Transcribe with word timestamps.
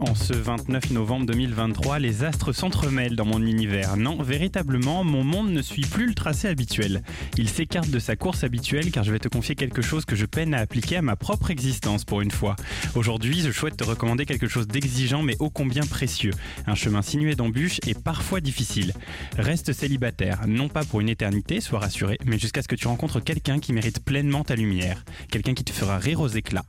En 0.00 0.14
ce 0.14 0.32
29 0.32 0.90
novembre 0.90 1.26
2023, 1.26 1.98
les 1.98 2.22
astres 2.22 2.52
s'entremêlent 2.52 3.16
dans 3.16 3.24
mon 3.24 3.44
univers. 3.44 3.96
Non, 3.96 4.22
véritablement, 4.22 5.02
mon 5.02 5.24
monde 5.24 5.50
ne 5.50 5.60
suit 5.60 5.86
plus 5.86 6.06
le 6.06 6.14
tracé 6.14 6.46
habituel. 6.46 7.02
Il 7.36 7.48
s'écarte 7.48 7.90
de 7.90 7.98
sa 7.98 8.14
course 8.14 8.44
habituelle 8.44 8.92
car 8.92 9.02
je 9.02 9.10
vais 9.10 9.18
te 9.18 9.26
confier 9.28 9.56
quelque 9.56 9.82
chose 9.82 10.04
que 10.04 10.14
je 10.14 10.24
peine 10.24 10.54
à 10.54 10.58
appliquer 10.58 10.98
à 10.98 11.02
ma 11.02 11.16
propre 11.16 11.50
existence 11.50 12.04
pour 12.04 12.20
une 12.20 12.30
fois. 12.30 12.54
Aujourd'hui, 12.94 13.40
je 13.40 13.50
souhaite 13.50 13.76
te 13.76 13.82
recommander 13.82 14.24
quelque 14.24 14.46
chose 14.46 14.68
d'exigeant 14.68 15.22
mais 15.22 15.36
ô 15.40 15.50
combien 15.50 15.84
précieux. 15.84 16.32
Un 16.66 16.76
chemin 16.76 17.02
sinué 17.02 17.34
d'embûches 17.34 17.80
et 17.86 17.94
parfois 17.94 18.40
difficile. 18.40 18.92
Reste 19.36 19.72
célibataire, 19.72 20.46
non 20.46 20.68
pas 20.68 20.84
pour 20.84 21.00
une 21.00 21.08
éternité, 21.08 21.60
sois 21.60 21.80
rassuré, 21.80 22.18
mais 22.24 22.38
jusqu'à 22.38 22.62
ce 22.62 22.68
que 22.68 22.76
tu 22.76 22.86
rencontres 22.86 23.20
quelqu'un 23.20 23.58
qui 23.58 23.72
mérite 23.72 24.04
pleinement 24.04 24.44
ta 24.44 24.54
lumière. 24.54 25.04
Quelqu'un 25.30 25.54
qui 25.54 25.64
te 25.64 25.72
fera 25.72 25.98
rire 25.98 26.20
aux 26.20 26.28
éclats. 26.28 26.66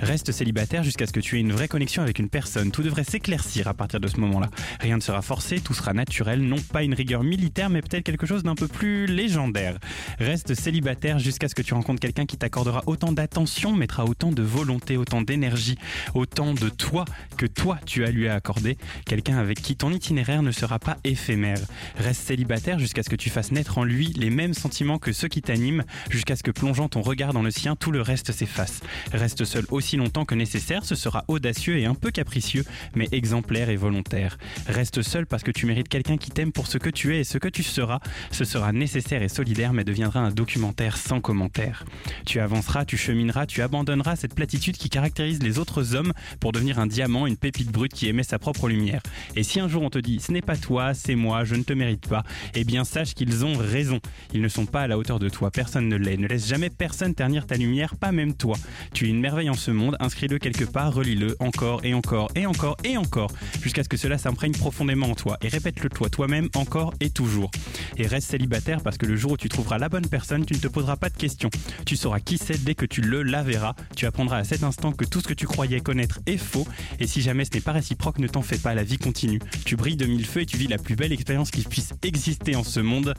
Reste 0.00 0.32
célibataire 0.32 0.82
jusqu'à 0.82 1.06
ce 1.06 1.12
que 1.12 1.20
tu 1.20 1.36
aies 1.36 1.40
une 1.40 1.52
vraie 1.52 1.68
connexion 1.68 2.02
avec 2.02 2.18
une 2.18 2.28
personne 2.28 2.63
tout 2.70 2.82
devrait 2.82 3.04
s'éclaircir 3.04 3.68
à 3.68 3.74
partir 3.74 4.00
de 4.00 4.08
ce 4.08 4.18
moment-là. 4.20 4.50
Rien 4.80 4.96
ne 4.96 5.02
sera 5.02 5.22
forcé, 5.22 5.60
tout 5.60 5.74
sera 5.74 5.92
naturel, 5.92 6.42
non 6.42 6.56
pas 6.72 6.82
une 6.82 6.94
rigueur 6.94 7.22
militaire, 7.22 7.70
mais 7.70 7.82
peut-être 7.82 8.04
quelque 8.04 8.26
chose 8.26 8.42
d'un 8.42 8.54
peu 8.54 8.68
plus 8.68 9.06
légendaire. 9.06 9.78
Reste 10.18 10.54
célibataire 10.54 11.18
jusqu'à 11.18 11.48
ce 11.48 11.54
que 11.54 11.62
tu 11.62 11.74
rencontres 11.74 12.00
quelqu'un 12.00 12.26
qui 12.26 12.36
t'accordera 12.36 12.82
autant 12.86 13.12
d'attention, 13.12 13.72
mettra 13.72 14.04
autant 14.04 14.32
de 14.32 14.42
volonté, 14.42 14.96
autant 14.96 15.22
d'énergie, 15.22 15.76
autant 16.14 16.54
de 16.54 16.68
toi 16.68 17.04
que 17.36 17.46
toi 17.46 17.78
tu 17.86 18.04
as 18.04 18.10
lui 18.10 18.28
à 18.28 18.34
accorder. 18.34 18.76
Quelqu'un 19.06 19.38
avec 19.38 19.60
qui 19.60 19.76
ton 19.76 19.90
itinéraire 19.90 20.42
ne 20.42 20.52
sera 20.52 20.78
pas 20.78 20.98
éphémère. 21.04 21.58
Reste 21.96 22.22
célibataire 22.22 22.78
jusqu'à 22.78 23.02
ce 23.02 23.10
que 23.10 23.16
tu 23.16 23.30
fasses 23.30 23.52
naître 23.52 23.78
en 23.78 23.84
lui 23.84 24.12
les 24.16 24.30
mêmes 24.30 24.54
sentiments 24.54 24.98
que 24.98 25.12
ceux 25.12 25.28
qui 25.28 25.42
t'animent, 25.42 25.84
jusqu'à 26.10 26.36
ce 26.36 26.42
que 26.42 26.50
plongeant 26.50 26.88
ton 26.88 27.02
regard 27.02 27.32
dans 27.32 27.42
le 27.42 27.50
sien, 27.50 27.76
tout 27.76 27.90
le 27.90 28.00
reste 28.00 28.32
s'efface. 28.32 28.80
Reste 29.12 29.44
seul 29.44 29.64
aussi 29.70 29.96
longtemps 29.96 30.24
que 30.24 30.34
nécessaire, 30.34 30.84
ce 30.84 30.94
sera 30.94 31.24
audacieux 31.28 31.78
et 31.78 31.86
un 31.86 31.94
peu 31.94 32.10
capricieux, 32.10 32.53
mais 32.94 33.08
exemplaire 33.12 33.70
et 33.70 33.76
volontaire. 33.76 34.38
Reste 34.66 35.02
seul 35.02 35.26
parce 35.26 35.42
que 35.42 35.50
tu 35.50 35.66
mérites 35.66 35.88
quelqu'un 35.88 36.16
qui 36.16 36.30
t'aime 36.30 36.52
pour 36.52 36.66
ce 36.66 36.78
que 36.78 36.90
tu 36.90 37.14
es 37.14 37.20
et 37.20 37.24
ce 37.24 37.38
que 37.38 37.48
tu 37.48 37.62
seras. 37.62 38.00
Ce 38.30 38.44
sera 38.44 38.72
nécessaire 38.72 39.22
et 39.22 39.28
solidaire, 39.28 39.72
mais 39.72 39.84
deviendra 39.84 40.20
un 40.20 40.30
documentaire 40.30 40.96
sans 40.96 41.20
commentaire. 41.20 41.84
Tu 42.26 42.40
avanceras, 42.40 42.84
tu 42.84 42.96
chemineras, 42.96 43.46
tu 43.46 43.62
abandonneras 43.62 44.16
cette 44.16 44.34
platitude 44.34 44.76
qui 44.76 44.88
caractérise 44.88 45.42
les 45.42 45.58
autres 45.58 45.94
hommes 45.94 46.12
pour 46.40 46.52
devenir 46.52 46.78
un 46.78 46.86
diamant, 46.86 47.26
une 47.26 47.36
pépite 47.36 47.70
brute 47.70 47.92
qui 47.92 48.08
émet 48.08 48.22
sa 48.22 48.38
propre 48.38 48.68
lumière. 48.68 49.02
Et 49.36 49.42
si 49.42 49.60
un 49.60 49.68
jour 49.68 49.82
on 49.82 49.90
te 49.90 49.98
dit 49.98 50.20
ce 50.20 50.32
n'est 50.32 50.42
pas 50.42 50.56
toi, 50.56 50.94
c'est 50.94 51.14
moi, 51.14 51.44
je 51.44 51.54
ne 51.54 51.62
te 51.62 51.72
mérite 51.72 52.08
pas, 52.08 52.22
eh 52.54 52.64
bien 52.64 52.84
sache 52.84 53.14
qu'ils 53.14 53.44
ont 53.44 53.56
raison. 53.56 54.00
Ils 54.32 54.42
ne 54.42 54.48
sont 54.48 54.66
pas 54.66 54.82
à 54.82 54.86
la 54.86 54.98
hauteur 54.98 55.18
de 55.18 55.28
toi, 55.28 55.50
personne 55.50 55.88
ne 55.88 55.96
l'est. 55.96 56.16
Ne 56.16 56.26
laisse 56.26 56.48
jamais 56.48 56.70
personne 56.70 57.14
ternir 57.14 57.46
ta 57.46 57.56
lumière, 57.56 57.96
pas 57.96 58.12
même 58.12 58.34
toi. 58.34 58.56
Tu 58.92 59.06
es 59.06 59.08
une 59.08 59.20
merveille 59.20 59.50
en 59.50 59.54
ce 59.54 59.70
monde, 59.70 59.96
inscris-le 60.00 60.38
quelque 60.38 60.64
part, 60.64 60.94
relis-le 60.94 61.36
encore 61.40 61.84
et 61.84 61.94
encore 61.94 62.30
et 62.34 62.43
encore 62.46 62.76
et 62.84 62.96
encore, 62.96 63.30
jusqu'à 63.62 63.82
ce 63.82 63.88
que 63.88 63.96
cela 63.96 64.18
s'imprègne 64.18 64.52
profondément 64.52 65.10
en 65.10 65.14
toi. 65.14 65.38
Et 65.42 65.48
répète-le 65.48 65.88
toi 65.88 66.08
toi-même 66.08 66.48
encore 66.54 66.94
et 67.00 67.10
toujours. 67.10 67.50
Et 67.96 68.06
reste 68.06 68.30
célibataire 68.30 68.82
parce 68.82 68.98
que 68.98 69.06
le 69.06 69.16
jour 69.16 69.32
où 69.32 69.36
tu 69.36 69.48
trouveras 69.48 69.78
la 69.78 69.88
bonne 69.88 70.06
personne, 70.06 70.44
tu 70.44 70.54
ne 70.54 70.58
te 70.58 70.68
poseras 70.68 70.96
pas 70.96 71.10
de 71.10 71.16
questions. 71.16 71.50
Tu 71.86 71.96
sauras 71.96 72.20
qui 72.20 72.38
c'est 72.38 72.62
dès 72.64 72.74
que 72.74 72.86
tu 72.86 73.00
le 73.00 73.22
la 73.22 73.42
verras. 73.42 73.74
Tu 73.96 74.06
apprendras 74.06 74.38
à 74.38 74.44
cet 74.44 74.62
instant 74.62 74.92
que 74.92 75.04
tout 75.04 75.20
ce 75.20 75.28
que 75.28 75.34
tu 75.34 75.46
croyais 75.46 75.80
connaître 75.80 76.20
est 76.26 76.36
faux. 76.36 76.66
Et 77.00 77.06
si 77.06 77.20
jamais 77.20 77.44
ce 77.44 77.50
n'est 77.54 77.60
pas 77.60 77.72
réciproque, 77.72 78.18
ne 78.18 78.28
t'en 78.28 78.42
fais 78.42 78.58
pas, 78.58 78.74
la 78.74 78.84
vie 78.84 78.98
continue. 78.98 79.40
Tu 79.64 79.76
brilles 79.76 79.96
de 79.96 80.06
mille 80.06 80.26
feux 80.26 80.42
et 80.42 80.46
tu 80.46 80.56
vis 80.56 80.66
la 80.66 80.78
plus 80.78 80.96
belle 80.96 81.12
expérience 81.12 81.50
qui 81.50 81.62
puisse 81.62 81.92
exister 82.02 82.56
en 82.56 82.64
ce 82.64 82.80
monde, 82.80 83.14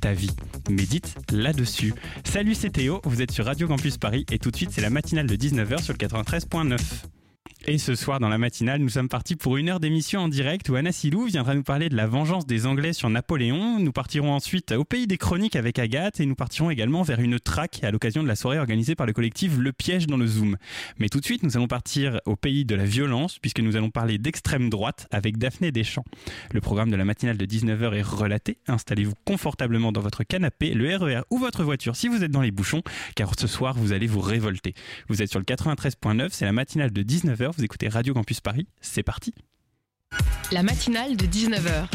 ta 0.00 0.12
vie. 0.12 0.30
Médite 0.70 1.14
là-dessus. 1.32 1.94
Salut, 2.24 2.54
c'est 2.54 2.70
Théo, 2.70 3.00
vous 3.04 3.22
êtes 3.22 3.30
sur 3.30 3.44
Radio 3.44 3.68
Campus 3.68 3.98
Paris 3.98 4.24
et 4.30 4.38
tout 4.38 4.50
de 4.50 4.56
suite 4.56 4.70
c'est 4.72 4.80
la 4.80 4.90
matinale 4.90 5.26
de 5.26 5.36
19h 5.36 5.82
sur 5.82 5.92
le 5.92 5.98
93.9. 5.98 7.19
Et 7.66 7.76
ce 7.76 7.94
soir, 7.94 8.20
dans 8.20 8.30
la 8.30 8.38
matinale, 8.38 8.80
nous 8.80 8.88
sommes 8.88 9.10
partis 9.10 9.36
pour 9.36 9.58
une 9.58 9.68
heure 9.68 9.80
d'émission 9.80 10.22
en 10.22 10.28
direct 10.28 10.70
où 10.70 10.76
Anna 10.76 10.92
Silou 10.92 11.26
viendra 11.26 11.54
nous 11.54 11.62
parler 11.62 11.90
de 11.90 11.94
la 11.94 12.06
vengeance 12.06 12.46
des 12.46 12.64
Anglais 12.64 12.94
sur 12.94 13.10
Napoléon. 13.10 13.78
Nous 13.78 13.92
partirons 13.92 14.32
ensuite 14.32 14.72
au 14.72 14.84
pays 14.84 15.06
des 15.06 15.18
chroniques 15.18 15.56
avec 15.56 15.78
Agathe 15.78 16.20
et 16.20 16.26
nous 16.26 16.34
partirons 16.34 16.70
également 16.70 17.02
vers 17.02 17.20
une 17.20 17.38
traque 17.38 17.84
à 17.84 17.90
l'occasion 17.90 18.22
de 18.22 18.28
la 18.28 18.34
soirée 18.34 18.58
organisée 18.58 18.94
par 18.94 19.06
le 19.06 19.12
collectif 19.12 19.58
Le 19.58 19.72
Piège 19.72 20.06
dans 20.06 20.16
le 20.16 20.26
Zoom. 20.26 20.56
Mais 20.98 21.10
tout 21.10 21.20
de 21.20 21.24
suite, 21.24 21.42
nous 21.42 21.58
allons 21.58 21.68
partir 21.68 22.18
au 22.24 22.34
pays 22.34 22.64
de 22.64 22.74
la 22.74 22.86
violence 22.86 23.38
puisque 23.38 23.60
nous 23.60 23.76
allons 23.76 23.90
parler 23.90 24.16
d'extrême 24.16 24.70
droite 24.70 25.06
avec 25.10 25.36
Daphné 25.36 25.70
Deschamps. 25.70 26.04
Le 26.52 26.62
programme 26.62 26.90
de 26.90 26.96
la 26.96 27.04
matinale 27.04 27.36
de 27.36 27.44
19h 27.44 27.92
est 27.92 28.02
relaté. 28.02 28.56
Installez-vous 28.68 29.14
confortablement 29.26 29.92
dans 29.92 30.00
votre 30.00 30.24
canapé, 30.24 30.72
le 30.72 30.96
RER 30.96 31.20
ou 31.28 31.36
votre 31.36 31.62
voiture 31.62 31.94
si 31.94 32.08
vous 32.08 32.24
êtes 32.24 32.32
dans 32.32 32.40
les 32.40 32.52
bouchons 32.52 32.82
car 33.16 33.32
ce 33.38 33.46
soir, 33.46 33.74
vous 33.76 33.92
allez 33.92 34.06
vous 34.06 34.20
révolter. 34.20 34.74
Vous 35.08 35.20
êtes 35.20 35.28
sur 35.28 35.38
le 35.38 35.44
93.9, 35.44 36.28
c'est 36.30 36.46
la 36.46 36.52
matinale 36.52 36.90
de 36.90 37.02
19h 37.02 37.49
vous 37.50 37.64
écoutez 37.64 37.88
Radio 37.88 38.14
Campus 38.14 38.40
Paris, 38.40 38.66
c'est 38.80 39.02
parti. 39.02 39.34
La 40.52 40.62
matinale 40.62 41.16
de 41.16 41.26
19h. 41.26 41.86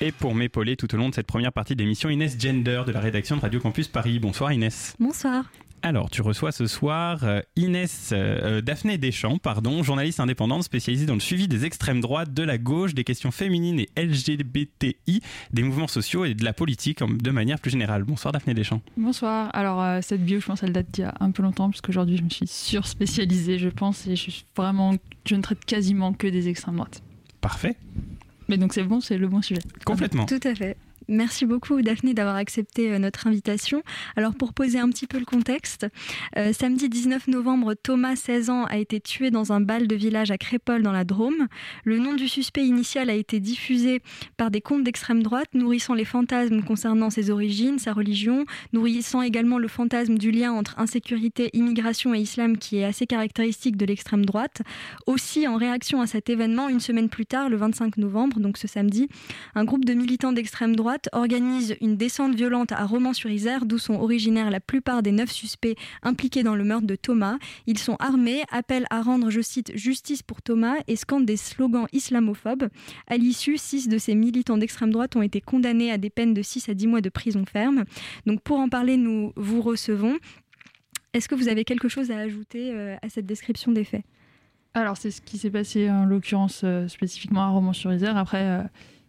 Et 0.00 0.12
pour 0.12 0.34
m'épauler 0.34 0.76
tout 0.76 0.94
au 0.94 0.98
long 0.98 1.08
de 1.08 1.14
cette 1.14 1.26
première 1.26 1.52
partie 1.52 1.74
d'émission, 1.74 2.08
Inès 2.08 2.38
Gender 2.38 2.82
de 2.86 2.92
la 2.92 3.00
rédaction 3.00 3.36
de 3.36 3.40
Radio 3.40 3.58
Campus 3.60 3.88
Paris. 3.88 4.18
Bonsoir 4.18 4.52
Inès. 4.52 4.94
Bonsoir. 5.00 5.44
Alors, 5.82 6.10
tu 6.10 6.22
reçois 6.22 6.50
ce 6.50 6.66
soir 6.66 7.20
euh, 7.22 7.40
Inès 7.56 8.10
euh, 8.12 8.60
Daphné 8.60 8.98
Deschamps, 8.98 9.38
pardon, 9.38 9.82
journaliste 9.82 10.18
indépendante 10.18 10.64
spécialisée 10.64 11.06
dans 11.06 11.14
le 11.14 11.20
suivi 11.20 11.46
des 11.46 11.64
extrêmes 11.64 12.00
droites, 12.00 12.34
de 12.34 12.42
la 12.42 12.58
gauche, 12.58 12.94
des 12.94 13.04
questions 13.04 13.30
féminines 13.30 13.80
et 13.80 13.88
LGBTI, 13.96 15.20
des 15.52 15.62
mouvements 15.62 15.86
sociaux 15.86 16.24
et 16.24 16.34
de 16.34 16.44
la 16.44 16.52
politique 16.52 17.00
de 17.02 17.30
manière 17.30 17.60
plus 17.60 17.70
générale. 17.70 18.02
Bonsoir 18.04 18.32
Daphné 18.32 18.54
Deschamps. 18.54 18.82
Bonsoir. 18.96 19.50
Alors, 19.54 19.80
euh, 19.82 20.00
cette 20.02 20.24
bio, 20.24 20.40
je 20.40 20.46
pense, 20.46 20.62
elle 20.62 20.72
date 20.72 20.90
d'il 20.90 21.02
y 21.02 21.04
a 21.04 21.14
un 21.20 21.30
peu 21.30 21.42
longtemps, 21.42 21.70
puisque 21.70 21.88
aujourd'hui, 21.88 22.16
je 22.16 22.24
me 22.24 22.30
suis 22.30 22.48
surspécialisée, 22.48 23.58
je 23.58 23.68
pense, 23.68 24.06
et 24.08 24.16
je 24.16 24.30
suis 24.30 24.44
vraiment, 24.56 24.94
je 25.26 25.34
ne 25.36 25.42
traite 25.42 25.64
quasiment 25.64 26.12
que 26.12 26.26
des 26.26 26.48
extrêmes 26.48 26.76
droites. 26.76 27.02
Parfait. 27.40 27.76
Mais 28.48 28.56
donc, 28.56 28.72
c'est 28.72 28.82
bon, 28.82 29.00
c'est 29.00 29.18
le 29.18 29.28
bon 29.28 29.42
sujet. 29.42 29.60
Complètement. 29.84 30.26
Tout 30.26 30.40
à 30.42 30.54
fait. 30.54 30.76
Merci 31.10 31.46
beaucoup 31.46 31.80
Daphné 31.80 32.12
d'avoir 32.12 32.36
accepté 32.36 32.92
euh, 32.92 32.98
notre 32.98 33.26
invitation. 33.26 33.82
Alors 34.14 34.34
pour 34.34 34.52
poser 34.52 34.78
un 34.78 34.90
petit 34.90 35.06
peu 35.06 35.18
le 35.18 35.24
contexte, 35.24 35.86
euh, 36.36 36.52
samedi 36.52 36.90
19 36.90 37.28
novembre, 37.28 37.72
Thomas, 37.72 38.14
16 38.14 38.50
ans, 38.50 38.66
a 38.66 38.76
été 38.76 39.00
tué 39.00 39.30
dans 39.30 39.50
un 39.50 39.62
bal 39.62 39.86
de 39.86 39.96
village 39.96 40.30
à 40.30 40.36
Crépol 40.36 40.82
dans 40.82 40.92
la 40.92 41.04
Drôme. 41.04 41.48
Le 41.84 41.98
nom 41.98 42.12
du 42.12 42.28
suspect 42.28 42.66
initial 42.66 43.08
a 43.08 43.14
été 43.14 43.40
diffusé 43.40 44.02
par 44.36 44.50
des 44.50 44.60
comptes 44.60 44.84
d'extrême 44.84 45.22
droite, 45.22 45.48
nourrissant 45.54 45.94
les 45.94 46.04
fantasmes 46.04 46.62
concernant 46.62 47.08
ses 47.08 47.30
origines, 47.30 47.78
sa 47.78 47.94
religion, 47.94 48.44
nourrissant 48.74 49.22
également 49.22 49.56
le 49.56 49.68
fantasme 49.68 50.18
du 50.18 50.30
lien 50.30 50.52
entre 50.52 50.78
insécurité, 50.78 51.48
immigration 51.54 52.14
et 52.14 52.20
islam 52.20 52.58
qui 52.58 52.80
est 52.80 52.84
assez 52.84 53.06
caractéristique 53.06 53.78
de 53.78 53.86
l'extrême 53.86 54.26
droite. 54.26 54.60
Aussi, 55.06 55.48
en 55.48 55.56
réaction 55.56 56.02
à 56.02 56.06
cet 56.06 56.28
événement, 56.28 56.68
une 56.68 56.80
semaine 56.80 57.08
plus 57.08 57.24
tard, 57.24 57.48
le 57.48 57.56
25 57.56 57.96
novembre, 57.96 58.40
donc 58.40 58.58
ce 58.58 58.68
samedi, 58.68 59.08
un 59.54 59.64
groupe 59.64 59.86
de 59.86 59.94
militants 59.94 60.34
d'extrême 60.34 60.76
droite 60.76 60.97
organise 61.12 61.76
une 61.80 61.96
descente 61.96 62.34
violente 62.34 62.72
à 62.72 62.84
Romans-sur-Isère, 62.84 63.66
d'où 63.66 63.78
sont 63.78 63.94
originaires 63.94 64.50
la 64.50 64.60
plupart 64.60 65.02
des 65.02 65.12
neuf 65.12 65.30
suspects 65.30 65.76
impliqués 66.02 66.42
dans 66.42 66.54
le 66.54 66.64
meurtre 66.64 66.86
de 66.86 66.96
Thomas. 66.96 67.38
Ils 67.66 67.78
sont 67.78 67.96
armés, 68.00 68.42
appellent 68.50 68.86
à 68.90 69.02
rendre, 69.02 69.30
je 69.30 69.40
cite, 69.40 69.72
justice 69.76 70.22
pour 70.22 70.42
Thomas 70.42 70.76
et 70.86 70.96
scandent 70.96 71.26
des 71.26 71.36
slogans 71.36 71.86
islamophobes. 71.92 72.68
À 73.06 73.16
l'issue, 73.16 73.56
six 73.56 73.88
de 73.88 73.98
ces 73.98 74.14
militants 74.14 74.58
d'extrême 74.58 74.90
droite 74.90 75.16
ont 75.16 75.22
été 75.22 75.40
condamnés 75.40 75.90
à 75.90 75.98
des 75.98 76.10
peines 76.10 76.34
de 76.34 76.42
6 76.42 76.68
à 76.68 76.74
10 76.74 76.86
mois 76.86 77.00
de 77.00 77.08
prison 77.08 77.44
ferme. 77.44 77.84
Donc 78.26 78.42
pour 78.42 78.58
en 78.58 78.68
parler, 78.68 78.96
nous 78.96 79.32
vous 79.36 79.62
recevons. 79.62 80.18
Est-ce 81.14 81.28
que 81.28 81.34
vous 81.34 81.48
avez 81.48 81.64
quelque 81.64 81.88
chose 81.88 82.10
à 82.10 82.18
ajouter 82.18 82.72
euh, 82.72 82.96
à 83.02 83.08
cette 83.08 83.26
description 83.26 83.72
des 83.72 83.84
faits? 83.84 84.04
Alors 84.74 84.96
c'est 84.96 85.10
ce 85.10 85.20
qui 85.20 85.38
s'est 85.38 85.50
passé 85.50 85.90
en 85.90 86.04
l'occurrence 86.04 86.60
euh, 86.64 86.86
spécifiquement 86.88 87.42
à 87.42 87.48
Romans-sur-Isère. 87.48 88.16
Après, 88.16 88.42
euh, 88.42 88.62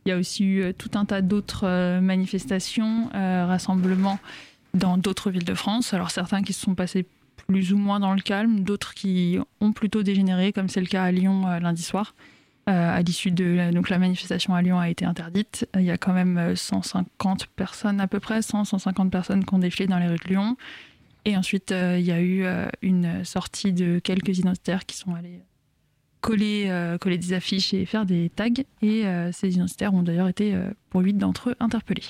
il 0.09 0.13
y 0.13 0.15
a 0.15 0.17
aussi 0.17 0.43
eu 0.43 0.63
euh, 0.63 0.73
tout 0.73 0.89
un 0.95 1.05
tas 1.05 1.21
d'autres 1.21 1.67
euh, 1.67 2.01
manifestations, 2.01 3.11
euh, 3.13 3.45
rassemblements 3.45 4.17
dans 4.73 4.97
d'autres 4.97 5.29
villes 5.29 5.45
de 5.45 5.53
France. 5.53 5.93
Alors 5.93 6.09
certains 6.09 6.41
qui 6.41 6.51
se 6.51 6.61
sont 6.61 6.73
passés 6.73 7.05
plus 7.47 7.73
ou 7.73 7.77
moins 7.77 7.99
dans 7.99 8.15
le 8.15 8.21
calme, 8.21 8.61
d'autres 8.61 8.95
qui 8.95 9.37
ont 9.61 9.71
plutôt 9.71 10.01
dégénéré, 10.01 10.51
comme 10.51 10.67
c'est 10.67 10.81
le 10.81 10.87
cas 10.87 11.03
à 11.03 11.11
Lyon 11.11 11.45
lundi 11.59 11.83
soir. 11.83 12.15
à 12.65 13.01
l'issue 13.01 13.31
de 13.31 13.71
donc 13.71 13.89
la 13.89 13.97
manifestation 13.97 14.53
à 14.53 14.61
Lyon 14.61 14.79
a 14.79 14.89
été 14.89 15.05
interdite. 15.05 15.67
Il 15.75 15.81
y 15.81 15.89
a 15.89 15.97
quand 15.97 16.13
même 16.13 16.55
150 16.55 17.47
personnes 17.47 17.99
à 18.01 18.07
peu 18.07 18.19
près, 18.19 18.43
100 18.43 18.65
150 18.65 19.11
personnes 19.11 19.45
qui 19.45 19.53
ont 19.55 19.59
défilé 19.59 19.87
dans 19.87 19.97
les 19.97 20.07
rues 20.07 20.19
de 20.23 20.29
Lyon. 20.29 20.57
Et 21.25 21.35
ensuite, 21.35 21.71
il 21.71 22.01
y 22.01 22.11
a 22.11 22.21
eu 22.21 22.45
une 22.83 23.25
sortie 23.25 23.73
de 23.73 23.97
quelques 23.97 24.37
identitaires 24.37 24.85
qui 24.85 24.95
sont 24.97 25.15
allés 25.15 25.41
coller, 26.21 26.65
euh, 26.67 26.97
coller 26.97 27.17
des 27.17 27.33
affiches 27.33 27.73
et 27.73 27.85
faire 27.85 28.05
des 28.05 28.29
tags. 28.35 28.49
Et 28.81 29.05
euh, 29.05 29.31
ces 29.31 29.53
identitaires 29.53 29.93
ont 29.93 30.03
d'ailleurs 30.03 30.27
été, 30.27 30.53
euh, 30.53 30.69
pour 30.89 31.01
huit 31.01 31.13
d'entre 31.13 31.51
eux, 31.51 31.55
interpellés. 31.59 32.03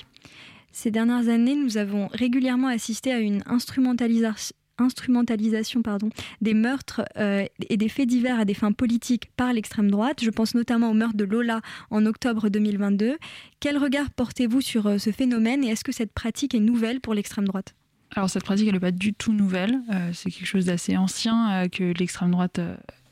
Ces 0.72 0.90
dernières 0.90 1.28
années, 1.28 1.56
nous 1.56 1.78
avons 1.78 2.08
régulièrement 2.12 2.68
assisté 2.68 3.12
à 3.12 3.20
une 3.20 3.42
instrumentalisation 3.46 4.54
instrumentalisation 4.82 5.82
pardon, 5.82 6.08
des 6.40 6.54
meurtres 6.54 7.02
et 7.14 7.76
des 7.76 7.88
faits 7.90 8.08
divers 8.08 8.40
à 8.40 8.46
des 8.46 8.54
fins 8.54 8.72
politiques 8.72 9.30
par 9.36 9.52
l'extrême 9.52 9.90
droite. 9.90 10.20
Je 10.22 10.30
pense 10.30 10.54
notamment 10.54 10.90
au 10.90 10.94
meurtre 10.94 11.18
de 11.18 11.24
Lola 11.24 11.60
en 11.90 12.06
octobre 12.06 12.48
2022. 12.48 13.18
Quel 13.60 13.76
regard 13.76 14.08
portez-vous 14.08 14.62
sur 14.62 14.98
ce 14.98 15.12
phénomène 15.12 15.64
et 15.64 15.68
est-ce 15.68 15.84
que 15.84 15.92
cette 15.92 16.14
pratique 16.14 16.54
est 16.54 16.60
nouvelle 16.60 17.02
pour 17.02 17.12
l'extrême 17.12 17.46
droite? 17.46 17.74
Alors 18.16 18.30
cette 18.30 18.44
pratique, 18.44 18.68
elle 18.68 18.72
n'est 18.72 18.80
pas 18.80 18.90
du 18.90 19.12
tout 19.12 19.34
nouvelle. 19.34 19.82
c'est 20.14 20.30
quelque 20.30 20.46
chose 20.46 20.64
d'assez 20.64 20.96
ancien 20.96 21.68
que 21.68 21.92
l'extrême 21.98 22.30
droite 22.30 22.58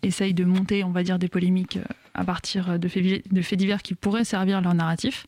essaye 0.03 0.35
de 0.35 0.45
monter, 0.45 0.85
on 0.85 0.91
va 0.91 1.03
dire, 1.03 1.19
des 1.19 1.29
polémiques 1.29 1.79
à 2.15 2.25
partir 2.25 2.79
de 2.79 2.89
faits, 2.89 3.55
divers 3.55 3.83
qui 3.83 3.95
pourraient 3.95 4.25
servir 4.25 4.61
leur 4.61 4.75
narratif. 4.75 5.27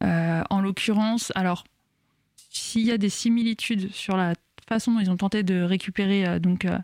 en 0.00 0.60
l'occurrence, 0.60 1.32
alors 1.34 1.64
s'il 2.52 2.82
y 2.82 2.90
a 2.90 2.98
des 2.98 3.08
similitudes 3.08 3.90
sur 3.92 4.16
la 4.16 4.34
façon 4.68 4.92
dont 4.92 5.00
ils 5.00 5.10
ont 5.10 5.16
tenté 5.16 5.42
de 5.42 5.62
récupérer 5.62 6.26
euh, 6.26 6.38
donc 6.38 6.64
euh, 6.64 6.78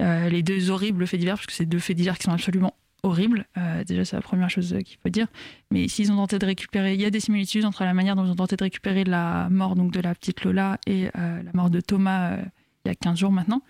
euh, 0.00 0.28
les 0.28 0.42
deux 0.42 0.70
horribles 0.70 1.06
faits 1.06 1.20
divers, 1.20 1.36
parce 1.36 1.46
que 1.46 1.52
c'est 1.52 1.66
deux 1.66 1.78
faits 1.78 1.96
divers 1.96 2.18
qui 2.18 2.24
sont 2.24 2.32
absolument 2.32 2.74
horribles. 3.04 3.46
déjà, 3.84 4.04
c'est 4.04 4.14
la 4.14 4.22
première 4.22 4.48
chose 4.48 4.76
qu'il 4.84 4.96
faut 5.02 5.08
dire. 5.08 5.26
Mais 5.72 5.88
s'ils 5.88 6.12
ont 6.12 6.16
tenté 6.16 6.38
de 6.38 6.46
récupérer, 6.46 6.94
il 6.94 7.00
y 7.00 7.04
a 7.04 7.10
des 7.10 7.18
similitudes 7.18 7.64
entre 7.64 7.82
la 7.82 7.94
manière 7.94 8.14
dont 8.14 8.24
ils 8.24 8.30
ont 8.30 8.36
tenté 8.36 8.54
de 8.54 8.62
récupérer 8.62 9.02
la 9.02 9.48
mort 9.50 9.74
donc 9.74 9.90
de 9.90 10.00
la 10.00 10.14
petite 10.14 10.44
Lola 10.44 10.78
et 10.86 11.08
la 11.14 11.50
mort 11.52 11.68
de 11.68 11.80
Thomas 11.80 12.36
il 12.84 12.88
y 12.88 12.90
a 12.90 12.94
15 12.94 13.18
jours 13.18 13.32
maintenant. 13.32 13.62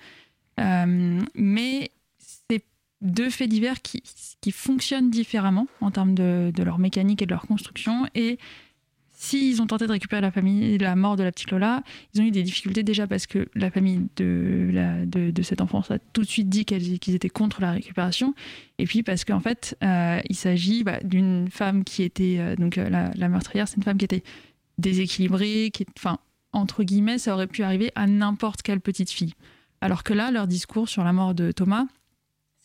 mais 0.58 1.90
deux 3.02 3.30
faits 3.30 3.48
divers 3.48 3.82
qui, 3.82 4.02
fonctionnent 4.52 5.10
différemment 5.10 5.66
en 5.80 5.90
termes 5.90 6.14
de, 6.14 6.52
leur 6.62 6.78
mécanique 6.78 7.22
et 7.22 7.26
de 7.26 7.30
leur 7.30 7.46
construction 7.46 8.06
et 8.14 8.38
S'ils 9.14 9.62
ont 9.62 9.68
tenté 9.68 9.86
de 9.86 9.92
récupérer 9.92 10.20
la 10.20 10.32
famille, 10.32 10.78
la 10.78 10.96
mort 10.96 11.14
de 11.14 11.22
la 11.22 11.30
petite 11.30 11.52
Lola, 11.52 11.84
ils 12.12 12.20
ont 12.20 12.24
eu 12.24 12.32
des 12.32 12.42
difficultés 12.42 12.82
déjà 12.82 13.06
parce 13.06 13.28
que 13.28 13.48
la 13.54 13.70
famille 13.70 14.08
de, 14.16 14.68
la, 14.72 15.06
de, 15.06 15.30
a 15.30 15.98
tout 16.12 16.22
de 16.22 16.26
suite 16.26 16.48
dit 16.48 16.64
qu'ils 16.64 17.14
étaient 17.14 17.30
contre 17.30 17.60
la 17.60 17.70
récupération. 17.70 18.34
Et 18.78 18.84
puis 18.84 19.04
parce 19.04 19.24
qu'en 19.24 19.38
fait, 19.38 19.78
euh, 19.84 20.18
il 20.28 20.34
s'agit 20.34 20.82
bah, 20.82 20.98
d'une 21.04 21.46
femme 21.52 21.84
qui 21.84 22.02
était, 22.02 22.38
euh, 22.40 22.56
donc 22.56 22.78
euh, 22.78 22.90
la, 22.90 23.28
meurtrière, 23.28 23.68
c'est 23.68 23.76
une 23.76 23.84
femme 23.84 23.96
qui 23.96 24.06
était 24.06 24.24
déséquilibrée, 24.78 25.70
qui, 25.72 25.86
enfin, 25.96 26.18
entre 26.52 26.82
guillemets, 26.82 27.18
ça 27.18 27.34
aurait 27.34 27.46
pu 27.46 27.62
arriver 27.62 27.92
à 27.94 28.08
n'importe 28.08 28.62
quelle 28.62 28.80
petite 28.80 29.10
fille. 29.10 29.34
Alors 29.80 30.02
que 30.02 30.14
là, 30.14 30.32
leur 30.32 30.48
discours 30.48 30.88
sur 30.88 31.04
la 31.04 31.12
mort 31.12 31.32
de 31.34 31.52
Thomas, 31.52 31.86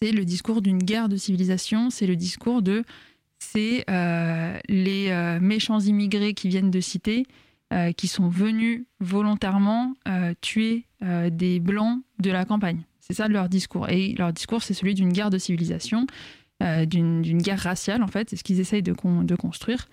c'est 0.01 0.11
le 0.11 0.25
discours 0.25 0.61
d'une 0.61 0.79
guerre 0.79 1.09
de 1.09 1.17
civilisation, 1.17 1.89
c'est 1.89 2.07
le 2.07 2.15
discours 2.15 2.61
de 2.61 2.83
c'est 3.39 3.85
euh, 3.89 4.57
les 4.67 5.09
euh, 5.09 5.39
méchants 5.39 5.79
immigrés 5.79 6.33
qui 6.33 6.49
viennent 6.49 6.71
de 6.71 6.79
cité, 6.79 7.25
euh, 7.73 7.91
qui 7.91 8.07
sont 8.07 8.29
venus 8.29 8.85
volontairement 8.99 9.93
tuer 10.41 10.85
des 11.01 11.59
blancs 11.59 12.01
de 12.19 12.31
la 12.31 12.45
campagne. 12.45 12.81
C'est 12.99 13.13
ça 13.13 13.27
leur 13.27 13.49
discours. 13.49 13.89
Et 13.89 14.15
leur 14.17 14.33
discours, 14.33 14.63
c'est 14.63 14.73
celui 14.73 14.95
d'une 14.95 15.11
guerre 15.11 15.29
de 15.29 15.37
civilisation, 15.37 16.07
d'une 16.61 17.21
guerre 17.41 17.59
raciale, 17.59 18.01
en 18.01 18.07
fait. 18.07 18.29
C'est 18.29 18.35
ce 18.35 18.43
qu'ils 18.43 18.59
essayent 18.59 18.83
de, 18.83 18.95
de, 19.23 19.35
construire. 19.35 19.87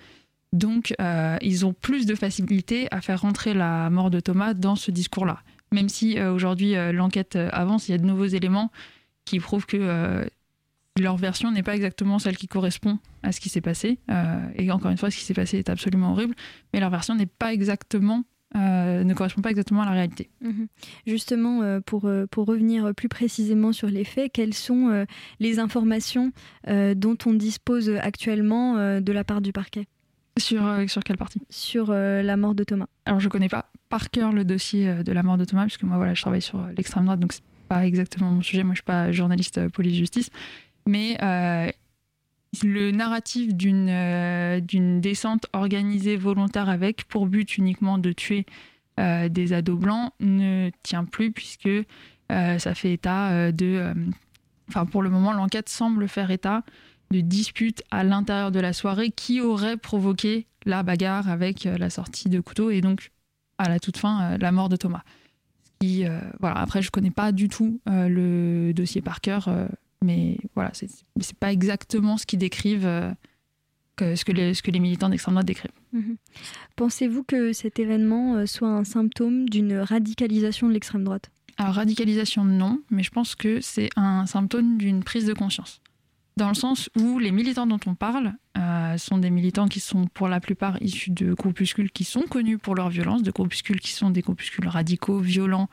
Donc, 0.53 0.95
ils 1.43 1.67
ont 1.67 1.75
plus 1.75 2.07
de 2.07 2.15
facilité 2.15 2.89
à 2.91 3.01
faire 3.01 3.21
rentrer 3.21 3.55
la 3.55 3.91
mort 3.91 4.11
de 4.11 4.21
Thomas 4.21 4.55
dans 4.55 4.77
ce 4.77 4.91
discours-là. 4.91 5.43
Même 5.73 5.89
si 5.89 6.19
aujourd'hui 6.21 6.75
l'enquête 6.93 7.37
avance, 7.37 7.89
il 7.89 7.93
y 7.93 7.95
a 7.95 7.99
de 7.99 8.07
nouveaux 8.07 8.27
éléments 8.27 8.71
qui 9.25 9.41
prouvent 9.41 9.67
que 9.67 10.29
leur 11.01 11.17
version 11.17 11.51
n'est 11.51 11.63
pas 11.63 11.75
exactement 11.75 12.19
celle 12.19 12.37
qui 12.37 12.47
correspond 12.47 12.99
à 13.23 13.33
ce 13.33 13.41
qui 13.41 13.49
s'est 13.49 13.61
passé. 13.61 13.99
Euh, 14.11 14.47
et 14.55 14.71
encore 14.71 14.91
une 14.91 14.97
fois, 14.97 15.11
ce 15.11 15.17
qui 15.17 15.25
s'est 15.25 15.35
passé 15.35 15.59
est 15.59 15.69
absolument 15.69 16.13
horrible, 16.13 16.35
mais 16.73 16.81
leur 16.81 16.91
version 16.91 17.15
n'est 17.15 17.27
pas 17.27 17.53
exactement 17.53 18.25
euh, 18.57 19.03
ne 19.03 19.15
correspond 19.15 19.43
pas 19.43 19.51
exactement 19.51 19.83
à 19.83 19.85
la 19.85 19.91
réalité. 19.91 20.31
Mhm. 20.41 20.69
Justement, 21.09 21.63
euh, 21.63 21.81
pour, 21.81 22.09
pour 22.31 22.47
revenir 22.47 22.95
plus 22.95 23.09
précisément 23.09 23.73
sur 23.73 23.89
les 23.89 24.05
faits, 24.05 24.31
quelles 24.33 24.55
sont 24.55 25.05
les 25.41 25.59
informations 25.59 26.31
dont 26.69 27.19
on 27.27 27.35
dispose 27.35 27.91
actuellement 27.91 29.01
de 29.01 29.13
la 29.13 29.25
part 29.25 29.41
du 29.41 29.53
parquet? 29.53 29.89
Sur, 30.39 30.89
sur 30.89 31.03
quelle 31.03 31.17
partie? 31.17 31.43
Sur 31.51 31.91
la 31.91 32.37
mort 32.37 32.55
de 32.55 32.63
Thomas. 32.63 32.87
Alors, 33.07 33.19
je 33.19 33.27
ne 33.27 33.31
connais 33.31 33.49
pas 33.49 33.73
par 33.89 34.11
cœur 34.11 34.33
le 34.33 34.45
dossier 34.45 35.03
de 35.03 35.13
la 35.13 35.25
mort 35.25 35.37
de 35.37 35.45
Thomas, 35.45 35.65
puisque 35.65 35.83
moi, 35.83 35.97
voilà, 35.97 36.15
je 36.15 36.21
travaille 36.21 36.43
sur 36.43 36.65
l'extrême 36.77 37.07
droite, 37.07 37.19
donc 37.19 37.33
c'est 37.33 37.43
pas 37.65 37.87
exactement 37.87 38.31
mon 38.31 38.43
sujet. 38.43 38.63
Moi, 38.63 38.75
je 38.75 38.79
suis 38.79 38.85
pas 38.85 39.13
journaliste 39.13 39.69
police-justice 39.69 40.31
mais 40.87 41.17
euh, 41.23 41.71
le 42.63 42.91
narratif 42.91 43.55
d'une 43.55 43.89
euh, 43.89 44.61
d'une 44.61 45.01
descente 45.01 45.47
organisée 45.53 46.17
volontaire 46.17 46.69
avec 46.69 47.05
pour 47.05 47.27
but 47.27 47.59
uniquement 47.59 47.99
de 47.99 48.13
tuer 48.13 48.47
euh, 49.01 49.29
des 49.29 49.53
ados 49.53 49.79
blancs 49.79 50.13
ne 50.21 50.71
tient 50.83 51.05
plus 51.05 51.33
puisque 51.33 51.69
ça 52.31 52.75
fait 52.75 52.95
état 52.95 53.53
de... 53.53 53.95
Enfin, 54.69 54.87
pour 54.87 55.03
le 55.03 55.11
moment, 55.11 55.33
l'enquête 55.33 55.69
semble 55.69 56.09
faire 56.09 56.33
état 56.33 56.65
de 57.13 57.21
disputes 57.21 57.85
à 57.93 58.03
l'intérieur 58.03 58.51
de 58.51 58.59
la 58.59 58.73
soirée 58.73 59.11
qui 59.11 59.41
auraient 59.41 59.77
provoqué 59.77 60.47
la 60.65 60.83
bagarre 60.83 61.29
avec 61.29 61.65
la 61.65 61.91
sortie 61.91 62.29
de 62.29 62.41
couteau 62.41 62.71
et 62.71 62.81
donc 62.81 63.13
à 63.59 63.69
la 63.69 63.79
toute 63.79 63.99
fin 63.99 64.37
la 64.39 64.51
mort 64.51 64.69
de 64.69 64.75
Thomas. 64.75 65.03
Qui, 65.85 66.05
voilà, 66.41 66.57
après, 66.57 66.83
je 66.83 66.91
connais 66.91 67.11
pas 67.11 67.33
du 67.33 67.49
tout 67.49 67.81
le 67.87 68.73
dossier 68.73 69.03
par 69.03 69.21
cœur 69.21 69.49
mais 70.05 70.39
voilà, 70.55 70.71
c'est 70.75 71.37
pas 71.39 71.53
exactement 71.53 72.17
ce 72.17 72.27
qu'ils 72.27 72.39
décrivent, 72.39 72.87
euh, 72.87 73.11
que, 73.97 74.15
ce, 74.15 74.25
que 74.25 74.33
les, 74.33 74.55
ce 74.55 74.63
que 74.63 74.71
les 74.71 74.79
militants 74.79 75.09
d'extrême 75.09 75.35
droite 75.35 75.47
décrivent. 75.47 75.73
Mhm. 75.93 76.17
Pensez-vous 76.77 77.25
que 77.25 77.53
cet 77.53 77.79
événement 77.79 78.37
euh, 78.37 78.47
soit 78.47 78.69
un 78.69 78.85
symptôme 78.85 79.49
d'une 79.49 79.79
radicalisation 79.79 80.69
de 80.69 80.75
l'extrême 80.75 81.05
droite? 81.05 81.31
Alors, 81.57 81.75
radicalisation, 81.75 82.45
non, 82.45 82.81
mais 82.91 83.03
je 83.03 83.11
pense 83.11 83.35
que 83.35 83.61
c'est 83.61 83.89
un 83.97 84.27
symptôme 84.27 84.77
d'une 84.77 85.03
prise 85.03 85.25
de 85.25 85.33
conscience. 85.33 85.81
Dans 86.37 86.49
le 86.49 86.55
sens 86.55 86.91
où 86.99 87.19
les 87.19 87.31
militants 87.31 87.67
dont 87.67 87.79
on 87.87 87.95
parle 87.95 88.35
euh, 88.59 88.97
sont 88.99 89.19
des 89.19 89.31
militants 89.31 89.69
qui 89.69 89.79
sont 89.79 90.07
pour 90.07 90.29
la 90.29 90.41
plupart 90.41 90.83
issus 90.83 91.11
de 91.11 91.33
groupuscules 91.33 91.93
qui 91.93 92.05
sont 92.05 92.23
connus 92.23 92.59
pour 92.59 92.75
leur 92.75 92.91
violence, 92.91 93.23
de 93.23 93.31
groupuscules 93.31 93.81
qui 93.81 93.93
sont 93.93 94.11
des 94.11 94.21
groupuscules 94.21 94.67
radicaux, 94.67 95.21
violents. 95.21 95.69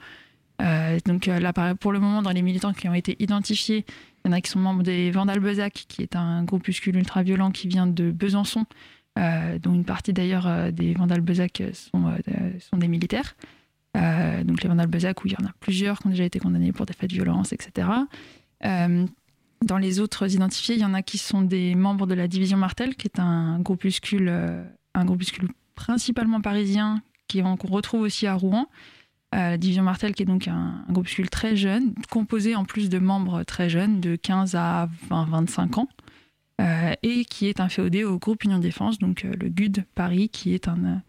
donc 1.06 1.26
là, 1.26 1.54
pour 1.74 1.92
le 1.92 2.00
moment, 2.00 2.22
dans 2.22 2.30
les 2.30 2.44
militants 2.44 2.74
qui 2.74 2.88
ont 2.88 2.94
été 2.94 3.16
identifiés, 3.18 3.86
il 4.24 4.30
y 4.30 4.34
en 4.34 4.38
a 4.38 4.42
qui 4.42 4.52
sont 4.52 4.60
membres 4.60 4.84
des 4.84 5.10
Vandal 5.10 5.40
Bezac, 5.40 5.86
qui 5.88 6.04
est 6.04 6.16
un 6.16 6.44
groupuscule 6.44 6.96
ultra-violent 6.96 7.50
qui 7.52 7.68
vient 7.68 7.88
de 7.88 8.12
Besançon, 8.12 8.66
euh, 9.20 9.60
dont 9.60 9.74
une 9.74 9.84
partie 9.84 10.14
d'ailleurs 10.14 10.48
euh, 10.48 10.72
des 10.72 10.94
Vandal 10.94 11.22
Bezac 11.22 11.64
sont, 11.74 12.08
euh, 12.08 12.52
sont 12.60 12.78
des 12.78 12.88
militaires. 12.88 13.36
donc 13.96 14.64
les 14.64 14.70
Vandal 14.70 14.88
Bezac, 14.88 15.24
où 15.24 15.28
il 15.28 15.34
y 15.34 15.36
en 15.36 15.46
a 15.46 15.52
plusieurs 15.60 16.00
qui 16.00 16.08
ont 16.08 16.12
déjà 16.12 16.24
été 16.24 16.40
condamnés 16.40 16.72
pour 16.72 16.86
des 16.86 16.94
faits 16.94 17.10
de 17.10 17.16
violence, 17.16 17.52
etc. 17.52 17.88
dans 19.62 19.78
les 19.78 20.00
autres 20.00 20.32
identifiés, 20.34 20.76
il 20.76 20.82
y 20.82 20.86
en 20.86 20.94
a 20.94 21.02
qui 21.02 21.18
sont 21.18 21.42
des 21.42 21.76
membres 21.76 22.08
de 22.08 22.14
la 22.14 22.28
division 22.28 22.58
Martel, 22.58 22.96
qui 22.96 23.08
est 23.08 23.20
un 23.20 23.60
groupuscule, 23.60 24.30
un 24.94 25.06
groupuscule 25.06 25.50
principalement 25.76 26.42
parisien, 26.42 27.02
qu'on 27.40 27.68
retrouve 27.68 28.02
aussi 28.02 28.28
à 28.28 28.36
Rouen. 28.36 28.68
La 29.34 29.58
Division 29.58 29.84
Martel, 29.84 30.14
qui 30.14 30.24
est 30.24 30.26
donc 30.26 30.50
un, 30.50 30.84
groupuscule 30.90 31.30
très 31.30 31.56
jeune, 31.56 31.94
composé 32.10 32.56
en 32.56 32.66
plus 32.66 32.90
de 32.90 33.00
membres 33.00 33.44
très 33.44 33.70
jeunes, 33.70 34.02
de 34.02 34.18
15 34.18 34.56
à 34.56 34.90
20, 35.10 35.26
25 35.30 35.78
ans, 35.78 35.88
euh, 36.60 36.94
et 37.02 37.24
qui 37.24 37.48
est 37.48 37.62
un 37.62 37.70
féodé 37.70 38.04
au 38.04 38.20
groupe 38.20 38.44
Union 38.44 38.60
Défense, 38.60 39.00
donc 39.00 39.24
euh, 39.24 39.32
le 39.40 39.48
GUD 39.48 39.86
Paris, 39.96 40.28
qui 40.28 40.54
est 40.54 40.68
un, 40.68 41.02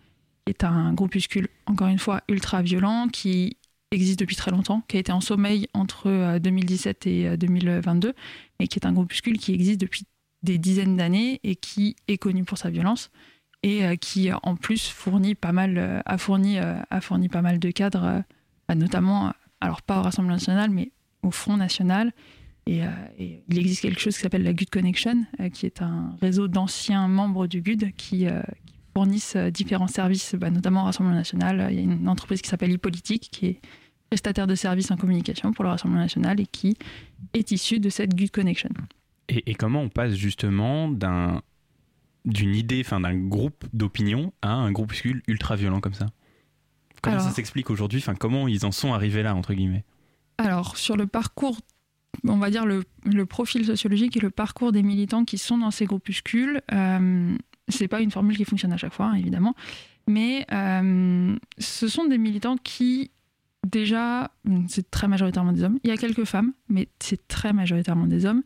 est 0.46 0.62
un 0.62 0.92
groupuscule, 0.92 1.48
encore 1.66 1.88
une 1.88 1.98
fois, 1.98 2.22
ultra 2.28 2.62
violent, 2.62 3.08
qui 3.08 3.56
existe 3.92 4.18
depuis 4.18 4.36
très 4.36 4.50
longtemps, 4.50 4.82
qui 4.88 4.96
a 4.96 5.00
été 5.00 5.12
en 5.12 5.20
sommeil 5.20 5.68
entre 5.74 6.38
2017 6.38 7.06
euh, 7.06 7.32
et 7.34 7.36
2022, 7.36 8.14
et 8.58 8.68
qui 8.68 8.78
est 8.78 8.86
un 8.86 8.92
groupuscule 8.92 9.38
qui 9.38 9.52
existe 9.52 9.80
depuis 9.80 10.04
des 10.42 10.58
dizaines 10.58 10.96
d'années 10.96 11.40
et 11.44 11.56
qui 11.56 11.96
est 12.08 12.18
connu 12.18 12.44
pour 12.44 12.58
sa 12.58 12.70
violence 12.70 13.10
et 13.62 13.84
euh, 13.84 13.96
qui 13.96 14.30
en 14.32 14.56
plus 14.56 14.88
fournit 14.88 15.34
pas 15.34 15.52
mal, 15.52 15.78
euh, 15.78 16.00
a, 16.04 16.18
fourni, 16.18 16.58
euh, 16.58 16.80
a 16.90 17.00
fourni 17.00 17.28
pas 17.28 17.42
mal 17.42 17.58
de 17.58 17.70
cadres, 17.70 18.22
notamment, 18.74 19.32
alors 19.60 19.82
pas 19.82 19.98
au 19.98 20.02
Rassemblement 20.02 20.34
national, 20.34 20.70
mais 20.70 20.92
au 21.22 21.30
Front 21.30 21.56
national. 21.56 22.12
Et, 22.66 22.80
il 23.18 23.58
existe 23.58 23.82
quelque 23.82 24.00
chose 24.00 24.14
qui 24.14 24.22
s'appelle 24.22 24.44
la 24.44 24.52
GUD 24.52 24.70
Connection, 24.70 25.26
qui 25.52 25.66
est 25.66 25.82
un 25.82 26.16
réseau 26.22 26.48
d'anciens 26.48 27.08
membres 27.08 27.46
du 27.46 27.60
GUD 27.60 27.92
qui, 27.96 28.26
fournissent 28.94 29.36
différents 29.36 29.88
services, 29.88 30.34
bah, 30.34 30.50
notamment 30.50 30.82
au 30.82 30.84
Rassemblement 30.84 31.16
national. 31.16 31.68
Il 31.70 31.76
y 31.76 31.78
a 31.80 31.82
une 31.82 32.08
entreprise 32.08 32.40
qui 32.40 32.48
s'appelle 32.48 32.74
e-politique, 32.74 33.28
qui 33.30 33.46
est 33.46 33.60
prestataire 34.12 34.46
de 34.46 34.54
services 34.54 34.90
en 34.90 34.98
communication 34.98 35.52
pour 35.52 35.64
le 35.64 35.70
Rassemblement 35.70 36.02
national 36.02 36.38
et 36.38 36.44
qui 36.44 36.76
est 37.32 37.50
issue 37.50 37.80
de 37.80 37.88
cette 37.88 38.14
GUD 38.14 38.30
Connection. 38.30 38.68
et 39.28 39.54
comment 39.54 39.80
on 39.80 39.88
passe 39.88 40.12
justement 40.12 40.88
d'un 40.88 41.40
d'une 42.26 42.54
idée, 42.54 42.82
enfin 42.84 43.00
d'un 43.00 43.16
groupe 43.16 43.64
d'opinion 43.72 44.34
à 44.42 44.52
un 44.52 44.70
groupuscule 44.70 45.22
ultra 45.28 45.56
violent 45.56 45.80
comme 45.80 45.94
ça? 45.94 46.08
Comment 47.00 47.20
ça 47.20 47.30
s'explique 47.30 47.70
aujourd'hui? 47.70 48.00
Enfin, 48.00 48.14
comment 48.14 48.48
ils 48.48 48.66
en 48.66 48.70
sont 48.70 48.92
arrivés 48.92 49.22
là 49.22 49.34
entre 49.34 49.54
guillemets? 49.54 49.82
Alors 50.36 50.76
sur 50.76 50.98
le 50.98 51.06
parcours, 51.06 51.58
on 52.22 52.36
va 52.36 52.50
dire 52.50 52.66
le, 52.66 52.84
profil 53.24 53.64
sociologique 53.64 54.18
et 54.18 54.20
le 54.20 54.30
parcours 54.30 54.72
des 54.72 54.82
militants 54.82 55.24
qui 55.24 55.38
sont 55.38 55.56
dans 55.56 55.70
ces 55.70 55.86
groupuscules, 55.86 56.60
euh, 56.70 57.34
c'est 57.68 57.88
pas 57.88 58.02
une 58.02 58.10
formule 58.10 58.36
qui 58.36 58.44
fonctionne 58.44 58.74
à 58.74 58.76
chaque 58.76 58.92
fois, 58.92 59.06
hein, 59.06 59.14
évidemment, 59.14 59.54
mais 60.06 60.44
euh, 60.52 61.34
ce 61.56 61.88
sont 61.88 62.04
des 62.04 62.18
militants 62.18 62.58
qui 62.58 63.10
déjà, 63.66 64.30
c'est 64.68 64.90
très 64.90 65.08
majoritairement 65.08 65.52
des 65.52 65.62
hommes. 65.62 65.78
Il 65.84 65.90
y 65.90 65.92
a 65.92 65.96
quelques 65.96 66.24
femmes, 66.24 66.52
mais 66.68 66.88
c'est 66.98 67.28
très 67.28 67.52
majoritairement 67.52 68.06
des 68.06 68.26
hommes. 68.26 68.42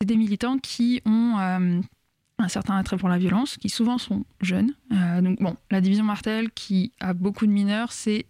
C'est 0.00 0.06
des 0.06 0.16
militants 0.16 0.58
qui 0.58 1.02
ont 1.06 1.36
un 1.36 2.48
certain 2.48 2.76
attrait 2.76 2.96
pour 2.96 3.08
la 3.08 3.18
violence, 3.18 3.56
qui 3.56 3.68
souvent 3.68 3.98
sont 3.98 4.24
jeunes. 4.40 4.72
donc 4.90 5.40
bon, 5.40 5.56
la 5.70 5.80
division 5.80 6.04
Martel, 6.04 6.50
qui 6.50 6.92
a 7.00 7.14
beaucoup 7.14 7.46
de 7.46 7.52
mineurs, 7.52 7.92
c'est 7.92 8.26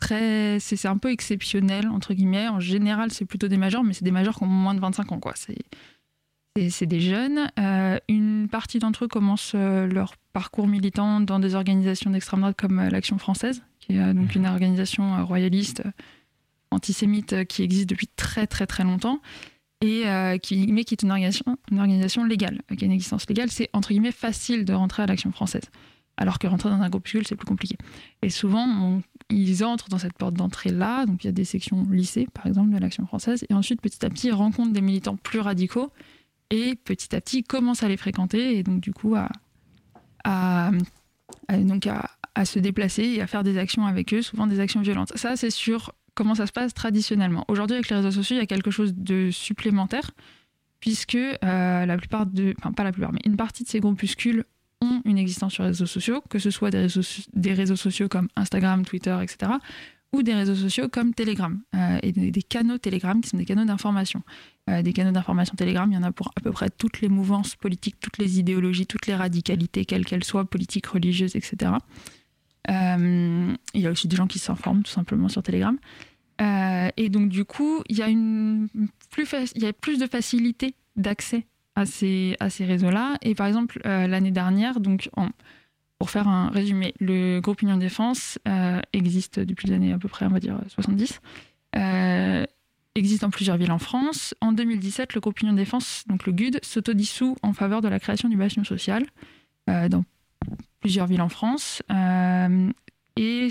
très, 0.00 0.58
c'est 0.60 0.86
un 0.86 0.98
peu 0.98 1.10
exceptionnel 1.10 1.88
entre 1.88 2.14
guillemets. 2.14 2.48
En 2.48 2.60
général, 2.60 3.10
c'est 3.10 3.24
plutôt 3.24 3.48
des 3.48 3.56
majors, 3.56 3.84
mais 3.84 3.92
c'est 3.92 4.04
des 4.04 4.10
majors 4.10 4.36
qui 4.36 4.44
ont 4.44 4.46
moins 4.46 4.74
de 4.74 4.80
25 4.80 5.12
ans, 5.12 5.20
quoi. 5.20 5.34
C'est 6.70 6.86
des 6.86 7.00
jeunes. 7.00 7.50
Euh, 7.58 7.98
une 8.08 8.48
partie 8.48 8.78
d'entre 8.78 9.04
eux 9.04 9.08
commencent 9.08 9.52
euh, 9.54 9.86
leur 9.86 10.14
parcours 10.32 10.66
militant 10.66 11.20
dans 11.20 11.38
des 11.38 11.54
organisations 11.54 12.10
d'extrême 12.10 12.40
droite 12.40 12.56
comme 12.58 12.80
euh, 12.80 12.90
l'Action 12.90 13.18
française, 13.18 13.62
qui 13.88 13.96
est 13.96 14.14
donc 14.14 14.34
une 14.34 14.46
organisation 14.46 15.24
royaliste 15.24 15.82
antisémite 16.70 17.46
qui 17.46 17.62
existe 17.62 17.88
depuis 17.88 18.08
très 18.08 18.46
très 18.46 18.66
très 18.66 18.84
longtemps 18.84 19.20
et 19.80 20.04
qui 20.42 20.66
mais 20.72 20.84
qui 20.84 20.94
est 20.94 21.02
une 21.02 21.10
organisation, 21.10 21.56
une 21.70 21.78
organisation 21.78 22.24
légale, 22.24 22.60
qui 22.76 22.84
a 22.84 22.86
une 22.86 22.92
existence 22.92 23.28
légale. 23.28 23.50
C'est 23.50 23.70
entre 23.72 23.90
guillemets 23.90 24.12
facile 24.12 24.64
de 24.64 24.72
rentrer 24.72 25.02
à 25.02 25.06
l'Action 25.06 25.30
française, 25.32 25.64
alors 26.16 26.38
que 26.38 26.46
rentrer 26.46 26.68
dans 26.68 26.80
un 26.80 26.88
groupuscule 26.90 27.26
c'est 27.26 27.36
plus 27.36 27.46
compliqué. 27.46 27.76
Et 28.22 28.30
souvent 28.30 29.00
ils 29.30 29.64
entrent 29.64 29.88
dans 29.88 29.98
cette 29.98 30.14
porte 30.14 30.34
d'entrée 30.34 30.70
là, 30.70 31.06
donc 31.06 31.24
il 31.24 31.28
y 31.28 31.30
a 31.30 31.32
des 31.32 31.44
sections 31.44 31.86
lycée 31.90 32.26
par 32.34 32.46
exemple 32.46 32.70
de 32.70 32.78
l'Action 32.78 33.06
française, 33.06 33.44
et 33.48 33.54
ensuite 33.54 33.80
petit 33.80 34.04
à 34.04 34.10
petit 34.10 34.28
ils 34.28 34.34
rencontrent 34.34 34.72
des 34.72 34.80
militants 34.82 35.16
plus 35.16 35.40
radicaux 35.40 35.92
et 36.50 36.74
petit 36.74 37.14
à 37.14 37.20
petit 37.20 37.44
commence 37.44 37.82
à 37.82 37.88
les 37.88 37.96
fréquenter 37.96 38.58
et 38.58 38.62
donc 38.62 38.80
du 38.80 38.92
coup 38.92 39.14
à, 39.14 39.28
à, 40.24 40.70
donc 41.50 41.86
à, 41.86 42.10
se 42.44 42.58
déplacer 42.58 43.02
et 43.04 43.20
à 43.20 43.26
faire 43.26 43.42
des 43.42 43.58
actions 43.58 43.86
avec 43.86 44.14
eux, 44.14 44.22
souvent 44.22 44.46
des 44.46 44.60
actions 44.60 44.80
violentes. 44.80 45.12
Ça, 45.16 45.36
c'est 45.36 45.50
sur 45.50 45.92
comment 46.14 46.34
ça 46.34 46.46
se 46.46 46.52
passe 46.52 46.74
traditionnellement. 46.74 47.44
Aujourd'hui, 47.48 47.76
avec 47.76 47.88
les 47.88 47.96
réseaux 47.96 48.10
sociaux, 48.10 48.36
il 48.36 48.40
y 48.40 48.42
a 48.42 48.46
quelque 48.46 48.70
chose 48.70 48.94
de 48.94 49.30
supplémentaire, 49.30 50.10
puisque 50.80 51.14
euh, 51.14 51.36
la 51.86 51.96
plupart 51.96 52.26
de, 52.26 52.54
enfin 52.58 52.72
pas 52.72 52.84
la 52.84 52.92
plupart, 52.92 53.12
mais 53.12 53.20
une 53.24 53.36
partie 53.36 53.64
de 53.64 53.68
ces 53.68 53.80
groupuscules 53.80 54.44
ont 54.80 55.00
une 55.04 55.18
existence 55.18 55.52
sur 55.52 55.62
les 55.62 55.70
réseaux 55.70 55.86
sociaux, 55.86 56.22
que 56.28 56.38
ce 56.38 56.50
soit 56.50 56.70
des 56.70 56.78
réseaux, 56.78 57.02
des 57.34 57.52
réseaux 57.52 57.76
sociaux 57.76 58.08
comme 58.08 58.28
Instagram, 58.36 58.84
Twitter, 58.84 59.16
etc., 59.22 59.52
ou 60.12 60.22
des 60.22 60.34
réseaux 60.34 60.54
sociaux 60.54 60.88
comme 60.88 61.12
Telegram, 61.12 61.60
euh, 61.74 61.98
et 62.02 62.12
des, 62.12 62.42
canaux 62.42 62.78
Telegram 62.78 63.20
qui 63.20 63.28
sont 63.28 63.36
des 63.36 63.44
canaux 63.44 63.66
d'information. 63.66 64.22
Euh, 64.70 64.80
des 64.82 64.92
canaux 64.92 65.12
d'information 65.12 65.54
Telegram, 65.54 65.90
il 65.90 65.94
y 65.94 65.98
en 65.98 66.02
a 66.02 66.12
pour 66.12 66.32
à 66.34 66.40
peu 66.40 66.50
près 66.50 66.70
toutes 66.70 67.00
les 67.00 67.08
mouvances 67.08 67.56
politiques, 67.56 68.00
toutes 68.00 68.18
les 68.18 68.38
idéologies, 68.38 68.86
toutes 68.86 69.06
les 69.06 69.14
radicalités, 69.14 69.84
quelles 69.84 70.06
qu'elles 70.06 70.24
soient, 70.24 70.46
politiques, 70.46 70.86
religieuses, 70.86 71.36
etc. 71.36 71.72
Euh, 72.70 73.54
il 73.74 73.80
y 73.80 73.86
a 73.86 73.90
aussi 73.90 74.08
des 74.08 74.16
gens 74.16 74.26
qui 74.26 74.38
s'informent 74.38 74.82
tout 74.82 74.90
simplement 74.90 75.28
sur 75.28 75.42
Telegram. 75.42 75.76
et 76.40 77.08
donc 77.08 77.28
du 77.28 77.44
coup, 77.44 77.82
il 77.88 77.96
y 77.96 78.02
a, 78.02 79.72
plus, 79.80 79.98
de 79.98 80.06
facilité 80.06 80.74
d'accès 80.96 81.46
à 81.74 81.86
ces, 81.86 82.36
réseaux-là. 82.60 83.16
Et 83.22 83.34
par 83.34 83.46
exemple, 83.46 83.80
l'année 83.84 84.30
dernière, 84.32 84.80
donc 84.80 85.08
en, 85.16 85.30
pour 85.98 86.10
faire 86.10 86.28
un 86.28 86.48
résumé, 86.50 86.94
le 87.00 87.40
groupe 87.40 87.60
Union 87.62 87.76
Défense 87.76 88.38
euh, 88.46 88.80
existe 88.92 89.40
depuis 89.40 89.68
les 89.68 89.74
années 89.74 89.92
à 89.92 89.98
peu 89.98 90.08
près, 90.08 90.26
on 90.26 90.30
va 90.30 90.40
dire 90.40 90.58
70. 90.68 91.20
Euh, 91.76 92.44
existe 92.94 93.22
dans 93.22 93.30
plusieurs 93.30 93.56
villes 93.56 93.72
en 93.72 93.80
France. 93.80 94.34
En 94.40 94.52
2017, 94.52 95.14
le 95.14 95.20
groupe 95.20 95.40
Union 95.40 95.52
Défense, 95.52 96.04
donc 96.06 96.26
le 96.26 96.32
GUD, 96.32 96.60
s'autodissout 96.62 97.36
en 97.42 97.52
faveur 97.52 97.80
de 97.80 97.88
la 97.88 97.98
création 97.98 98.28
du 98.28 98.36
bastion 98.36 98.62
social 98.62 99.06
euh, 99.68 99.88
plusieurs 100.80 101.06
villes 101.06 101.22
en 101.22 101.28
France. 101.28 101.82
et 103.16 103.48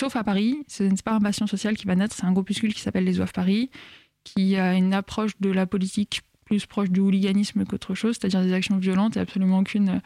sauf 0.00 0.16
à 0.16 0.24
Paris, 0.24 0.58
ce 0.68 0.82
n'est 0.82 0.94
pas 1.04 1.12
un 1.12 1.20
bastion 1.20 1.46
social 1.46 1.76
qui 1.76 1.86
va 1.86 1.94
naître, 1.94 2.14
c'est 2.14 2.24
un 2.24 2.32
groupuscule 2.32 2.74
qui 2.74 2.80
s'appelle 2.80 3.04
les 3.04 3.18
OIF 3.20 3.32
Paris, 3.32 3.70
qui 4.24 4.56
a 4.56 4.74
une 4.74 4.92
approche 4.92 5.32
de 5.40 5.50
la 5.50 5.66
politique 5.66 6.22
plus 6.44 6.66
proche 6.66 6.90
du 6.90 7.00
hooliganisme 7.00 7.64
qu'autre 7.64 7.94
chose, 7.94 8.16
c'est-à-dire 8.18 8.42
des 8.42 8.52
actions 8.52 8.78
violentes 8.78 9.16
et 9.16 9.20
absolument 9.20 9.58
aucune 9.58 10.00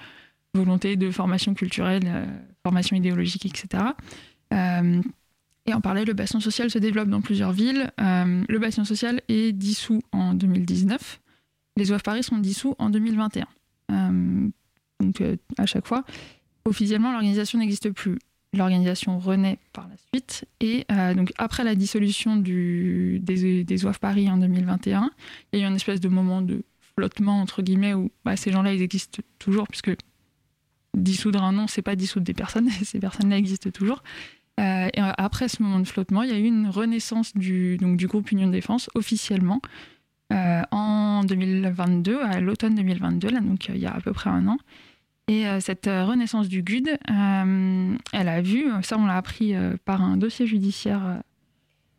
volonté 0.55 0.97
de 0.97 1.11
formation 1.11 1.55
culturelle, 1.55 2.03
euh, 2.07 2.27
formation 2.63 2.97
idéologique, 2.97 3.47
etc. 3.47 3.85
Euh, 4.53 5.01
et 5.67 5.75
en 5.75 5.81
parallèle, 5.81 6.07
le 6.07 6.15
bastion 6.15 6.41
social 6.41 6.71
se 6.71 6.79
développe 6.79 7.09
dans 7.09 7.21
plusieurs 7.21 7.53
villes. 7.53 7.93
Euh, 8.01 8.43
le 8.49 8.59
bastion 8.59 8.85
social 8.85 9.21
est 9.29 9.53
dissous 9.53 10.01
en 10.13 10.35
2019. 10.35 11.21
Les 11.77 11.93
OAF 11.93 12.03
Paris 12.03 12.25
sont 12.25 12.39
dissous 12.39 12.75
en 12.79 12.91
2021. 12.91 13.47
donc 15.01 15.23
à 15.57 15.67
chaque 15.67 15.87
fois, 15.87 16.05
officiellement, 16.65 17.13
l'organisation 17.13 17.59
n'existe 17.59 17.91
plus. 17.91 18.19
L'organisation 18.53 19.19
renaît 19.19 19.59
par 19.73 19.89
la 19.89 19.97
suite. 19.97 20.45
Et 20.61 20.85
donc 21.15 21.33
après 21.39 21.63
la 21.63 21.77
dissolution 21.77 22.37
des, 22.37 23.21
des 23.21 23.77
Paris 24.01 24.29
en 24.29 24.39
2021, 24.39 25.11
il 25.53 25.61
y 25.61 25.63
a 25.63 25.67
eu 25.67 25.69
une 25.69 25.77
espèce 25.77 26.01
de 26.01 26.09
moment 26.09 26.43
de 26.43 26.65
flottement, 26.97 27.41
entre 27.41 27.63
guillemets, 27.63 27.95
où 27.95 28.11
bah, 28.25 28.37
ces 28.37 28.51
gens-là, 28.53 28.75
ils 28.75 28.83
existent 28.83 29.23
toujours, 29.39 29.69
puisque 29.69 29.93
dissoudre 30.95 31.43
un 31.43 31.53
nom, 31.53 31.67
c'est 31.67 31.83
pas 31.83 31.97
dissoudre 31.97 32.27
des 32.27 32.35
personnes, 32.35 32.69
ces 32.83 32.99
personnes-là 32.99 33.39
existent 33.39 33.71
toujours. 33.71 34.03
Euh, 34.59 34.89
euh, 34.99 35.13
après 35.17 35.49
ce 35.49 35.63
moment 35.63 35.81
de 35.81 35.87
flottement, 35.87 36.23
il 36.23 36.31
y 36.31 36.35
a 36.35 36.39
eu 36.39 36.45
une 36.45 36.69
renaissance 36.69 37.35
du, 37.35 37.79
groupe 37.81 38.31
Union 38.31 38.49
Défense 38.49 38.91
officiellement 38.95 39.61
euh, 40.33 40.63
en 40.71 41.23
2022, 41.25 42.21
à 42.21 42.41
l'automne 42.41 42.75
2022, 42.75 43.29
là, 43.31 43.41
donc 43.41 43.69
il 43.69 43.79
y 43.79 43.87
a 43.87 43.95
à 43.95 44.01
peu 44.01 44.13
près 44.13 44.31
un 44.31 44.47
an. 44.49 44.59
Et 45.33 45.45
cette 45.61 45.87
renaissance 45.87 46.49
du 46.49 46.63
GUD, 46.63 46.99
elle 47.09 48.29
a 48.29 48.43
vu, 48.43 48.65
ça 48.83 48.99
on 48.99 49.07
l'a 49.07 49.17
appris 49.17 49.55
par 49.85 50.03
un 50.03 50.17
dossier 50.17 50.45
judiciaire 50.45 51.21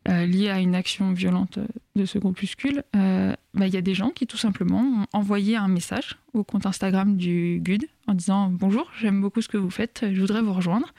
euh, 0.08 0.26
lié 0.26 0.48
à 0.48 0.58
une 0.58 0.74
action 0.74 1.12
violente 1.12 1.60
de 1.94 2.04
ce 2.06 2.18
groupuscule, 2.18 2.82
euh, 2.96 3.32
bah, 3.54 3.68
il 3.68 3.74
y 3.74 3.76
a 3.76 3.82
des 3.82 3.94
gens 3.94 4.10
qui 4.10 4.26
tout 4.26 4.36
simplement 4.36 4.80
ont 4.80 5.06
envoyé 5.12 5.54
un 5.54 5.68
message 5.68 6.16
au 6.32 6.42
compte 6.42 6.66
Instagram 6.66 7.16
du 7.16 7.60
GUD 7.62 7.84
en 8.08 8.14
disant 8.14 8.48
Bonjour, 8.50 8.90
j'aime 9.00 9.20
beaucoup 9.20 9.40
ce 9.42 9.46
que 9.46 9.56
vous 9.56 9.70
faites, 9.70 10.04
je 10.12 10.20
voudrais 10.20 10.42
vous 10.42 10.54
rejoindre. 10.54 10.92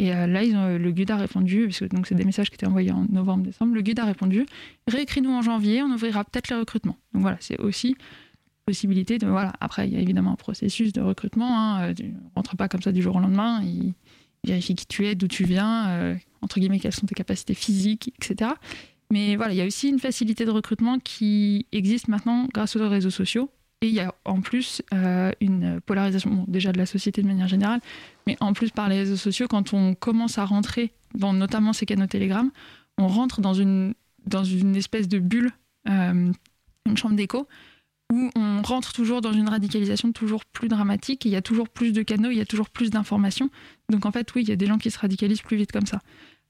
Et 0.00 0.12
euh, 0.12 0.26
là, 0.26 0.42
le 0.76 0.90
GUD 0.90 1.08
a 1.12 1.16
répondu, 1.16 1.66
parce 1.66 1.78
que 1.78 1.86
c'est 2.08 2.16
des 2.16 2.24
messages 2.24 2.50
qui 2.50 2.56
étaient 2.56 2.66
envoyés 2.66 2.90
en 2.90 3.06
novembre-décembre, 3.08 3.74
le 3.74 3.82
GUD 3.82 4.00
a 4.00 4.04
répondu 4.04 4.44
Réécris-nous 4.88 5.30
en 5.30 5.42
janvier, 5.42 5.84
on 5.84 5.92
ouvrira 5.92 6.24
peut-être 6.24 6.48
les 6.48 6.56
recrutements. 6.56 6.96
Donc 7.12 7.22
voilà, 7.22 7.36
c'est 7.38 7.60
aussi 7.60 7.96
possibilité 8.68 9.18
de. 9.18 9.26
Voilà, 9.26 9.52
après, 9.60 9.88
il 9.88 9.94
y 9.94 9.96
a 9.96 10.00
évidemment 10.00 10.32
un 10.32 10.36
processus 10.36 10.92
de 10.92 11.00
recrutement, 11.00 11.58
hein, 11.58 11.94
tu 11.94 12.04
ne 12.04 12.12
rentres 12.34 12.56
pas 12.56 12.68
comme 12.68 12.82
ça 12.82 12.92
du 12.92 13.02
jour 13.02 13.16
au 13.16 13.20
lendemain, 13.20 13.62
il 13.62 13.94
vérifie 14.44 14.74
qui 14.74 14.86
tu 14.86 15.06
es, 15.06 15.14
d'où 15.14 15.26
tu 15.26 15.44
viens, 15.44 16.16
entre 16.42 16.60
guillemets, 16.60 16.78
quelles 16.78 16.92
sont 16.92 17.06
tes 17.06 17.14
capacités 17.14 17.54
physiques, 17.54 18.12
etc. 18.20 18.52
Mais 19.10 19.36
voilà, 19.36 19.54
il 19.54 19.56
y 19.56 19.62
a 19.62 19.66
aussi 19.66 19.88
une 19.88 19.98
facilité 19.98 20.44
de 20.44 20.50
recrutement 20.50 20.98
qui 20.98 21.66
existe 21.72 22.08
maintenant 22.08 22.46
grâce 22.52 22.76
aux 22.76 22.88
réseaux 22.88 23.10
sociaux. 23.10 23.50
Et 23.80 23.86
il 23.86 23.94
y 23.94 24.00
a 24.00 24.12
en 24.24 24.40
plus 24.40 24.82
euh, 24.92 25.30
une 25.40 25.80
polarisation, 25.80 26.44
déjà 26.48 26.72
de 26.72 26.78
la 26.78 26.86
société 26.86 27.22
de 27.22 27.28
manière 27.28 27.46
générale, 27.46 27.80
mais 28.26 28.36
en 28.40 28.52
plus 28.52 28.70
par 28.70 28.88
les 28.88 28.98
réseaux 28.98 29.16
sociaux, 29.16 29.46
quand 29.48 29.72
on 29.72 29.94
commence 29.94 30.36
à 30.36 30.44
rentrer 30.44 30.92
dans 31.14 31.32
notamment 31.32 31.72
ces 31.72 31.86
canaux 31.86 32.08
Telegram, 32.08 32.50
on 32.98 33.06
rentre 33.06 33.40
dans 33.40 33.54
une, 33.54 33.94
dans 34.26 34.42
une 34.42 34.74
espèce 34.74 35.06
de 35.06 35.20
bulle, 35.20 35.52
euh, 35.88 36.32
une 36.86 36.96
chambre 36.96 37.14
d'écho, 37.14 37.46
où 38.12 38.30
on 38.36 38.62
rentre 38.62 38.92
toujours 38.92 39.20
dans 39.20 39.32
une 39.32 39.48
radicalisation 39.48 40.12
toujours 40.12 40.44
plus 40.44 40.68
dramatique, 40.68 41.24
il 41.24 41.30
y 41.30 41.36
a 41.36 41.42
toujours 41.42 41.68
plus 41.68 41.92
de 41.92 42.02
canaux, 42.02 42.30
il 42.30 42.38
y 42.38 42.40
a 42.40 42.46
toujours 42.46 42.70
plus 42.70 42.90
d'informations. 42.90 43.50
Donc 43.90 44.06
en 44.06 44.12
fait, 44.12 44.34
oui, 44.34 44.42
il 44.42 44.48
y 44.48 44.52
a 44.52 44.56
des 44.56 44.66
gens 44.66 44.78
qui 44.78 44.90
se 44.90 44.98
radicalisent 44.98 45.42
plus 45.42 45.56
vite 45.56 45.72
comme 45.72 45.86
ça. 45.86 46.00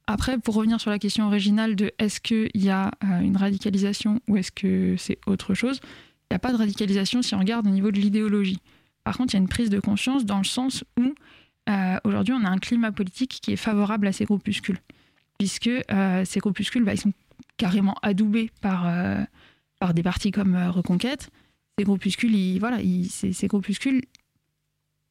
Après, 0.07 0.39
pour 0.39 0.55
revenir 0.55 0.81
sur 0.81 0.91
la 0.91 0.99
question 0.99 1.27
originale 1.27 1.75
de 1.75 1.93
est-ce 1.99 2.21
qu'il 2.21 2.51
y 2.55 2.71
a 2.71 2.91
euh, 3.05 3.21
une 3.21 3.37
radicalisation 3.37 4.21
ou 4.29 4.37
est-ce 4.37 4.53
que 4.53 4.97
c'est 4.97 5.19
autre 5.27 5.55
chose, 5.55 5.81
il 5.85 6.35
n'y 6.35 6.37
a 6.37 6.39
pas 6.39 6.53
de 6.53 6.57
radicalisation 6.57 7.23
si 7.23 7.35
on 7.35 7.39
regarde 7.39 7.67
au 7.67 7.71
niveau 7.71 7.91
de 7.91 7.99
l'idéologie. 7.99 8.61
Par 9.05 9.17
contre, 9.17 9.35
il 9.35 9.37
y 9.37 9.41
a 9.41 9.43
une 9.43 9.49
prise 9.49 9.71
de 9.71 9.81
conscience 9.81 10.25
dans 10.25 10.39
le 10.39 10.45
sens 10.45 10.85
où 10.99 11.15
euh, 11.69 11.97
aujourd'hui 12.05 12.35
on 12.35 12.45
a 12.45 12.49
un 12.49 12.59
climat 12.59 12.93
politique 12.93 13.41
qui 13.43 13.53
est 13.53 13.57
favorable 13.57 14.07
à 14.07 14.13
ces 14.13 14.25
groupuscules, 14.25 14.79
puisque 15.39 15.69
euh, 15.69 16.25
ces 16.25 16.41
groupuscules, 16.41 16.85
bah, 16.85 16.95
ils 16.95 17.01
sont 17.01 17.13
carrément 17.57 17.97
adoubés 18.03 18.51
par, 18.61 18.87
par 19.81 19.93
des 19.93 20.05
partis 20.05 20.31
comme 20.31 20.57
Reconquête 20.69 21.31
ces 21.79 21.85
groupuscules, 21.85 22.59
voilà, 22.59 22.79
ces, 23.09 23.47
groupuscules, 23.47 24.03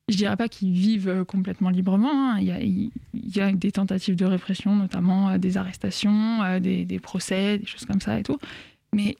je 0.09 0.17
dirais 0.17 0.35
pas 0.35 0.49
qu'ils 0.49 0.73
vivent 0.73 1.09
euh, 1.09 1.23
complètement 1.23 1.69
librement. 1.69 2.33
Hein. 2.33 2.39
Il, 2.41 2.91
y 3.13 3.39
a, 3.39 3.51
des 3.53 3.71
tentatives 3.71 4.15
de 4.15 4.25
répression, 4.25 4.75
notamment 4.75 5.29
euh, 5.29 5.37
des 5.37 5.57
arrestations, 5.57 6.43
euh, 6.43 6.59
des, 6.59 6.99
procès, 6.99 7.59
des 7.59 7.65
choses 7.65 7.85
comme 7.85 8.01
ça 8.01 8.19
et 8.19 8.23
tout. 8.23 8.37
Mais 8.93 9.15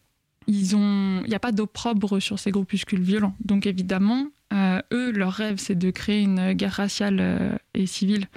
ils 0.48 0.74
il 0.74 1.27
n'y 1.27 1.36
a 1.36 1.39
pas 1.39 1.51
d'opprobre 1.51 2.22
sur 2.22 2.39
ces 2.39 2.51
groupuscules 2.51 3.01
violents. 3.01 3.36
Donc 3.44 3.66
évidemment, 3.66 4.27
eux, 4.54 5.12
leur 5.12 5.34
rêve, 5.34 5.58
c'est 5.58 5.77
de 5.77 5.92
créer 5.92 6.22
une 6.22 6.54
guerre 6.54 6.72
raciale 6.72 7.60
et 7.74 7.86
civile 7.86 8.27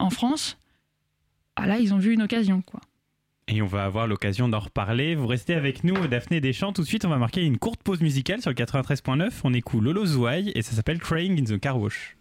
en 0.00 0.10
France. 0.10 0.58
Ah 1.54 1.68
là, 1.68 1.78
ils 1.78 1.94
ont 1.94 1.98
vu 1.98 2.12
une 2.12 2.22
occasion, 2.22 2.60
quoi. 2.62 2.80
Et 3.46 3.60
on 3.60 3.66
va 3.66 3.84
avoir 3.84 4.06
l'occasion 4.06 4.48
d'en 4.48 4.58
reparler. 4.58 5.14
Vous 5.14 5.26
restez 5.26 5.54
avec 5.54 5.84
nous, 5.84 6.06
Daphné 6.08 6.40
Deschamps. 6.40 6.72
Tout 6.72 6.82
de 6.82 6.86
suite, 6.86 7.04
on 7.04 7.10
va 7.10 7.18
marquer 7.18 7.44
une 7.44 7.58
courte 7.58 7.82
pause 7.82 8.00
musicale 8.00 8.40
sur 8.40 8.50
le 8.50 8.56
93.9. 8.56 9.30
On 9.44 9.52
écoute 9.52 9.82
Lolo 9.82 10.06
Zouai 10.06 10.50
et 10.54 10.62
ça 10.62 10.72
s'appelle 10.72 10.98
Crying 10.98 11.38
in 11.38 11.44
the 11.44 11.60
Car 11.60 11.78
Wash. 11.78 12.16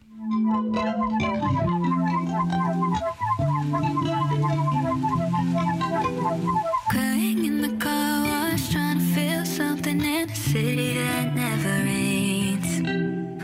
Crying 6.90 7.46
in 7.46 7.62
the 7.62 7.78
car 7.80 8.26
wash, 8.26 8.70
trying 8.70 9.00
to 9.00 9.06
feel 9.16 9.46
something 9.46 10.02
in 10.02 10.30
a 10.30 10.36
city 10.36 10.94
that 10.96 11.34
never 11.34 11.84
rains. 11.86 12.82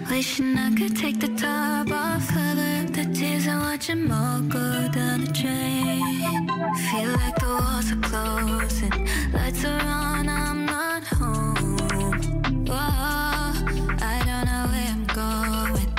Wishing 0.09 0.57
I 0.57 0.75
could 0.75 0.95
take 0.95 1.19
the 1.19 1.29
top 1.29 1.91
off, 1.91 2.27
cover 2.27 2.83
up 2.83 2.93
the 2.93 3.05
tears 3.13 3.47
and 3.47 3.61
watch 3.61 3.87
them 3.87 4.11
all 4.11 4.41
go 4.41 4.89
down 4.91 5.25
the 5.25 5.31
drain. 5.31 6.08
Feel 6.59 7.11
like 7.11 7.35
the 7.39 7.47
walls 7.47 7.89
are 7.89 8.01
closing, 8.01 9.07
lights 9.31 9.63
are 9.63 9.79
on, 9.79 10.27
I'm 10.27 10.65
not 10.65 11.03
home. 11.05 11.77
I 14.01 14.21
don't 14.25 14.45
know 14.45 14.67
where 14.69 14.91
I'm 14.91 15.05
going. 15.05 15.89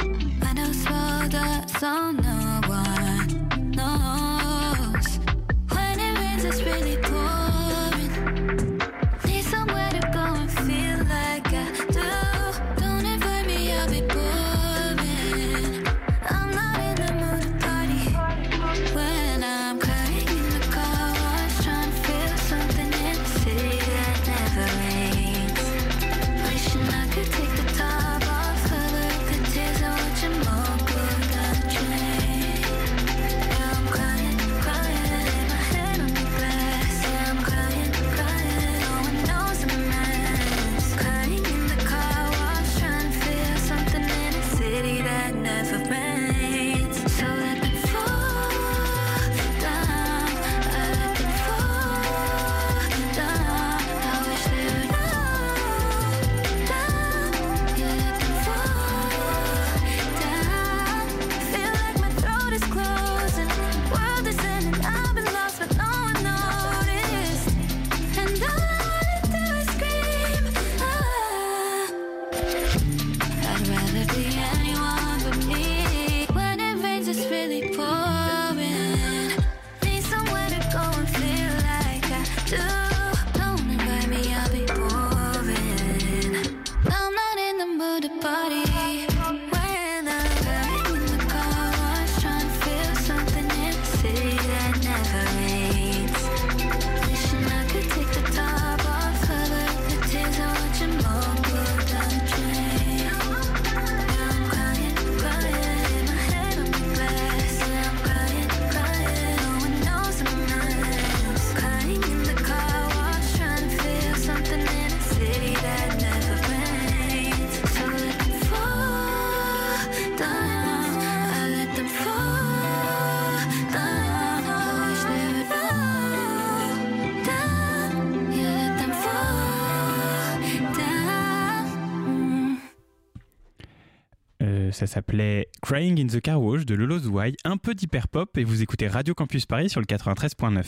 S'appelait 134.90 135.48
Crying 135.62 136.00
in 136.00 136.08
the 136.08 136.20
Car 136.20 136.42
Wash 136.42 136.66
de 136.66 136.74
Lolo 136.74 136.98
Zouai, 136.98 137.36
un 137.44 137.56
peu 137.56 137.74
d'hyper 137.74 138.08
pop 138.08 138.36
et 138.36 138.42
vous 138.42 138.60
écoutez 138.60 138.88
Radio 138.88 139.14
Campus 139.14 139.46
Paris 139.46 139.70
sur 139.70 139.80
le 139.80 139.86
93.9. 139.86 140.64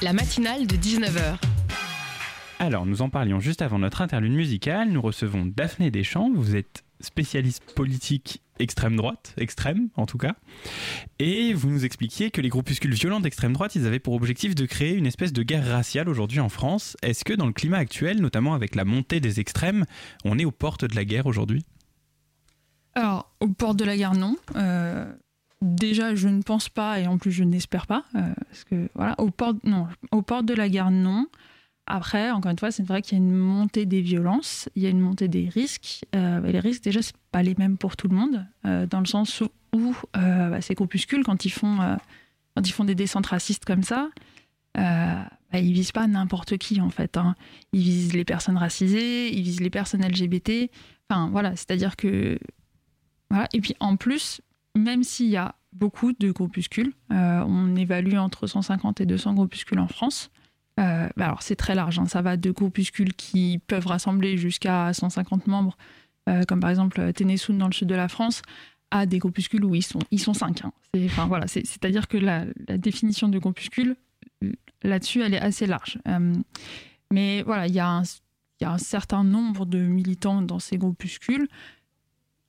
La 0.00 0.14
matinale 0.14 0.66
de 0.66 0.74
19h. 0.74 1.38
Alors, 2.58 2.86
nous 2.86 3.02
en 3.02 3.10
parlions 3.10 3.40
juste 3.40 3.60
avant 3.60 3.78
notre 3.78 4.00
interlude 4.00 4.32
musicale. 4.32 4.88
Nous 4.88 5.02
recevons 5.02 5.44
Daphné 5.44 5.90
Deschamps. 5.90 6.30
Vous 6.34 6.56
êtes 6.56 6.82
spécialiste 7.00 7.62
politique 7.74 8.42
extrême 8.58 8.96
droite, 8.96 9.34
extrême 9.36 9.90
en 9.96 10.06
tout 10.06 10.18
cas. 10.18 10.34
Et 11.18 11.52
vous 11.52 11.68
nous 11.68 11.84
expliquiez 11.84 12.30
que 12.30 12.40
les 12.40 12.48
groupuscules 12.48 12.94
violents 12.94 13.20
d'extrême 13.20 13.52
droite, 13.52 13.74
ils 13.74 13.86
avaient 13.86 14.00
pour 14.00 14.14
objectif 14.14 14.54
de 14.54 14.64
créer 14.64 14.94
une 14.94 15.06
espèce 15.06 15.34
de 15.34 15.42
guerre 15.42 15.66
raciale 15.66 16.08
aujourd'hui 16.08 16.40
en 16.40 16.48
France. 16.48 16.96
Est-ce 17.02 17.22
que 17.22 17.34
dans 17.34 17.46
le 17.46 17.52
climat 17.52 17.78
actuel, 17.78 18.20
notamment 18.22 18.54
avec 18.54 18.74
la 18.74 18.86
montée 18.86 19.20
des 19.20 19.40
extrêmes, 19.40 19.84
on 20.24 20.38
est 20.38 20.46
aux 20.46 20.52
portes 20.52 20.86
de 20.86 20.96
la 20.96 21.04
guerre 21.04 21.26
aujourd'hui? 21.26 21.64
Alors, 22.98 23.30
aux 23.38 23.46
portes 23.48 23.78
de 23.78 23.84
la 23.84 23.96
guerre, 23.96 24.14
non. 24.14 24.36
Euh, 24.56 25.06
déjà, 25.62 26.16
je 26.16 26.26
ne 26.28 26.42
pense 26.42 26.68
pas, 26.68 26.98
et 26.98 27.06
en 27.06 27.16
plus, 27.16 27.30
je 27.30 27.44
n'espère 27.44 27.86
pas. 27.86 28.04
euh, 28.16 28.20
parce 28.50 28.64
que, 28.64 28.88
voilà, 28.96 29.14
aux 29.18 29.30
portes, 29.30 29.62
non, 29.62 29.86
aux 30.10 30.22
portes 30.22 30.46
de 30.46 30.54
la 30.54 30.68
guerre, 30.68 30.90
non. 30.90 31.26
Après, 31.86 32.32
encore 32.32 32.50
une 32.50 32.58
fois, 32.58 32.72
c'est 32.72 32.82
vrai 32.82 33.00
qu'il 33.00 33.16
y 33.16 33.20
a 33.20 33.24
une 33.24 33.32
montée 33.32 33.86
des 33.86 34.00
violences, 34.00 34.68
il 34.74 34.82
y 34.82 34.86
a 34.86 34.90
une 34.90 34.98
montée 35.00 35.28
des 35.28 35.48
risques. 35.48 36.04
Euh, 36.16 36.44
et 36.44 36.50
les 36.50 36.58
risques, 36.58 36.82
déjà, 36.82 37.00
c'est 37.00 37.14
pas 37.30 37.44
les 37.44 37.54
mêmes 37.56 37.78
pour 37.78 37.96
tout 37.96 38.08
le 38.08 38.16
monde, 38.16 38.44
dans 38.64 38.98
le 39.00 39.06
sens 39.06 39.42
où, 39.72 39.94
bah, 40.14 40.60
ces 40.60 40.74
groupuscules, 40.74 41.22
quand 41.24 41.44
ils 41.44 41.50
font, 41.50 41.78
quand 42.56 42.68
ils 42.68 42.72
font 42.72 42.84
des 42.84 42.96
descentes 42.96 43.26
racistes 43.26 43.64
comme 43.64 43.84
ça, 43.84 44.08
bah, 44.74 45.28
ils 45.54 45.72
visent 45.72 45.92
pas 45.92 46.06
n'importe 46.08 46.58
qui 46.58 46.80
en 46.80 46.90
fait. 46.90 47.16
hein. 47.16 47.34
Ils 47.72 47.80
visent 47.82 48.12
les 48.12 48.24
personnes 48.24 48.58
racisées, 48.58 49.32
ils 49.34 49.42
visent 49.42 49.60
les 49.60 49.70
personnes 49.70 50.02
LGBT. 50.04 50.70
Enfin 51.08 51.30
voilà, 51.30 51.56
c'est-à-dire 51.56 51.96
que 51.96 52.38
Et 53.52 53.60
puis 53.60 53.74
en 53.80 53.96
plus, 53.96 54.40
même 54.74 55.02
s'il 55.02 55.28
y 55.28 55.36
a 55.36 55.54
beaucoup 55.72 56.12
de 56.12 56.30
groupuscules, 56.30 56.92
euh, 57.12 57.44
on 57.46 57.76
évalue 57.76 58.16
entre 58.16 58.46
150 58.46 59.00
et 59.00 59.06
200 59.06 59.34
groupuscules 59.34 59.78
en 59.78 59.88
France. 59.88 60.30
Euh, 60.80 61.08
bah 61.16 61.26
alors 61.26 61.42
c'est 61.42 61.56
très 61.56 61.74
large, 61.74 61.98
hein. 61.98 62.06
ça 62.06 62.22
va 62.22 62.36
de 62.36 62.50
groupuscules 62.52 63.12
qui 63.14 63.60
peuvent 63.66 63.86
rassembler 63.86 64.36
jusqu'à 64.36 64.92
150 64.92 65.48
membres, 65.48 65.76
euh, 66.28 66.44
comme 66.44 66.60
par 66.60 66.70
exemple 66.70 67.12
Ténessoun 67.12 67.58
dans 67.58 67.66
le 67.66 67.72
sud 67.72 67.88
de 67.88 67.96
la 67.96 68.06
France, 68.06 68.42
à 68.92 69.04
des 69.04 69.18
groupuscules 69.18 69.64
où 69.64 69.74
ils 69.74 69.82
sont, 69.82 69.98
ils 70.12 70.20
sont 70.20 70.34
5. 70.34 70.62
C'est, 70.94 71.04
enfin, 71.06 71.26
voilà, 71.26 71.48
c'est, 71.48 71.66
c'est-à-dire 71.66 72.06
que 72.06 72.16
la, 72.16 72.44
définition 72.78 73.28
de 73.28 73.38
groupuscule, 73.40 73.96
là-dessus, 74.82 75.20
elle 75.22 75.34
est 75.34 75.40
assez 75.40 75.66
large. 75.66 75.98
Mais 77.12 77.42
voilà, 77.42 77.66
il 77.66 77.72
y, 77.72 77.76
y 77.76 77.80
a 77.80 78.70
un 78.70 78.78
certain 78.78 79.24
nombre 79.24 79.66
de 79.66 79.78
militants 79.78 80.42
dans 80.42 80.60
ces 80.60 80.78
groupuscules. 80.78 81.48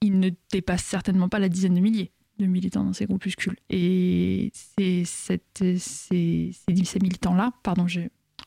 Ils 0.01 0.19
ne 0.19 0.29
dépassent 0.51 0.85
certainement 0.85 1.29
pas 1.29 1.39
la 1.39 1.49
dizaine 1.49 1.75
de 1.75 1.79
milliers 1.79 2.11
de 2.39 2.45
militants 2.45 2.83
dans 2.83 2.93
ces 2.93 3.05
groupuscules. 3.05 3.57
Et 3.69 4.51
c'est 4.53 5.03
ces, 5.03 5.77
ces- 5.77 6.99
militants-là, 7.01 7.51
pardon, 7.63 7.87
je 7.87 8.01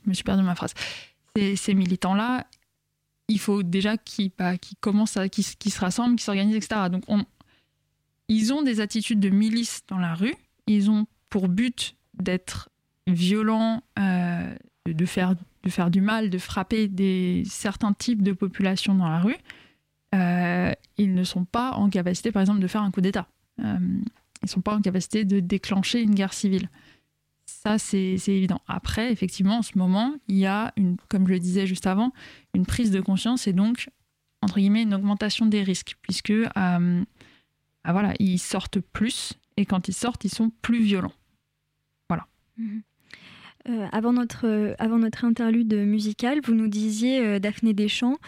me 0.07 0.15
suis 0.15 0.25
perdu 0.25 0.43
ma 0.43 0.55
phrase, 0.55 0.73
ces, 1.37 1.75
militants-là, 1.75 2.47
il 3.29 3.39
faut 3.39 3.63
déjà 3.63 3.97
qu'ils 3.97 4.33
bah, 4.37 4.57
qu'ils 4.59 4.77
commencent 4.79 5.17
à, 5.17 5.29
qu'ils, 5.29 5.45
qu'ils 5.45 5.73
se 5.73 5.81
rassemblent, 5.81 6.17
qu'ils 6.17 6.25
s'organisent, 6.25 6.57
etc. 6.57 6.89
Donc 6.91 7.05
on, 7.09 7.25
ils 8.29 8.53
ont 8.53 8.63
des 8.63 8.81
attitudes 8.81 9.21
de 9.21 9.31
milice 9.31 9.83
dans 9.89 9.99
la 9.99 10.15
rue, 10.15 10.35
ils 10.67 10.91
ont 10.91 11.07
pour 11.29 11.49
but 11.49 11.97
d'être 12.15 12.71
violents, 13.07 13.83
euh, 13.99 14.55
de, 14.87 14.93
de 14.93 15.07
faire, 15.07 15.35
de 15.63 15.71
faire 15.71 15.91
du 15.91 16.01
mal, 16.01 16.31
de 16.31 16.39
frapper 16.39 16.89
des, 16.89 17.45
certains 17.47 17.93
types 17.93 18.23
de 18.23 18.33
populations 18.33 18.95
dans 18.95 19.09
la 19.09 19.21
rue. 19.21 19.37
Euh, 20.15 20.73
ils 20.99 21.15
ne 21.15 21.25
sont 21.25 21.45
pas 21.45 21.73
en 21.73 21.89
capacité, 21.89 22.33
par 22.33 22.43
exemple, 22.43 22.61
de 22.61 22.67
faire 22.67 22.83
un 22.83 22.91
coup 22.91 23.01
d'État. 23.01 23.27
Euh, 23.61 23.79
ils 23.81 24.45
ne 24.45 24.49
sont 24.49 24.61
pas 24.61 24.75
en 24.75 24.81
capacité 24.81 25.25
de 25.25 25.41
déclencher 25.41 26.03
une 26.03 26.15
guerre 26.15 26.33
civile. 26.33 26.69
Ça, 27.47 27.79
c'est 27.79 28.17
évident. 28.29 28.61
Après, 28.67 29.13
effectivement, 29.13 29.59
en 29.59 29.63
ce 29.63 29.79
moment, 29.79 30.15
il 30.29 30.37
y 30.37 30.47
a, 30.47 30.75
comme 31.09 31.27
je 31.27 31.33
le 31.33 31.39
disais 31.39 31.67
juste 31.67 31.87
avant, 31.87 32.13
une 32.55 32.67
prise 32.67 32.91
de 32.91 33.01
conscience 33.01 33.47
et 33.47 33.53
donc, 33.53 33.89
entre 34.43 34.59
guillemets, 34.59 34.83
une 34.83 34.95
augmentation 34.95 35.47
des 35.47 35.63
risques, 35.63 35.97
puisque 36.03 36.31
euh, 36.31 36.49
ah, 36.55 37.93
voilà, 37.93 38.15
ils 38.19 38.39
sortent 38.39 38.81
plus, 38.81 39.35
et 39.57 39.65
quand 39.65 39.89
ils 39.89 39.95
sortent, 39.95 40.25
ils 40.25 40.35
sont 40.35 40.51
plus 40.63 40.83
violents. 40.83 41.13
Mhm. 42.59 42.83
avant, 43.93 44.13
notre, 44.13 44.77
avant 44.79 44.99
notre 44.99 45.25
interlude 45.25 45.73
musicale, 45.73 46.41
vous 46.45 46.53
nous 46.53 46.69
disiez, 46.69 47.41
Daphné 47.41 47.73
Deschamps, 47.73 48.19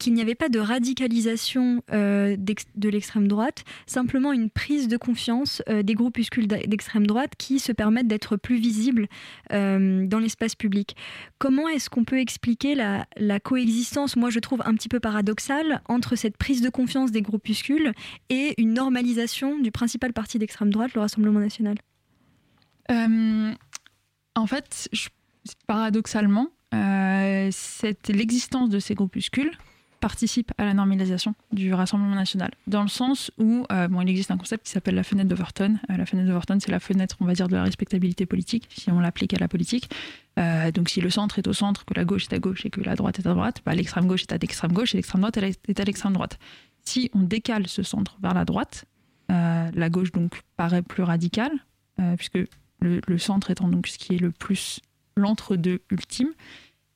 qu'il 0.00 0.14
n'y 0.14 0.22
avait 0.22 0.34
pas 0.34 0.48
de 0.48 0.58
radicalisation 0.58 1.84
euh, 1.92 2.36
de 2.36 2.88
l'extrême 2.88 3.28
droite, 3.28 3.64
simplement 3.86 4.32
une 4.32 4.50
prise 4.50 4.88
de 4.88 4.96
confiance 4.96 5.62
euh, 5.68 5.82
des 5.82 5.94
groupuscules 5.94 6.48
d'extrême 6.48 7.06
droite 7.06 7.32
qui 7.38 7.60
se 7.60 7.70
permettent 7.70 8.08
d'être 8.08 8.36
plus 8.36 8.56
visibles 8.56 9.06
euh, 9.52 10.06
dans 10.06 10.18
l'espace 10.18 10.56
public. 10.56 10.96
Comment 11.38 11.68
est-ce 11.68 11.90
qu'on 11.90 12.04
peut 12.04 12.18
expliquer 12.18 12.74
la, 12.74 13.06
coexistence, 13.40 14.16
moi 14.16 14.30
je 14.30 14.40
trouve 14.40 14.62
un 14.64 14.74
petit 14.74 14.88
peu 14.88 15.00
paradoxale, 15.00 15.82
entre 15.86 16.16
cette 16.16 16.38
prise 16.38 16.62
de 16.62 16.70
confiance 16.70 17.12
des 17.12 17.22
groupuscules 17.22 17.92
et 18.30 18.54
une 18.58 18.72
normalisation 18.72 19.58
du 19.58 19.70
principal 19.70 20.12
parti 20.14 20.38
d'extrême 20.38 20.70
droite, 20.70 20.94
le 20.94 21.00
Rassemblement 21.00 21.40
national? 21.40 21.76
En 22.88 24.46
fait, 24.46 24.88
paradoxalement, 25.66 26.48
c'est 26.72 28.08
l'existence 28.08 28.70
de 28.70 28.78
ces 28.78 28.94
groupuscules 28.94 29.52
participe 30.00 30.52
à 30.58 30.64
la 30.64 30.74
normalisation 30.74 31.34
du 31.52 31.72
Rassemblement 31.72 32.14
national, 32.14 32.50
dans 32.66 32.82
le 32.82 32.88
sens 32.88 33.30
où 33.38 33.64
euh, 33.70 33.86
bon, 33.86 34.00
il 34.00 34.08
existe 34.08 34.30
un 34.30 34.36
concept 34.36 34.66
qui 34.66 34.72
s'appelle 34.72 34.94
la 34.94 35.02
fenêtre 35.02 35.28
d'Overton. 35.28 35.78
Euh, 35.90 35.96
la 35.96 36.06
fenêtre 36.06 36.26
d'Overton, 36.26 36.58
c'est 36.60 36.70
la 36.70 36.80
fenêtre, 36.80 37.16
on 37.20 37.26
va 37.26 37.34
dire, 37.34 37.48
de 37.48 37.54
la 37.54 37.62
respectabilité 37.62 38.26
politique, 38.26 38.68
si 38.70 38.90
on 38.90 38.98
l'applique 38.98 39.34
à 39.34 39.38
la 39.38 39.48
politique. 39.48 39.90
Euh, 40.38 40.72
donc 40.72 40.88
si 40.88 41.00
le 41.00 41.10
centre 41.10 41.38
est 41.38 41.46
au 41.46 41.52
centre, 41.52 41.84
que 41.84 41.94
la 41.94 42.04
gauche 42.04 42.24
est 42.24 42.34
à 42.34 42.38
gauche 42.38 42.64
et 42.66 42.70
que 42.70 42.80
la 42.80 42.96
droite 42.96 43.18
est 43.18 43.26
à 43.26 43.34
droite, 43.34 43.60
bah, 43.64 43.74
l'extrême 43.74 44.06
gauche 44.06 44.22
est 44.22 44.32
à 44.32 44.38
l'extrême 44.38 44.72
gauche 44.72 44.94
et 44.94 44.98
l'extrême 44.98 45.20
droite 45.20 45.36
est 45.36 45.80
à 45.80 45.84
l'extrême 45.84 46.14
droite. 46.14 46.38
Si 46.84 47.10
on 47.14 47.20
décale 47.20 47.68
ce 47.68 47.82
centre 47.82 48.16
vers 48.22 48.34
la 48.34 48.44
droite, 48.44 48.86
la 49.28 49.90
gauche 49.90 50.10
donc 50.10 50.40
paraît 50.56 50.82
plus 50.82 51.04
radicale, 51.04 51.52
puisque 52.16 52.38
le, 52.80 53.00
le 53.06 53.18
centre 53.18 53.50
étant 53.52 53.68
donc 53.68 53.86
ce 53.86 53.96
qui 53.96 54.16
est 54.16 54.18
le 54.18 54.32
plus 54.32 54.80
l'entre-deux 55.16 55.82
ultime, 55.90 56.30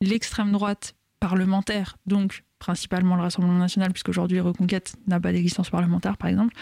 l'extrême 0.00 0.50
droite 0.50 0.96
parlementaire, 1.20 1.96
donc 2.06 2.42
principalement 2.64 3.14
le 3.14 3.20
Rassemblement 3.20 3.58
national, 3.58 3.92
puisqu'aujourd'hui 3.92 4.40
Reconquête 4.40 4.96
n'a 5.06 5.20
pas 5.20 5.32
d'existence 5.32 5.68
parlementaire, 5.68 6.16
par 6.16 6.30
exemple. 6.30 6.54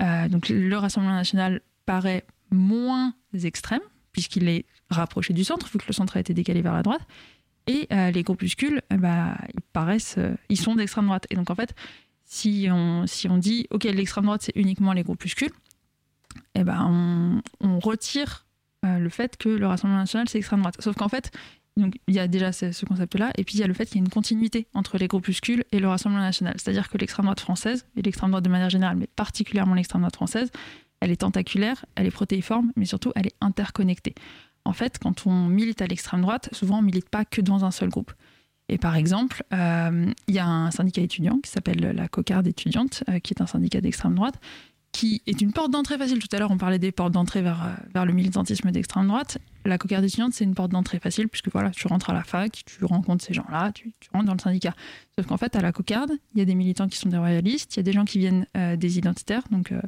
Euh, 0.00 0.28
donc 0.28 0.48
le 0.48 0.76
Rassemblement 0.76 1.16
national 1.16 1.60
paraît 1.86 2.24
moins 2.52 3.14
extrême, 3.42 3.80
puisqu'il 4.12 4.48
est 4.48 4.64
rapproché 4.90 5.34
du 5.34 5.42
centre, 5.42 5.66
vu 5.66 5.80
que 5.80 5.88
le 5.88 5.92
centre 5.92 6.16
a 6.16 6.20
été 6.20 6.34
décalé 6.34 6.62
vers 6.62 6.72
la 6.72 6.84
droite. 6.84 7.00
Et 7.66 7.88
euh, 7.92 8.12
les 8.12 8.22
groupuscules, 8.22 8.80
eh 8.92 8.96
ben, 8.96 9.36
ils 9.52 9.60
paraissent, 9.72 10.18
euh, 10.18 10.36
ils 10.48 10.60
sont 10.60 10.76
d'extrême 10.76 11.06
droite. 11.06 11.26
Et 11.30 11.34
donc 11.34 11.50
en 11.50 11.56
fait, 11.56 11.74
si 12.24 12.68
on, 12.70 13.08
si 13.08 13.28
on 13.28 13.36
dit, 13.36 13.66
ok, 13.70 13.82
l'extrême 13.84 14.26
droite, 14.26 14.42
c'est 14.42 14.56
uniquement 14.56 14.92
les 14.92 15.02
groupuscules, 15.02 15.52
eh 16.54 16.62
ben, 16.62 17.42
on, 17.60 17.66
on 17.68 17.80
retire 17.80 18.46
le 18.82 19.10
fait 19.10 19.36
que 19.36 19.48
le 19.50 19.66
Rassemblement 19.66 20.00
national, 20.00 20.28
c'est 20.28 20.38
extrême 20.38 20.60
droite. 20.60 20.76
Sauf 20.78 20.96
qu'en 20.96 21.08
fait, 21.08 21.32
il 22.06 22.14
y 22.14 22.18
a 22.18 22.28
déjà 22.28 22.52
ce, 22.52 22.84
concept-là, 22.84 23.30
et 23.36 23.44
puis 23.44 23.56
il 23.56 23.60
y 23.60 23.62
a 23.62 23.66
le 23.66 23.74
fait 23.74 23.86
qu'il 23.86 23.96
y 23.96 23.98
a 23.98 24.04
une 24.04 24.10
continuité 24.10 24.66
entre 24.74 24.98
les 24.98 25.08
groupuscules 25.08 25.64
et 25.72 25.78
le 25.78 25.88
Rassemblement 25.88 26.22
national. 26.22 26.54
C'est-à-dire 26.56 26.88
que 26.88 26.98
l'extrême 26.98 27.24
droite 27.24 27.40
française, 27.40 27.86
et 27.96 28.02
l'extrême 28.02 28.30
droite 28.30 28.44
de 28.44 28.50
manière 28.50 28.70
générale, 28.70 28.96
mais 28.96 29.08
particulièrement 29.08 29.74
l'extrême 29.74 30.02
droite 30.02 30.16
française, 30.16 30.50
elle 31.00 31.10
est 31.10 31.16
tentaculaire, 31.16 31.84
elle 31.94 32.06
est 32.06 32.10
protéiforme, 32.10 32.72
mais 32.76 32.84
surtout 32.84 33.12
elle 33.16 33.26
est 33.26 33.36
interconnectée. 33.40 34.14
En 34.64 34.72
fait, 34.72 34.98
quand 34.98 35.26
on 35.26 35.46
milite 35.46 35.80
à 35.80 35.86
l'extrême 35.86 36.20
droite, 36.20 36.50
souvent 36.52 36.78
on 36.78 36.82
milite 36.82 37.08
pas 37.08 37.24
que 37.24 37.40
dans 37.40 37.64
un 37.64 37.70
seul 37.70 37.88
groupe. 37.88 38.12
Et 38.68 38.78
par 38.78 38.94
exemple, 38.94 39.42
euh, 39.52 40.12
il 40.28 40.34
y 40.34 40.38
a 40.38 40.46
un 40.46 40.70
syndicat 40.70 41.00
étudiant 41.02 41.38
qui 41.42 41.50
s'appelle 41.50 41.80
la 41.80 42.06
Cocarde 42.06 42.46
étudiante, 42.46 43.02
euh, 43.08 43.18
qui 43.18 43.34
est 43.34 43.42
un 43.42 43.46
syndicat 43.46 43.80
d'extrême 43.80 44.14
droite, 44.14 44.36
qui 44.92 45.22
est 45.26 45.40
une 45.40 45.52
porte 45.52 45.72
d'entrée 45.72 45.98
facile. 45.98 46.20
Tout 46.20 46.28
à 46.32 46.38
l'heure, 46.38 46.52
on 46.52 46.58
parlait 46.58 46.78
des 46.78 46.92
portes 46.92 47.12
d'entrée 47.12 47.42
vers, 47.42 47.64
euh, 47.64 47.72
vers 47.92 48.06
le 48.06 48.12
militantisme 48.12 48.70
d'extrême 48.70 49.08
droite. 49.08 49.38
La 49.64 49.78
cocarde 49.78 50.04
étudiante, 50.04 50.32
c'est 50.32 50.44
une 50.44 50.54
porte 50.54 50.70
d'entrée 50.70 50.98
facile, 50.98 51.28
puisque 51.28 51.50
voilà, 51.50 51.70
tu 51.70 51.86
rentres 51.86 52.10
à 52.10 52.14
la 52.14 52.24
fac, 52.24 52.62
tu 52.64 52.84
rencontres 52.84 53.24
ces 53.24 53.34
gens-là, 53.34 53.72
tu, 53.72 53.92
rentres 54.12 54.26
dans 54.26 54.34
le 54.34 54.38
syndicat. 54.38 54.74
Sauf 55.16 55.26
qu'en 55.26 55.36
fait, 55.36 55.54
à 55.56 55.60
la 55.60 55.72
cocarde, 55.72 56.12
il 56.34 56.38
y 56.38 56.42
a 56.42 56.44
des 56.44 56.54
militants 56.54 56.88
qui 56.88 56.96
sont 56.96 57.08
des 57.08 57.18
royalistes, 57.18 57.76
il 57.76 57.78
y 57.78 57.80
a 57.80 57.82
des 57.82 57.92
gens 57.92 58.04
qui 58.04 58.18
viennent 58.18 58.46
euh, 58.56 58.76
des 58.76 58.98
identitaires, 58.98 59.42
donc 59.50 59.72
euh, 59.72 59.80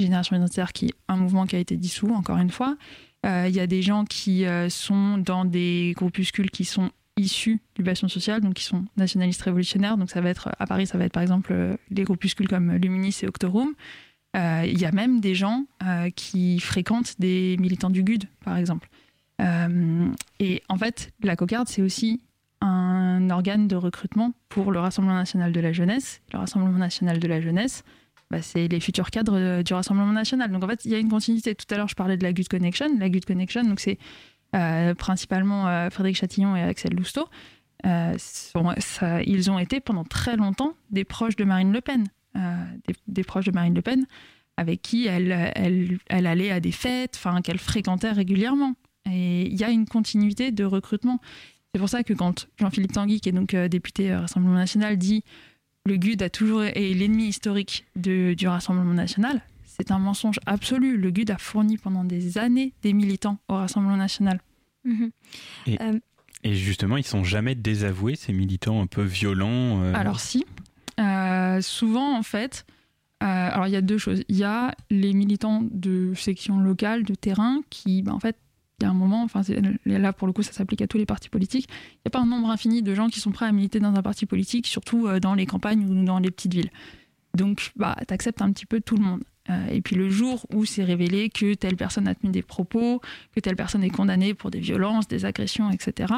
Génération 0.00 0.36
Identitaire, 0.36 0.72
qui 0.72 0.86
est 0.86 0.94
un 1.08 1.16
mouvement 1.16 1.46
qui 1.46 1.56
a 1.56 1.58
été 1.58 1.76
dissous, 1.76 2.10
encore 2.14 2.38
une 2.38 2.50
fois. 2.50 2.76
il 3.24 3.54
y 3.54 3.60
a 3.60 3.66
des 3.66 3.82
gens 3.82 4.06
qui 4.06 4.46
sont 4.70 5.18
dans 5.18 5.44
des 5.44 5.92
groupuscules 5.94 6.50
qui 6.50 6.64
sont 6.64 6.90
issus 7.18 7.60
du 7.74 7.82
bastion 7.82 8.08
social, 8.08 8.40
donc 8.40 8.54
qui 8.54 8.64
sont 8.64 8.86
nationalistes 8.96 9.42
révolutionnaires. 9.42 9.98
Donc 9.98 10.10
ça 10.10 10.22
va 10.22 10.30
être, 10.30 10.48
à 10.58 10.66
Paris, 10.66 10.86
ça 10.86 10.96
va 10.96 11.04
être 11.04 11.12
par 11.12 11.22
exemple 11.22 11.76
des 11.90 12.04
groupuscules 12.04 12.48
comme 12.48 12.72
Luminis 12.76 13.18
et 13.22 13.26
Octorum. 13.26 13.74
Euh, 14.36 14.64
il 14.66 14.78
y 14.78 14.84
a 14.84 14.92
même 14.92 15.20
des 15.20 15.34
gens 15.34 15.66
euh, 15.82 16.10
qui 16.10 16.60
fréquentent 16.60 17.16
des 17.18 17.56
militants 17.58 17.90
du 17.90 18.02
GUD, 18.02 18.24
par 18.44 18.56
exemple. 18.56 18.88
Euh, 19.40 20.08
et 20.38 20.62
en 20.68 20.76
fait, 20.76 21.12
la 21.22 21.36
cocarde, 21.36 21.68
c'est 21.68 21.82
aussi 21.82 22.20
un 22.60 23.30
organe 23.30 23.68
de 23.68 23.76
recrutement 23.76 24.32
pour 24.48 24.70
le 24.70 24.78
Rassemblement 24.78 25.16
national 25.16 25.52
de 25.52 25.60
la 25.60 25.72
jeunesse. 25.72 26.20
Le 26.32 26.38
Rassemblement 26.38 26.78
national 26.78 27.18
de 27.18 27.26
la 27.26 27.40
jeunesse, 27.40 27.82
bah, 28.30 28.42
c'est 28.42 28.68
les 28.68 28.80
futurs 28.80 29.10
cadres 29.10 29.62
du 29.62 29.72
Rassemblement 29.72 30.12
national. 30.12 30.50
Donc 30.50 30.62
en 30.62 30.68
fait, 30.68 30.84
il 30.84 30.90
y 30.90 30.94
a 30.94 30.98
une 30.98 31.08
continuité. 31.08 31.54
Tout 31.54 31.66
à 31.70 31.76
l'heure, 31.76 31.88
je 31.88 31.94
parlais 31.94 32.16
de 32.16 32.22
la 32.22 32.32
GUD 32.32 32.48
Connection. 32.48 32.88
La 32.98 33.08
GUD 33.08 33.24
Connection, 33.24 33.64
donc 33.64 33.80
c'est 33.80 33.98
principalement 34.98 35.88
Frédéric 35.90 36.16
Chatillon 36.16 36.56
et 36.56 36.62
Axel 36.62 36.92
Lousteau. 36.92 37.28
ils 37.84 39.50
ont 39.50 39.58
été 39.58 39.80
pendant 39.80 40.04
très 40.04 40.36
longtemps 40.36 40.74
des 40.90 41.04
proches 41.04 41.36
de 41.36 41.44
Marine 41.44 41.72
Le 41.72 41.80
Pen. 41.80 42.04
Euh, 42.36 42.64
des, 43.08 43.24
proches 43.24 43.46
de 43.46 43.50
Marine 43.50 43.74
Le 43.74 43.82
Pen, 43.82 44.06
avec 44.56 44.82
qui 44.82 45.08
elle, 45.08 45.32
elle, 45.56 45.98
elle 46.08 46.26
allait 46.28 46.52
à 46.52 46.60
des 46.60 46.70
fêtes, 46.70 47.14
enfin 47.16 47.40
qu'elle 47.42 47.58
fréquentait 47.58 48.12
régulièrement. 48.12 48.74
Et 49.06 49.46
il 49.46 49.54
y 49.54 49.64
a 49.64 49.70
une 49.70 49.86
continuité 49.86 50.52
de 50.52 50.64
recrutement. 50.64 51.20
C'est 51.72 51.78
pour 51.78 51.88
ça 51.88 52.02
que 52.02 52.12
quand 52.12 52.48
Jean-Philippe 52.58 52.92
Tanguy, 52.92 53.20
qui 53.20 53.28
est 53.28 53.32
donc 53.32 53.54
euh, 53.54 53.68
député 53.68 54.10
euh, 54.10 54.20
Rassemblement 54.20 54.56
National, 54.56 54.96
dit 54.96 55.24
le 55.86 55.96
GUD 55.96 56.22
a 56.22 56.30
toujours 56.30 56.64
été 56.64 56.94
l'ennemi 56.94 57.28
historique 57.28 57.86
de, 57.96 58.34
du 58.34 58.46
Rassemblement 58.48 58.92
National, 58.92 59.42
c'est 59.64 59.90
un 59.90 59.98
mensonge 59.98 60.38
absolu. 60.44 60.98
Le 60.98 61.10
GUD 61.10 61.30
a 61.30 61.38
fourni 61.38 61.78
pendant 61.78 62.04
des 62.04 62.36
années 62.36 62.74
des 62.82 62.92
militants 62.92 63.38
au 63.48 63.54
Rassemblement 63.54 63.96
National. 63.96 64.40
Mhm. 64.84 65.10
Et, 65.66 65.78
et, 66.42 66.54
justement, 66.54 66.96
ils 66.96 67.06
sont 67.06 67.24
jamais 67.24 67.54
désavoués, 67.54 68.14
ces 68.14 68.32
militants 68.32 68.82
un 68.82 68.86
peu 68.86 69.02
violents 69.02 69.82
Alors 69.94 70.20
si, 70.20 70.44
euh, 71.00 71.60
souvent, 71.60 72.16
en 72.16 72.22
fait, 72.22 72.66
euh, 73.22 73.26
alors 73.26 73.66
il 73.66 73.72
y 73.72 73.76
a 73.76 73.80
deux 73.80 73.98
choses. 73.98 74.22
Il 74.28 74.36
y 74.36 74.44
a 74.44 74.74
les 74.90 75.12
militants 75.12 75.62
de 75.70 76.12
sections 76.14 76.58
locales, 76.58 77.04
de 77.04 77.14
terrain, 77.14 77.60
qui, 77.70 78.02
ben, 78.02 78.12
en 78.12 78.20
fait, 78.20 78.36
il 78.80 78.84
y 78.84 78.86
a 78.86 78.90
un 78.90 78.94
moment, 78.94 79.22
enfin 79.22 79.42
là 79.84 80.12
pour 80.12 80.26
le 80.26 80.32
coup 80.32 80.42
ça 80.42 80.52
s'applique 80.52 80.82
à 80.82 80.86
tous 80.86 80.98
les 80.98 81.06
partis 81.06 81.28
politiques, 81.28 81.68
il 81.68 82.00
n'y 82.06 82.08
a 82.08 82.10
pas 82.10 82.20
un 82.20 82.26
nombre 82.26 82.50
infini 82.50 82.82
de 82.82 82.94
gens 82.94 83.08
qui 83.08 83.20
sont 83.20 83.30
prêts 83.30 83.46
à 83.46 83.52
militer 83.52 83.80
dans 83.80 83.94
un 83.94 84.02
parti 84.02 84.26
politique, 84.26 84.66
surtout 84.66 85.06
euh, 85.06 85.20
dans 85.20 85.34
les 85.34 85.46
campagnes 85.46 85.84
ou 85.84 86.04
dans 86.04 86.18
les 86.18 86.30
petites 86.30 86.54
villes. 86.54 86.70
Donc 87.34 87.72
bah, 87.76 87.96
tu 88.06 88.14
acceptes 88.14 88.42
un 88.42 88.52
petit 88.52 88.66
peu 88.66 88.80
tout 88.80 88.96
le 88.96 89.02
monde. 89.02 89.22
et 89.70 89.80
puis 89.80 89.96
le 89.96 90.10
jour 90.10 90.46
où 90.52 90.64
c'est 90.64 90.84
révélé 90.84 91.28
que 91.28 91.54
telle 91.54 91.76
personne 91.76 92.08
a 92.08 92.14
tenu 92.14 92.32
des 92.32 92.42
propos, 92.42 93.00
que 93.34 93.40
telle 93.40 93.56
personne 93.56 93.84
est 93.84 93.90
condamnée 93.90 94.34
pour 94.34 94.50
des 94.50 94.60
violences, 94.60 95.08
des 95.08 95.24
agressions, 95.24 95.70
etc., 95.70 96.12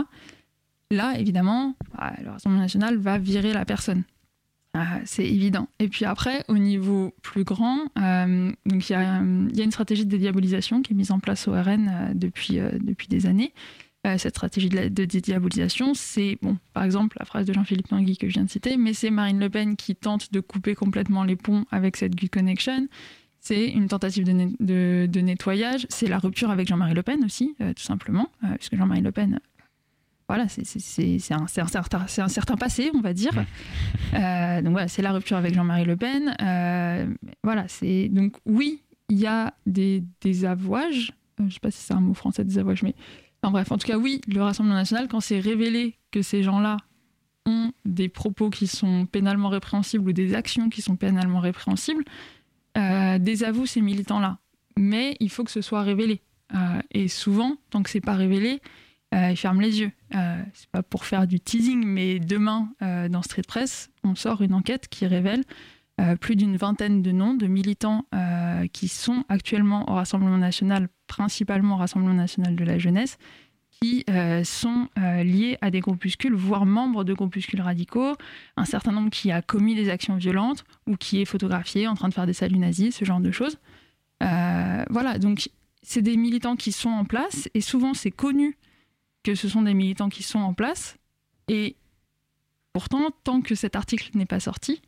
là 0.91 1.19
évidemment, 1.19 1.75
bah, 1.95 2.13
le 2.23 2.31
Rassemblement 2.31 2.63
national 2.63 2.97
va 2.97 3.19
virer 3.19 3.53
la 3.53 3.65
personne. 3.65 4.05
Ah, 4.75 5.01
c'est 5.05 5.27
évident. 5.27 5.69
Et 5.79 5.89
puis 5.89 6.07
après, 6.07 6.45
au 6.49 6.57
niveau 6.57 7.13
plus 7.21 7.45
grand, 7.45 7.79
euh, 7.99 8.51
il 8.65 8.89
y, 8.89 8.95
a 8.95 9.19
une 9.21 9.71
stratégie 9.71 10.07
de 10.07 10.11
dédiabolisation 10.11 10.81
qui 10.81 10.95
est 10.95 10.97
mise 10.97 11.11
en 11.11 11.21
place 11.21 11.47
au 11.47 11.53
RN 11.53 11.91
euh, 11.93 12.15
depuis, 12.15 12.59
euh, 12.59 12.71
depuis 12.81 13.07
des 13.09 13.27
années. 13.27 13.53
cette 14.05 14.35
stratégie 14.35 14.71
de, 14.71 14.89
dédiabolisation, 14.89 15.93
c'est, 15.93 16.39
bon, 16.41 16.57
par 16.73 16.85
exemple, 16.85 17.19
la 17.21 17.27
phrase 17.27 17.45
de 17.45 17.53
Jean-Philippe 17.53 17.89
Tanguy 17.89 18.17
que 18.17 18.29
je 18.29 18.33
viens 18.33 18.45
de 18.45 18.51
citer, 18.51 18.79
mais 18.79 18.95
c'est 18.95 19.11
Marine 19.11 19.39
Le 19.39 19.51
Pen 19.51 19.77
qui 19.77 19.95
tente 19.95 20.33
de 20.33 20.41
couper 20.41 20.75
complètement 20.75 21.25
les 21.25 21.37
ponts 21.37 21.67
avec 21.71 21.99
cette 21.99 22.17
Good 22.17 22.31
Connection. 22.31 22.89
C'est 23.41 23.67
une 23.67 23.89
tentative 23.89 24.25
de 24.25 25.21
nettoyage. 25.21 25.87
C'est 25.91 26.09
la 26.09 26.19
rupture 26.19 26.51
avec 26.51 26.67
Jean-Marie 26.69 26.95
Le 26.95 27.03
Pen 27.03 27.25
aussi, 27.25 27.57
tout 27.59 27.83
simplement, 27.83 28.29
puisque 28.57 28.77
Jean-Marie 28.77 29.03
Le 29.03 29.11
Pen 29.11 29.41
voilà, 30.29 30.49
c'est 30.49 31.33
un, 31.33 31.43
un, 31.43 32.29
certain 32.29 32.57
passé, 32.57 32.91
on 32.95 33.01
va 33.01 33.13
dire. 33.13 33.33
Euh, 34.15 34.61
donc 34.61 34.73
voilà, 34.73 34.89
c'est 34.89 35.03
la 35.03 35.13
rupture 35.13 35.37
avec 35.37 35.55
Jean-Marie 35.55 35.85
Le 35.85 35.97
Pen. 35.97 36.37
Euh, 36.41 37.07
voilà, 37.43 37.67
c'est 37.67 38.09
donc 38.09 38.37
oui, 38.45 38.83
il 39.09 39.19
y 39.19 39.27
a 39.27 39.55
des, 39.67 40.05
des 40.21 40.45
avouages. 40.45 41.13
Euh, 41.41 41.45
je 41.49 41.55
sais 41.55 41.61
pas 41.61 41.71
si 41.71 41.79
c'est 41.79 41.95
un 41.95 42.01
mot 42.01 42.13
français, 42.13 42.45
des 42.45 42.59
avouages, 42.59 42.83
mais 42.83 42.95
en 43.43 43.51
bref, 43.51 43.73
en 43.73 43.79
tout 43.79 43.87
cas, 43.87 43.97
oui, 43.97 44.21
le 44.29 44.43
Rassemblement 44.43 44.77
national, 44.77 45.09
quand 45.09 45.21
c'est 45.21 45.41
révélé 45.41 45.99
que 46.11 46.21
ces 46.21 46.43
gens-là 46.43 46.77
ont 47.47 47.73
des 47.85 48.09
propos 48.09 48.51
qui 48.51 48.67
sont 48.67 49.07
pénalement 49.07 49.49
répréhensibles 49.49 50.09
ou 50.09 50.13
des 50.13 50.35
actions 50.35 50.69
qui 50.69 50.83
sont 50.83 50.97
pénalement 50.97 51.41
répréhensibles, 51.41 52.05
désavoue 52.77 53.67
ces 53.67 53.81
militants-là. 53.81 54.39
Mais 54.79 55.17
il 55.21 55.31
faut 55.31 55.43
que 55.43 55.51
ce 55.51 55.63
soit 55.63 55.83
révélé. 55.83 56.21
et 56.93 57.09
souvent, 57.09 57.57
tant 57.71 57.83
que 57.83 57.91
c'est 57.91 58.01
pas 58.01 58.15
révélé, 58.15 58.61
euh, 59.15 59.31
ils 59.31 59.37
ferment 59.37 59.61
les 59.61 59.81
yeux. 59.81 59.93
Euh, 60.15 60.43
c'est 60.55 60.69
pas 60.71 60.83
pour 60.83 61.05
faire 61.05 61.27
du 61.27 61.39
teasing, 61.39 61.85
mais 61.85 62.19
demain, 62.19 62.69
euh, 62.83 63.09
dans 63.09 63.23
Street 63.23 63.43
Press, 63.47 63.91
on 64.05 64.15
sort 64.15 64.43
une 64.43 64.55
enquête 64.55 64.89
qui 64.89 65.07
révèle 65.07 65.45
plus 66.21 66.35
d'une 66.35 66.57
vingtaine 66.57 67.01
de 67.01 67.13
noms 67.13 67.35
de 67.35 67.47
militants 67.47 68.07
qui 68.73 68.89
sont 68.89 69.25
actuellement 69.29 69.89
au 69.89 69.95
Rassemblement 69.95 70.39
national, 70.39 70.89
principalement 71.07 71.77
au 71.77 71.79
Rassemblement 71.79 72.15
national 72.15 72.57
de 72.57 72.65
la 72.65 72.77
jeunesse, 72.77 73.19
qui 73.71 74.05
sont 74.43 74.89
liés 74.97 75.59
à 75.61 75.71
des 75.71 75.79
groupuscules, 75.79 76.35
voire 76.35 76.67
membres 76.67 77.05
de 77.05 77.13
groupuscules 77.13 77.61
radicaux, 77.61 78.17
un 78.57 78.65
certain 78.65 78.91
nombre 78.91 79.11
qui 79.11 79.31
a 79.31 79.43
commis 79.43 79.77
des 79.77 79.91
actions 79.91 80.17
violentes 80.17 80.65
ou 80.89 80.97
qui 80.97 81.21
est 81.21 81.25
photographié 81.25 81.87
en 81.87 81.95
train 81.95 82.09
de 82.09 82.15
faire 82.15 82.27
des 82.27 82.33
saluts 82.33 82.59
nazis, 82.59 82.97
ce 82.97 83.05
genre 83.05 83.21
de 83.21 83.31
choses. 83.31 83.59
Voilà, 84.21 85.19
donc 85.21 85.51
c'est 85.83 86.03
des 86.03 86.17
militants 86.17 86.57
qui 86.57 86.73
sont 86.73 86.91
en 86.91 87.05
place 87.05 87.49
et 87.55 87.61
souvent 87.61 87.95
c'est 87.95 88.11
connu 88.11 88.57
que 89.23 89.35
ce 89.35 89.49
sont 89.49 89.63
des 89.63 89.75
militants 89.75 90.09
qui 90.09 90.23
sont 90.23 90.39
en 90.41 90.55
place 90.55 90.97
et 91.49 91.77
pourtant, 92.73 93.11
tant 93.25 93.41
que 93.41 93.55
cet 93.55 93.77
article 93.77 94.11
n'est 94.15 94.27
pas 94.27 94.41
sorti, 94.41 94.81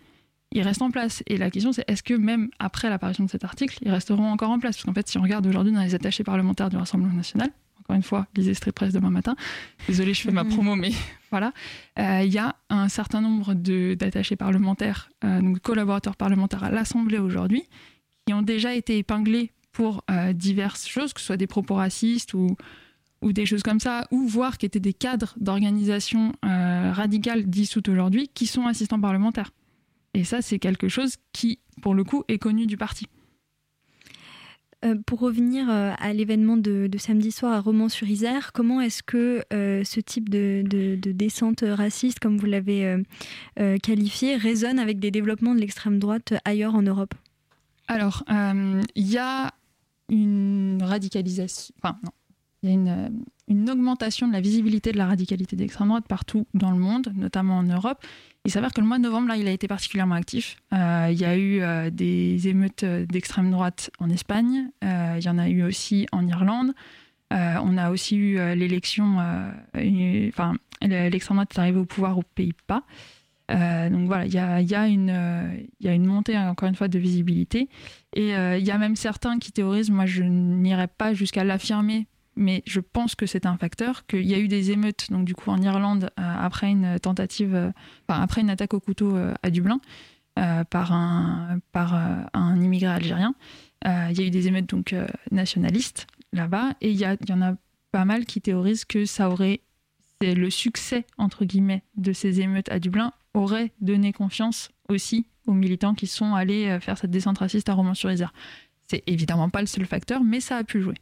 ils 0.53 0.63
restent 0.63 0.83
en 0.83 0.91
place. 0.91 1.23
Et 1.27 1.37
la 1.37 1.51
question, 1.51 1.73
c'est 1.73 1.85
est-ce 1.89 2.03
que 2.03 2.15
même 2.15 2.49
après 2.59 2.89
l'apparition 2.89 3.25
de 3.25 3.31
cet 3.31 3.45
article, 3.45 3.79
ils 3.83 3.91
resteront 3.91 4.31
encore 4.31 4.51
en 4.51 4.59
place? 4.59 4.77
Parce 4.77 4.85
qu'en 4.85 4.95
fait, 4.95 5.09
si 5.09 5.19
on 5.19 5.23
regarde 5.23 5.47
aujourd'hui 5.47 5.73
dans 5.73 5.83
les 5.83 5.95
attachés 5.95 6.25
parlementaires 6.25 6.71
du 6.71 6.77
Rassemblement 6.77 7.13
national, 7.13 7.51
encore 7.81 7.97
une 7.97 8.03
fois, 8.03 8.27
lisez 8.35 8.55
Street 8.55 8.73
Press 8.73 8.93
demain 8.95 9.11
matin. 9.11 9.37
Désolée, 9.89 10.15
je 10.15 10.23
fais 10.23 10.31
ma 10.31 10.45
Mhm. 10.45 10.51
promo, 10.51 10.77
mais 10.77 10.91
voilà. 11.31 11.53
Euh, 11.99 12.23
Il 12.25 12.33
y 12.33 12.39
a 12.39 12.57
un 12.71 12.89
certain 12.89 13.21
nombre 13.21 13.53
d'attachés 13.55 14.37
parlementaires, 14.37 15.11
euh, 15.25 15.41
donc 15.43 15.55
de 15.57 15.59
collaborateurs 15.61 16.17
parlementaires 16.17 16.65
à 16.65 16.71
l'Assemblée 16.71 17.19
aujourd'hui, 17.19 17.65
qui 18.27 18.33
ont 18.33 18.43
déjà 18.43 18.75
été 18.75 18.97
épinglés 18.97 19.51
pour 19.73 20.03
euh, 20.11 20.33
diverses 20.33 20.87
choses, 20.87 21.13
que 21.13 21.21
ce 21.21 21.27
soit 21.27 21.37
des 21.37 21.47
propos 21.49 21.75
racistes 21.75 22.33
ou, 22.33 22.57
ou 23.25 23.33
des 23.33 23.47
choses 23.47 23.63
comme 23.63 23.81
ça, 23.81 24.07
ou 24.11 24.27
voire 24.29 24.59
qui 24.59 24.67
étaient 24.67 24.81
des 24.81 24.93
cadres 24.93 25.35
d'organisations 25.39 26.33
euh, 26.45 26.93
radicales 26.93 27.45
dissoutes 27.49 27.89
aujourd'hui, 27.89 28.29
qui 28.33 28.47
sont 28.47 28.67
assistants 28.67 29.01
parlementaires. 29.01 29.51
Et 30.13 30.23
ça, 30.25 30.43
c'est 30.43 30.61
quelque 30.61 30.89
chose 30.89 31.17
qui, 31.33 31.59
pour 31.83 31.95
le 31.95 32.05
coup, 32.05 32.23
est 32.29 32.39
connu 32.39 32.67
du 32.67 32.77
parti. 32.77 33.07
Euh, 34.85 34.97
pour 35.07 35.21
revenir 35.21 35.71
euh, 35.71 35.93
à 35.99 36.13
l'événement 36.13 36.59
de, 36.59 36.87
de 36.87 36.99
samedi 36.99 37.33
soir 37.33 37.55
à 37.55 37.61
Romans-sur-Isère, 37.61 38.53
comment 38.53 38.83
est-ce 38.83 39.03
que 39.03 39.43
euh, 39.53 39.83
ce 39.83 39.99
type 40.01 40.29
de, 40.29 40.63
de- 40.65 40.97
de 40.97 41.11
descente 41.11 41.65
raciste, 41.67 42.19
comme 42.21 42.37
vous 42.37 42.47
l'avez 42.47 43.03
qualifié, 43.83 44.37
résonne 44.37 44.79
avec 44.79 44.99
des 44.99 45.11
développements 45.11 45.55
de 45.55 45.61
l'extrême 45.61 45.99
droite 45.99 46.35
ailleurs 46.45 46.75
en 46.75 46.83
Europe? 46.83 47.15
Alors, 47.89 48.23
il 48.95 49.07
y 49.09 49.19
a 49.19 49.53
une 50.11 50.83
radicalisation. 50.83 51.75
Enfin, 51.83 51.97
non. 52.05 52.11
Il 52.65 52.71
y 52.71 52.71
a 52.71 52.75
une, 52.75 52.89
euh, 52.89 53.09
une 53.47 53.69
augmentation 53.69 54.27
de 54.27 54.33
la 54.33 54.41
visibilité 54.41 54.91
de 54.91 54.97
la 54.97 55.07
radicalité 55.07 55.55
d'extrême 55.55 55.89
droite 55.89 56.07
partout 56.09 56.47
dans 56.55 56.71
le 56.71 56.79
monde, 56.79 57.13
notamment 57.15 57.59
en 57.59 57.63
Europe. 57.63 58.03
Il 58.47 58.51
s'avère 58.51 58.73
que 58.73 58.81
le 58.81 58.87
mois 58.87 58.97
de 58.97 59.03
novembre, 59.03 59.29
là, 59.29 59.37
il 59.37 59.47
a 59.47 59.51
été 59.51 59.69
particulièrement 59.69 60.15
actif. 60.15 60.57
Euh, 60.73 61.09
il 61.13 61.21
y 61.21 61.27
a 61.27 61.37
eu 61.37 61.61
euh, 61.61 61.91
des 61.91 62.49
émeutes 62.49 62.87
d'extrême 62.87 63.51
droite 63.51 63.91
en 63.99 64.09
Espagne. 64.09 64.71
Il 64.83 65.23
y 65.23 65.29
en 65.29 65.39
a 65.39 65.49
eu 65.51 65.63
aussi 65.63 66.07
en 66.11 66.27
Irlande. 66.27 66.73
On 67.31 67.77
a 67.79 67.91
aussi 67.91 68.17
eu 68.17 68.37
l'élection. 68.55 69.19
Enfin, 69.75 70.55
l'extrême 70.81 71.37
droite 71.37 71.53
est 71.55 71.59
arrivée 71.59 71.81
au 71.81 71.85
pouvoir 71.85 72.17
aux 72.17 72.23
Pays-Bas. 72.23 72.83
Donc 73.49 74.07
voilà, 74.07 74.25
il 74.25 74.33
y 74.33 74.39
a, 74.75 74.87
une, 74.87 75.67
il 75.81 75.87
y 75.87 75.89
a 75.89 75.95
une 75.95 76.07
montée, 76.07 76.39
encore 76.39 76.69
une 76.69 76.77
fois, 76.77 76.89
de 76.89 76.99
visibilité. 76.99 77.69
Et 78.15 78.31
il 78.31 78.65
y 78.65 78.71
a 78.71 78.79
même 78.79 78.95
certains 78.95 79.39
qui 79.39 79.51
théorisent, 79.51 79.91
moi 79.91 80.07
je 80.07 80.23
n'irai 80.23 80.87
pas 80.87 81.13
jusqu'à 81.13 81.43
l'affirmer, 81.43 82.07
mais 82.37 82.63
je 82.67 82.81
pense 82.81 83.15
que 83.15 83.27
c'est 83.27 83.47
un 83.47 83.57
facteur, 83.57 84.07
qu'il 84.07 84.27
y 84.27 84.35
a 84.35 84.39
eu 84.39 84.49
des 84.49 84.71
émeutes, 84.71 85.11
donc 85.11 85.25
du 85.25 85.35
coup 85.35 85.51
en 85.51 85.61
Irlande, 85.61 86.11
euh, 86.19 86.23
après 86.23 86.71
une 86.71 86.99
tentative, 86.99 87.55
euh, 87.55 87.71
après 88.09 88.41
une 88.41 88.51
attaque 88.51 88.75
au 88.75 88.81
couteau 88.81 89.17
euh, 89.17 89.35
à 89.43 89.51
Dublin, 89.51 89.81
par, 90.71 90.93
un, 90.93 92.61
immigré 92.61 92.89
algérien. 92.89 93.37
Il 93.85 94.19
y 94.19 94.21
a 94.21 94.27
eu 94.27 94.31
des 94.31 94.49
émeutes 94.49 94.69
donc 94.69 94.93
nationalistes 95.31 96.09
là-bas, 96.33 96.73
et 96.81 96.91
il 96.91 96.97
y, 96.97 97.05
y 97.05 97.33
en 97.33 97.43
a 97.43 97.55
pas 97.93 98.05
mal 98.05 98.25
qui 98.25 98.41
théorisent 98.41 98.85
que 98.85 99.05
ça 99.05 99.31
aurait, 99.31 99.61
c'est 100.21 100.35
le 100.35 100.51
succès 100.51 101.07
entre 101.19 101.45
guillemets 101.45 101.85
de 101.97 102.13
ces 102.13 102.41
émeutes 102.41 102.69
à 102.69 102.81
Dublin 102.81 103.13
aurait 103.33 103.71
donné 103.81 104.13
confiance 104.13 104.71
aussi 104.89 105.27
aux 105.47 105.53
militants 105.53 105.95
qui 105.95 106.09
sont 106.09 106.35
allés 106.35 106.79
faire 106.81 106.99
cette 106.99 107.13
descente 107.13 107.39
raciste 107.39 107.69
à 107.69 107.75
Romans-sur-Isère. 107.75 108.33
C'est 108.89 109.05
évidemment 109.07 109.51
pas 109.51 109.61
le 109.61 109.69
seul 109.69 109.87
facteur, 109.87 110.25
mais 110.25 110.41
ça 110.41 110.57
a 110.57 110.65
pu 110.65 110.83
jouer. 110.83 110.97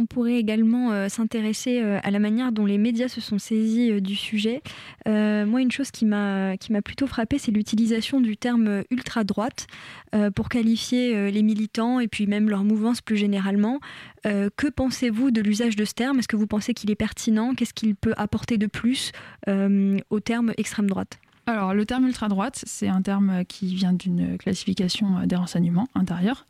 On 0.00 0.06
pourrait 0.06 0.36
également 0.36 0.92
euh, 0.92 1.10
s'intéresser 1.10 1.82
euh, 1.82 1.98
à 2.02 2.10
la 2.10 2.20
manière 2.20 2.52
dont 2.52 2.64
les 2.64 2.78
médias 2.78 3.08
se 3.08 3.20
sont 3.20 3.38
saisis 3.38 3.90
euh, 3.90 4.00
du 4.00 4.16
sujet. 4.16 4.62
Moi, 5.06 5.60
une 5.60 5.70
chose 5.70 5.90
qui 5.90 6.06
m'a 6.06 6.56
plutôt 6.82 7.06
frappé, 7.06 7.36
c'est 7.36 7.50
l'utilisation 7.50 8.20
du 8.20 8.38
terme 8.38 8.82
ultra 8.90 9.24
droite 9.24 9.66
euh, 10.14 10.30
pour 10.30 10.48
qualifier 10.48 11.30
les 11.30 11.42
militants 11.42 12.00
et 12.00 12.08
puis 12.08 12.26
même 12.26 12.48
leur 12.48 12.64
mouvance 12.64 13.02
plus 13.02 13.16
généralement. 13.16 13.80
Que 14.24 14.70
pensez-vous 14.70 15.30
de 15.30 15.42
l'usage 15.42 15.76
de 15.76 15.84
ce 15.84 15.92
terme? 15.92 16.18
Est-ce 16.18 16.28
que 16.28 16.36
vous 16.36 16.46
pensez 16.46 16.72
qu'il 16.72 16.90
est 16.90 16.94
pertinent? 16.94 17.54
Qu'est-ce 17.54 17.74
qu'il 17.74 17.94
peut 17.94 18.14
apporter 18.16 18.56
de 18.56 18.66
plus 18.66 19.12
au 19.46 20.20
terme 20.20 20.52
extrême 20.56 20.88
droite? 20.88 21.18
Alors, 21.46 21.74
le 21.74 21.84
terme 21.84 22.06
ultra-droite, 22.06 22.62
c'est 22.66 22.88
un 22.88 23.02
terme 23.02 23.44
qui 23.44 23.74
vient 23.74 23.92
d'une 23.92 24.38
classification 24.38 25.26
des 25.26 25.36
renseignements 25.36 25.88
intérieurs. 25.94 26.46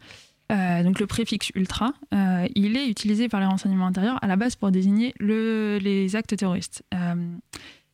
Euh, 0.50 0.82
donc, 0.82 0.98
le 1.00 1.06
préfixe 1.06 1.50
ultra, 1.54 1.92
euh, 2.12 2.46
il 2.54 2.76
est 2.76 2.88
utilisé 2.88 3.28
par 3.28 3.40
les 3.40 3.46
renseignements 3.46 3.86
intérieurs 3.86 4.18
à 4.22 4.26
la 4.26 4.36
base 4.36 4.56
pour 4.56 4.70
désigner 4.70 5.14
le- 5.20 5.78
les 5.80 6.16
actes 6.16 6.36
terroristes. 6.36 6.82
Euh, 6.92 7.14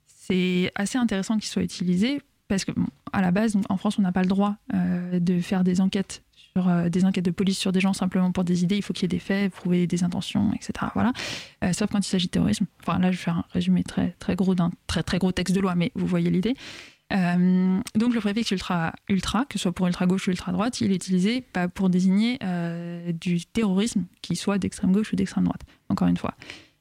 c'est 0.07 0.73
assez 0.75 0.99
intéressant 0.99 1.35
qu'il 1.37 1.49
soit 1.49 1.63
utilisé 1.63 2.21
parce 2.49 2.65
que, 2.65 2.73
à 3.13 3.21
la 3.21 3.31
base, 3.31 3.57
en 3.69 3.77
France, 3.77 3.99
on 3.99 4.03
n'a 4.03 4.13
pas 4.13 4.23
le 4.23 4.29
droit 4.29 4.57
de 4.73 5.41
faire 5.41 5.65
des 5.65 5.81
enquêtes 5.81 6.23
sur 6.57 6.91
des 6.91 7.05
enquêtes 7.05 7.25
de 7.25 7.31
police 7.31 7.59
sur 7.59 7.71
des 7.73 7.81
gens 7.81 7.93
simplement 7.93 8.33
pour 8.33 8.43
des 8.45 8.63
idées. 8.63 8.77
Il 8.77 8.83
faut 8.83 8.93
qu'il 8.95 9.03
y 9.03 9.07
ait 9.07 9.09
des 9.09 9.19
faits, 9.19 9.53
prouver 9.53 9.87
des 9.87 10.05
intentions, 10.05 10.53
etc. 10.55 10.73
Voilà. 10.95 11.13
Sauf 11.73 11.91
quand 11.91 11.99
il 11.99 12.09
s'agit 12.09 12.27
de 12.27 12.31
terrorisme. 12.31 12.67
Enfin, 12.83 12.99
là, 12.99 13.11
je 13.11 13.17
vais 13.19 13.23
faire 13.23 13.37
un 13.39 13.45
résumé 13.51 13.83
très 13.83 14.15
très 14.19 14.37
gros 14.37 14.55
d'un 14.55 14.71
très 14.87 15.03
très 15.03 15.19
gros 15.19 15.33
texte 15.33 15.55
de 15.55 15.61
loi, 15.61 15.75
mais 15.75 15.91
vous 15.95 16.07
voyez 16.07 16.31
l'idée. 16.31 16.55
Euh, 17.13 17.81
donc 17.95 18.15
le 18.15 18.21
préfixe 18.21 18.51
ultra, 18.51 18.93
ultra, 19.09 19.45
que 19.45 19.59
ce 19.59 19.63
soit 19.63 19.73
pour 19.73 19.87
ultra 19.87 20.07
gauche 20.07 20.27
ou 20.27 20.31
ultra 20.33 20.51
droite, 20.53 20.81
il 20.81 20.91
est 20.91 20.97
utilisé 20.97 21.45
bah, 21.55 21.69
pour 21.69 21.89
désigner 21.89 22.39
euh, 22.43 23.13
du 23.13 23.47
terrorisme 23.47 24.07
qui 24.23 24.35
soit 24.35 24.59
d'extrême 24.59 24.91
gauche 24.93 25.13
ou 25.13 25.17
d'extrême 25.17 25.45
droite. 25.45 25.63
Encore 25.89 26.09
une 26.09 26.17
fois. 26.17 26.35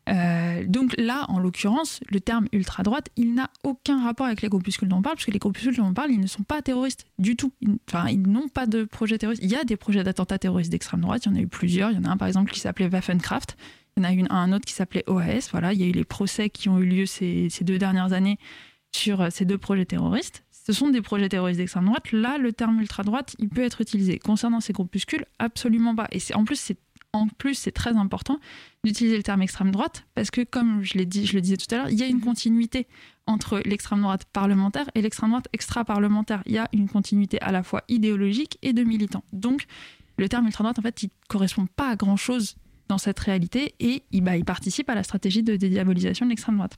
Euh, 0.08 0.64
donc 0.68 0.94
là, 1.00 1.26
en 1.30 1.40
l'occurrence, 1.40 2.00
le 2.10 2.20
terme 2.20 2.48
ultra 2.52 2.84
droite, 2.84 3.10
il 3.18 3.34
n'a 3.34 3.50
aucun 3.64 4.04
rapport 4.04 4.26
avec 4.28 4.42
les 4.44 4.50
groupuscules 4.50 4.88
dont 4.88 4.98
on 4.98 5.02
parle, 5.02 5.16
parce 5.16 5.26
que 5.26 5.32
les 5.32 5.40
groupuscules 5.40 5.76
dont 5.78 5.86
on 5.88 5.94
parle, 5.94 6.12
ils 6.12 6.20
ne 6.20 6.28
sont 6.28 6.44
pas 6.44 6.62
terroristes 6.62 7.06
du 7.18 7.36
tout. 7.36 7.54
Ils- 7.62 7.78
Enfin, 7.90 8.08
ils 8.10 8.22
n'ont 8.22 8.48
pas 8.48 8.68
de 8.68 8.84
projet 8.84 9.18
terroriste. 9.18 9.44
Il 9.44 9.50
y 9.50 9.56
a 9.56 9.64
des 9.64 9.78
projets 9.78 10.04
d'attentats 10.04 10.38
terroristes 10.40 10.72
d'extrême 10.72 11.02
droite. 11.02 11.26
Il 11.26 11.30
y 11.30 11.32
en 11.34 11.36
a 11.38 11.42
eu 11.42 11.48
plusieurs. 11.48 11.92
Il 11.92 11.98
y 11.98 12.00
en 12.00 12.04
a 12.06 12.10
un 12.10 12.18
par 12.18 12.28
exemple 12.28 12.52
qui 12.52 12.60
s'appelait 12.60 12.88
Waffenkraft. 12.88 13.58
Il 13.98 14.04
y 14.04 14.06
en 14.06 14.10
a 14.10 14.12
une, 14.14 14.28
un 14.30 14.52
autre 14.54 14.66
qui 14.66 14.74
s'appelait 14.74 15.04
OAS. 15.08 15.50
Voilà, 15.52 15.74
il 15.74 15.80
y 15.80 15.84
a 15.84 15.88
eu 15.88 15.92
les 15.92 16.04
procès 16.04 16.50
qui 16.52 16.68
ont 16.70 16.78
eu 16.80 16.86
lieu 16.86 17.06
ces 17.06 17.50
deux 17.62 17.78
dernières 17.80 18.14
années 18.14 18.38
sur 18.96 19.22
euh, 19.22 19.30
ces 19.32 19.46
deux 19.46 19.58
projets 19.58 19.86
terroristes. 19.86 20.44
Ce 20.52 20.74
sont 20.74 20.90
des 20.90 21.02
projets 21.02 21.30
terroristes 21.30 21.60
d'extrême 21.60 21.86
droite. 21.86 22.12
Là, 22.12 22.40
le 22.40 22.52
terme 22.52 22.80
ultra-droite, 22.80 23.36
il 23.38 23.50
peut 23.50 23.62
être 23.62 23.82
utilisé. 23.82 24.18
Concernant 24.18 24.60
ces 24.60 24.74
groupuscules, 24.74 25.26
absolument 25.38 25.96
pas. 25.96 26.08
Et 26.12 26.20
c'est, 26.20 26.34
en 26.34 26.44
plus, 26.44 26.60
c'est 26.60 26.78
en 27.14 27.28
plus, 27.28 27.56
c'est 27.56 27.72
très 27.72 27.96
important 27.96 28.40
d'utiliser 28.84 29.16
le 29.16 29.24
terme 29.24 29.42
extrême 29.42 29.72
droite 29.72 30.06
parce 30.16 30.32
que, 30.32 30.42
comme 30.42 30.84
je 30.84 30.98
l'ai 30.98 31.06
dit, 31.06 31.26
je 31.26 31.34
le 31.34 31.42
disais 31.42 31.56
tout 31.56 31.74
à 31.74 31.78
l'heure, 31.78 31.90
il 31.90 31.98
y 31.98 32.04
a 32.04 32.08
une 32.08 32.20
continuité 32.20 32.88
entre 33.26 33.62
l'extrême 33.64 34.02
droite 34.02 34.26
parlementaire 34.34 34.90
et 34.96 35.02
l'extrême 35.02 35.30
droite 35.30 35.48
extra-parlementaire. 35.54 36.44
Il 36.46 36.52
y 36.52 36.58
a 36.58 36.68
une 36.74 36.90
continuité 36.90 37.40
à 37.42 37.54
la 37.54 37.64
fois 37.64 37.84
idéologique 37.88 38.58
et 38.62 38.74
de 38.74 38.84
militant. 38.84 39.24
Donc, 39.32 39.66
le 40.18 40.28
terme 40.28 40.46
ultra 40.46 40.64
droite, 40.64 40.80
en 40.80 40.82
fait, 40.82 41.04
il 41.04 41.10
correspond 41.30 41.68
pas 41.68 41.90
à 41.90 41.96
grand 41.96 42.18
chose 42.18 42.56
dans 42.90 42.98
cette 42.98 43.20
réalité 43.20 43.76
et 43.80 44.04
il, 44.12 44.22
bah, 44.22 44.36
il 44.36 44.46
participe 44.46 44.90
à 44.90 44.96
la 44.96 45.04
stratégie 45.04 45.42
de 45.42 45.56
dédiabolisation 45.56 46.26
de 46.26 46.32
l'extrême 46.32 46.58
droite. 46.58 46.78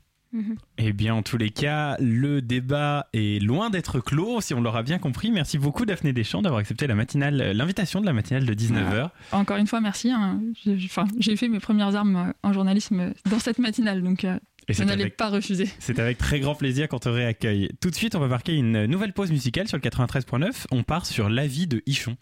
Eh 0.77 0.93
bien, 0.93 1.13
en 1.15 1.23
tous 1.23 1.37
les 1.37 1.49
cas, 1.49 1.95
le 1.99 2.41
débat 2.41 3.07
est 3.13 3.41
loin 3.43 3.69
d'être 3.69 3.99
clos, 3.99 4.41
si 4.41 4.53
on 4.53 4.61
l'aura 4.61 4.83
bien 4.83 4.99
compris. 4.99 5.31
Merci 5.31 5.57
beaucoup, 5.57 5.85
Daphné 5.85 6.13
Deschamps, 6.13 6.41
d'avoir 6.41 6.59
accepté 6.59 6.87
la 6.87 6.95
matinale, 6.95 7.41
euh, 7.41 7.53
l'invitation 7.53 8.01
de 8.01 8.05
la 8.05 8.13
matinale 8.13 8.45
de 8.45 8.53
19h. 8.53 9.09
Encore 9.31 9.57
une 9.57 9.67
fois, 9.67 9.81
merci. 9.81 10.11
hein. 10.11 10.41
J'ai 10.63 10.77
enfin, 10.85 11.05
j'ai 11.19 11.35
fait 11.35 11.47
mes 11.47 11.59
premières 11.59 11.95
armes 11.95 12.15
euh, 12.15 12.33
en 12.43 12.53
journalisme 12.53 13.13
dans 13.29 13.39
cette 13.39 13.59
matinale, 13.59 14.01
donc 14.03 14.23
euh, 14.23 14.35
Et 14.67 14.73
je 14.73 14.77
c'est 14.79 14.85
n'allais 14.85 15.03
avec, 15.03 15.17
pas 15.17 15.29
refuser. 15.29 15.67
c'est 15.79 15.99
avec 15.99 16.17
très 16.17 16.39
grand 16.39 16.55
plaisir 16.55 16.87
qu'on 16.87 16.99
te 16.99 17.09
réaccueille. 17.09 17.69
Tout 17.81 17.89
de 17.89 17.95
suite, 17.95 18.15
on 18.15 18.19
va 18.19 18.27
marquer 18.27 18.53
une 18.55 18.85
nouvelle 18.85 19.13
pause 19.13 19.31
musicale 19.31 19.67
sur 19.67 19.77
le 19.77 19.81
93.9. 19.81 20.65
On 20.71 20.83
part 20.83 21.05
sur 21.05 21.29
La 21.29 21.47
vie 21.47 21.67
de 21.67 21.81
Ichon. 21.85 22.15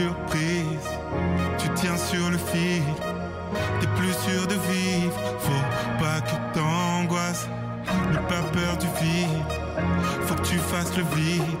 Surprise, 0.00 0.88
tu 1.58 1.68
tiens 1.74 1.96
sur 1.96 2.30
le 2.30 2.38
fil. 2.38 2.82
T'es 3.80 3.86
plus 3.98 4.14
sûr 4.26 4.46
de 4.46 4.56
vivre, 4.72 5.16
faut 5.40 5.66
pas 6.02 6.20
que 6.20 6.36
t'angoisses. 6.54 7.48
N'aie 8.10 8.26
pas 8.28 8.42
peur 8.52 8.76
du 8.78 8.86
vide, 9.02 9.44
faut 10.26 10.34
que 10.34 10.46
tu 10.52 10.58
fasses 10.58 10.96
le 10.96 11.04
vide 11.16 11.56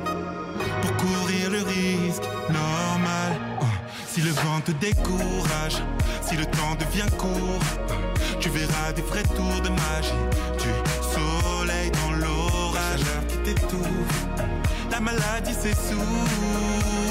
pour 0.80 0.92
courir 0.96 1.50
le 1.50 1.58
risque 1.58 2.24
normal. 2.48 3.30
Oh, 3.60 3.64
Si 4.06 4.20
le 4.20 4.30
vent 4.30 4.60
te 4.64 4.72
décourage, 4.72 5.78
si 6.22 6.36
le 6.36 6.46
temps 6.46 6.76
devient 6.78 7.10
court, 7.18 7.64
tu 8.38 8.48
verras 8.50 8.92
des 8.94 9.02
vrais 9.02 9.28
tours 9.36 9.60
de 9.66 9.70
magie. 9.82 10.22
Du 10.62 10.72
soleil 11.14 11.90
dans 12.00 12.12
l'orage 12.22 13.06
qui 13.28 13.36
t'étouffe, 13.38 14.26
la 14.90 15.00
maladie 15.00 15.54
s'essouffle. 15.54 17.09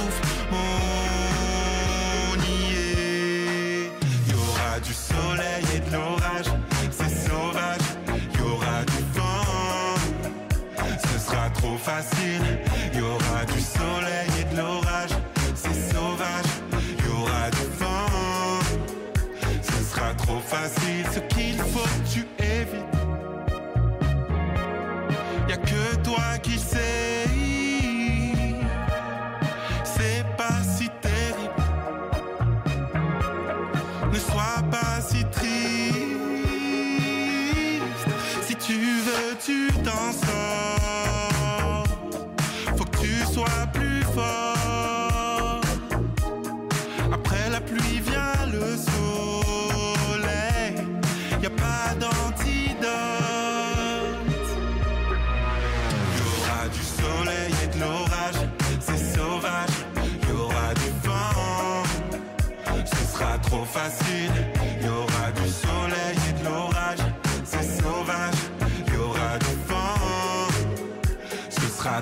Soleil 5.10 5.63
et 5.76 5.80
de 5.80 5.91
l'orage, 5.93 6.50
c'est 6.91 7.13
sauvage. 7.28 7.88
Y 8.38 8.41
aura 8.41 8.78
du 8.91 9.02
vent, 9.17 9.95
ce 11.08 11.19
sera 11.26 11.50
trop 11.52 11.78
facile. 11.78 12.45
Y 12.93 13.02
aura 13.02 13.45
du 13.45 13.60
soleil 13.60 14.30
et 14.41 14.45
de 14.54 14.58
l'orage, 14.58 15.13
c'est 15.56 15.93
sauvage. 15.93 16.52
Y 17.04 17.08
aura 17.17 17.50
du 17.58 17.65
vent, 17.82 18.60
ce 19.62 19.80
sera 19.91 20.13
trop 20.15 20.39
facile. 20.39 21.06
Ce 21.15 21.19
qu'il 21.34 21.58
faut 21.72 21.89
tu 22.12 22.22
évites, 22.43 22.95
y 25.50 25.54
a 25.54 25.58
que 25.58 25.95
toi 26.04 26.38
qui 26.43 26.58
sais. 26.58 26.99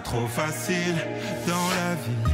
Trop 0.08 0.28
facile 0.28 0.96
dans 1.46 1.67
la 1.76 1.96
vie. 1.96 2.27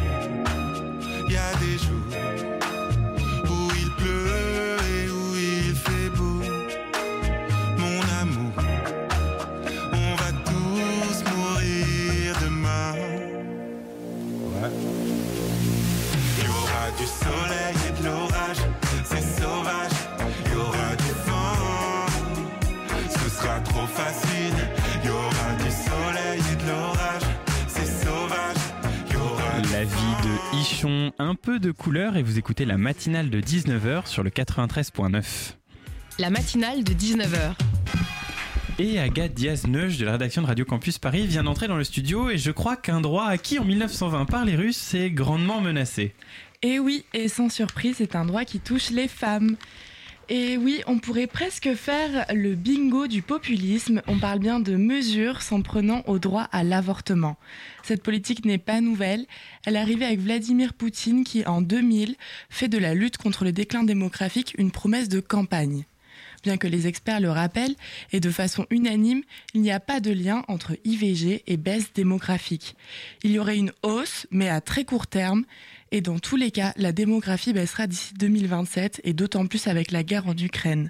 De 31.64 31.72
couleur 31.72 32.18
et 32.18 32.24
vous 32.24 32.38
écoutez 32.38 32.66
la 32.66 32.78
matinale 32.78 33.30
de 33.30 33.40
19h 33.40 34.06
sur 34.06 34.22
le 34.22 34.30
93.9. 34.30 35.54
La 36.20 36.30
matinale 36.30 36.84
de 36.84 36.92
19h. 36.92 37.56
Et 38.80 39.00
Agathe 39.00 39.34
Diaz-Neuch 39.34 39.98
de 39.98 40.04
la 40.04 40.12
rédaction 40.12 40.42
de 40.42 40.48
Radio 40.48 40.66
Campus 40.66 41.00
Paris 41.00 41.26
vient 41.26 41.44
d'entrer 41.44 41.70
dans 41.70 41.78
le 41.78 41.86
studio 41.86 42.30
et 42.30 42.38
je 42.38 42.52
crois 42.52 42.76
qu'un 42.76 43.00
droit 43.00 43.28
acquis 43.28 43.60
en 43.60 43.64
1920 43.64 44.26
par 44.26 44.44
les 44.44 44.58
Russes 44.58 44.94
est 44.94 45.10
grandement 45.10 45.62
menacé. 45.62 46.14
Et 46.64 46.80
oui, 46.80 47.06
et 47.14 47.30
sans 47.30 47.48
surprise, 47.48 47.96
c'est 48.00 48.18
un 48.18 48.26
droit 48.26 48.44
qui 48.44 48.60
touche 48.60 48.90
les 48.90 49.08
femmes. 49.08 49.56
Et 50.30 50.56
oui, 50.56 50.82
on 50.88 51.00
pourrait 51.00 51.28
presque 51.28 51.74
faire 51.74 52.26
le 52.34 52.56
bingo 52.56 53.08
du 53.08 53.22
populisme. 53.22 54.02
On 54.08 54.20
parle 54.20 54.40
bien 54.40 54.62
de 54.62 54.78
mesures 54.78 55.42
s'en 55.42 55.62
prenant 55.62 56.02
au 56.08 56.18
droit 56.18 56.48
à 56.54 56.64
l'avortement. 56.64 57.36
Cette 57.84 58.02
politique 58.02 58.46
n'est 58.46 58.58
pas 58.58 58.80
nouvelle. 58.80 59.26
Elle 59.66 59.76
est 59.76 59.80
arrivée 59.80 60.06
avec 60.06 60.22
Vladimir 60.22 60.74
Poutine 60.74 61.26
qui, 61.26 61.46
en 61.46 61.62
2000, 61.62 62.16
fait 62.50 62.70
de 62.70 62.78
la 62.78 62.94
lutte 62.94 63.18
contre 63.18 63.44
le 63.44 63.52
déclin 63.52 63.84
démographique 63.84 64.56
une 64.58 64.72
promesse 64.72 65.10
de 65.10 65.20
campagne. 65.20 65.84
Bien 66.44 66.58
que 66.58 66.68
les 66.68 66.88
experts 66.88 67.22
le 67.22 67.32
rappellent, 67.32 67.76
et 68.12 68.20
de 68.20 68.30
façon 68.30 68.66
unanime, 68.70 69.24
il 69.54 69.62
n'y 69.62 69.72
a 69.72 69.80
pas 69.80 70.02
de 70.02 70.12
lien 70.12 70.44
entre 70.50 70.78
IVG 70.84 71.44
et 71.48 71.58
baisse 71.58 71.94
démographique. 71.94 72.76
Il 73.24 73.32
y 73.32 73.40
aurait 73.40 73.58
une 73.58 73.72
hausse, 73.82 74.28
mais 74.30 74.50
à 74.50 74.60
très 74.60 74.84
court 74.84 75.08
terme, 75.08 75.46
et 75.94 76.02
dans 76.02 76.18
tous 76.18 76.38
les 76.38 76.50
cas, 76.50 76.74
la 76.76 76.92
démographie 76.92 77.54
baissera 77.54 77.86
d'ici 77.86 78.16
2027, 78.16 79.02
et 79.04 79.14
d'autant 79.14 79.46
plus 79.46 79.68
avec 79.68 79.92
la 79.92 80.02
guerre 80.02 80.28
en 80.28 80.36
Ukraine. 80.36 80.90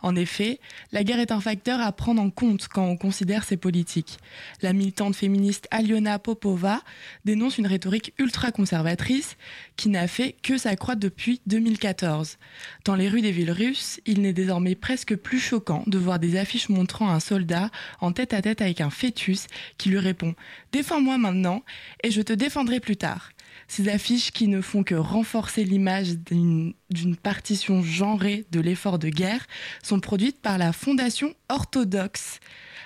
En 0.00 0.16
effet, 0.16 0.60
la 0.92 1.04
guerre 1.04 1.20
est 1.20 1.30
un 1.30 1.42
facteur 1.42 1.78
à 1.78 1.92
prendre 1.92 2.22
en 2.22 2.30
compte 2.30 2.66
quand 2.66 2.86
on 2.86 2.96
considère 2.96 3.44
ces 3.44 3.58
politiques. 3.58 4.16
La 4.62 4.72
militante 4.72 5.14
féministe 5.14 5.68
Aliona 5.70 6.18
Popova 6.18 6.80
dénonce 7.26 7.58
une 7.58 7.66
rhétorique 7.66 8.14
ultra-conservatrice 8.18 9.36
qui 9.76 9.90
n'a 9.90 10.08
fait 10.08 10.36
que 10.42 10.56
s'accroître 10.56 11.00
depuis 11.00 11.42
2014. 11.46 12.38
Dans 12.86 12.96
les 12.96 13.10
rues 13.10 13.20
des 13.20 13.32
villes 13.32 13.52
russes, 13.52 14.00
il 14.06 14.22
n'est 14.22 14.32
désormais 14.32 14.74
presque 14.74 15.16
plus 15.16 15.38
choquant 15.38 15.84
de 15.86 15.98
voir 15.98 16.18
des 16.18 16.38
affiches 16.38 16.70
montrant 16.70 17.10
un 17.10 17.20
soldat 17.20 17.68
en 18.00 18.12
tête 18.12 18.32
à 18.32 18.40
tête 18.40 18.62
avec 18.62 18.80
un 18.80 18.88
fœtus 18.88 19.48
qui 19.76 19.90
lui 19.90 19.98
répond⁇ 19.98 20.30
Défends-moi 20.72 21.18
maintenant 21.18 21.62
et 22.02 22.10
je 22.10 22.22
te 22.22 22.32
défendrai 22.32 22.80
plus 22.80 22.96
tard⁇ 22.96 23.32
ces 23.70 23.88
affiches 23.88 24.32
qui 24.32 24.48
ne 24.48 24.60
font 24.60 24.82
que 24.82 24.96
renforcer 24.96 25.62
l'image 25.62 26.16
d'une 26.28 26.74
partition 27.22 27.84
genrée 27.84 28.44
de 28.50 28.58
l'effort 28.58 28.98
de 28.98 29.08
guerre 29.08 29.46
sont 29.80 30.00
produites 30.00 30.40
par 30.40 30.58
la 30.58 30.72
Fondation 30.72 31.34
orthodoxe. 31.48 32.40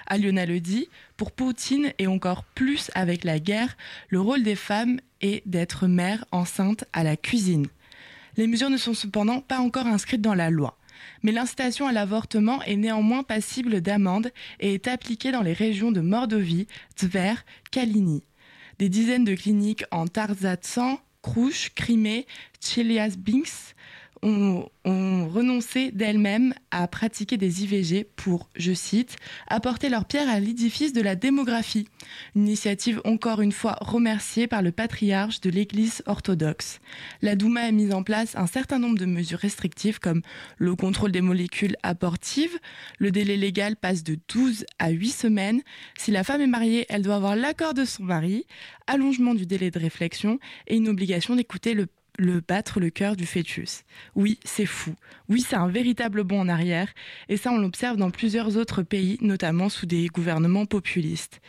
Aliona 0.07 0.45
le 0.45 0.61
dit, 0.61 0.91
pour 1.17 1.33
Poutine 1.33 1.95
et 1.99 2.07
encore 2.07 2.45
plus 2.45 2.91
avec 2.95 3.25
la 3.25 3.39
guerre, 3.39 3.79
le 4.11 4.21
rôle 4.21 4.43
des 4.43 4.57
femmes 4.57 5.01
est 5.23 5.43
d'être 5.47 5.87
mère 5.87 6.27
enceinte 6.33 6.85
à 6.93 7.03
la 7.03 7.17
cuisine. 7.17 7.67
Les 8.37 8.47
mesures 8.47 8.69
ne 8.69 8.77
sont 8.77 8.93
cependant 8.93 9.41
pas 9.41 9.61
encore 9.61 9.87
inscrites 9.87 10.21
dans 10.21 10.35
la 10.35 10.51
loi. 10.51 10.77
Mais 11.23 11.33
l'incitation 11.33 11.87
à 11.87 11.93
l'avortement 11.93 12.61
est 12.65 12.77
néanmoins 12.77 13.23
passible 13.23 13.81
d'amende 13.81 14.33
et 14.61 14.75
est 14.75 14.87
appliquée 14.87 15.33
dans 15.33 15.41
les 15.41 15.55
régions 15.55 15.93
de 15.93 16.03
Mordovie, 16.03 16.67
Tver, 16.95 17.37
Kalini 17.71 18.23
des 18.79 18.89
dizaines 18.89 19.25
de 19.25 19.35
cliniques 19.35 19.85
en 19.91 20.07
Tarzatsan, 20.07 20.99
Krouch, 21.23 21.71
Crimée, 21.75 22.27
Chelyabinsk 22.61 23.75
ont, 24.25 24.69
renoncé 24.85 25.91
d'elles-mêmes 25.91 26.55
à 26.71 26.87
pratiquer 26.87 27.37
des 27.37 27.65
IVG 27.65 28.05
pour, 28.05 28.51
je 28.57 28.73
cite, 28.73 29.17
apporter 29.49 29.89
leur 29.89 30.05
pierre 30.05 30.29
à 30.29 30.41
l'édifice 30.41 30.93
de 30.93 31.01
la 31.01 31.17
démographie. 31.17 31.89
Une 32.35 32.43
initiative 32.43 33.01
encore 33.05 33.41
une 33.41 33.53
fois 33.53 33.77
remerciée 33.81 34.47
par 34.47 34.63
le 34.63 34.73
patriarche 34.73 35.41
de 35.41 35.51
l'Église 35.51 36.03
orthodoxe. 36.07 36.81
La 37.23 37.35
Douma 37.35 37.63
a 37.63 37.71
mis 37.71 37.93
en 37.93 38.03
place 38.03 38.37
un 38.37 38.47
certain 38.47 38.79
nombre 38.79 38.99
de 38.99 39.07
mesures 39.07 39.39
restrictives 39.39 40.01
comme 40.01 40.23
le 40.59 40.77
contrôle 40.77 41.13
des 41.13 41.23
molécules 41.23 41.77
abortives, 41.83 42.59
le 42.99 43.11
délai 43.11 43.37
légal 43.37 43.77
passe 43.77 44.05
de 44.05 44.19
12 44.33 44.67
à 44.79 44.91
8 44.91 45.11
semaines, 45.11 45.63
si 45.99 46.11
la 46.11 46.25
femme 46.25 46.41
est 46.41 46.47
mariée, 46.47 46.87
elle 46.89 47.03
doit 47.03 47.17
avoir 47.17 47.37
l'accord 47.37 47.75
de 47.75 47.85
son 47.85 48.05
mari, 48.05 48.47
allongement 48.87 49.35
du 49.35 49.47
délai 49.47 49.71
de 49.71 49.79
réflexion 49.79 50.39
et 50.67 50.77
une 50.77 50.89
obligation 50.89 51.37
d'écouter 51.37 51.75
le 51.75 51.87
le 52.19 52.41
battre 52.41 52.81
le 52.81 52.91
cœur 52.91 53.17
du 53.17 53.27
fœtus. 53.27 53.85
Oui, 54.15 54.39
c'est 54.45 54.67
fou. 54.67 54.95
Oui, 55.29 55.41
c'est 55.41 55.57
un 55.57 55.69
véritable 55.69 56.23
bond 56.25 56.41
en 56.41 56.49
arrière. 56.49 56.89
Et 57.29 57.37
ça, 57.37 57.51
on 57.51 57.59
l'observe 57.59 57.97
dans 57.97 58.11
plusieurs 58.11 58.57
autres 58.57 58.83
pays, 58.83 59.19
notamment 59.21 59.69
sous 59.69 59.87
des 59.87 60.07
gouvernements 60.07 60.67
populistes. 60.67 61.41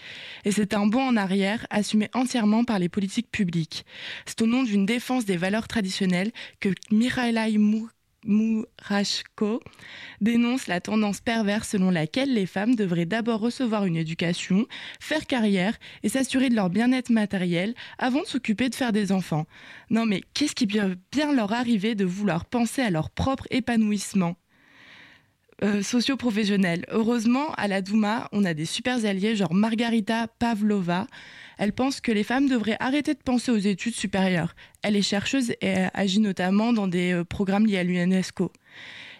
Et 0.43 0.51
c'est 0.51 0.73
un 0.73 0.87
bond 0.87 1.07
en 1.07 1.17
arrière 1.17 1.65
assumé 1.69 2.09
entièrement 2.13 2.63
par 2.63 2.79
les 2.79 2.89
politiques 2.89 3.31
publiques. 3.31 3.85
C'est 4.25 4.41
au 4.41 4.47
nom 4.47 4.63
d'une 4.63 4.85
défense 4.85 5.25
des 5.25 5.37
valeurs 5.37 5.67
traditionnelles 5.67 6.31
que 6.59 6.69
Mikhaila 6.91 7.49
Mourachko 8.25 9.61
dénonce 10.21 10.67
la 10.67 10.81
tendance 10.81 11.21
perverse 11.21 11.69
selon 11.69 11.91
laquelle 11.91 12.33
les 12.33 12.45
femmes 12.45 12.75
devraient 12.75 13.05
d'abord 13.05 13.39
recevoir 13.39 13.85
une 13.85 13.95
éducation, 13.95 14.65
faire 14.99 15.25
carrière 15.25 15.77
et 16.03 16.09
s'assurer 16.09 16.49
de 16.49 16.55
leur 16.55 16.69
bien-être 16.69 17.11
matériel 17.11 17.73
avant 17.97 18.21
de 18.21 18.27
s'occuper 18.27 18.69
de 18.69 18.75
faire 18.75 18.91
des 18.91 19.11
enfants. 19.11 19.45
Non 19.89 20.05
mais 20.05 20.21
qu'est-ce 20.33 20.55
qui 20.55 20.67
peut 20.67 20.97
bien 21.11 21.33
leur 21.33 21.53
arriver 21.53 21.95
de 21.95 22.05
vouloir 22.05 22.45
penser 22.45 22.81
à 22.81 22.89
leur 22.89 23.09
propre 23.09 23.47
épanouissement? 23.51 24.35
Euh, 25.63 25.81
socio-professionnel. 25.81 26.85
Heureusement, 26.89 27.53
à 27.53 27.69
la 27.69 27.81
Douma, 27.81 28.27
on 28.33 28.43
a 28.43 28.53
des 28.53 28.65
super 28.65 29.05
alliés, 29.05 29.37
genre 29.37 29.53
Margarita 29.53 30.27
Pavlova. 30.27 31.07
Elle 31.57 31.73
pense 31.73 32.01
que 32.01 32.11
les 32.11 32.23
femmes 32.23 32.47
devraient 32.47 32.77
arrêter 32.79 33.13
de 33.13 33.19
penser 33.19 33.51
aux 33.51 33.57
études 33.57 33.95
supérieures. 33.95 34.55
Elle 34.81 34.95
est 34.95 35.01
chercheuse 35.01 35.53
et 35.61 35.75
agit 35.93 36.19
notamment 36.19 36.73
dans 36.73 36.87
des 36.87 37.13
euh, 37.13 37.23
programmes 37.23 37.65
liés 37.65 37.77
à 37.77 37.83
l'UNESCO. 37.83 38.51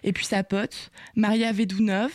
Et 0.04 0.12
puis 0.12 0.24
sa 0.24 0.44
pote, 0.44 0.90
Maria 1.14 1.52
Vedounov, 1.52 2.12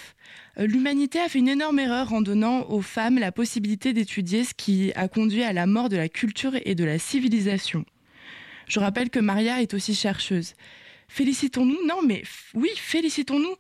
euh, 0.59 0.67
l'humanité 0.67 1.19
a 1.19 1.28
fait 1.28 1.39
une 1.39 1.49
énorme 1.49 1.80
erreur 1.80 2.13
en 2.13 2.22
donnant 2.22 2.69
aux 2.69 2.82
femmes 2.82 3.19
la 3.19 3.32
possibilité 3.32 3.93
d'étudier 3.93 4.43
ce 4.43 4.53
qui 4.53 4.91
a 4.95 5.07
conduit 5.07 5.43
à 5.43 5.53
la 5.53 5.65
mort 5.65 5.89
de 5.89 5.97
la 5.97 6.09
culture 6.09 6.53
et 6.65 6.76
de 6.76 6.84
la 6.84 6.99
civilisation. 6.99 7.86
Je 8.67 8.80
rappelle 8.80 9.09
que 9.09 9.19
Maria 9.19 9.61
est 9.61 9.74
aussi 9.74 9.93
chercheuse. 9.93 10.53
Félicitons-nous 11.14 11.86
Non, 11.86 12.01
mais 12.07 12.24
oui, 12.53 12.70
félicitons-nous 12.74 13.55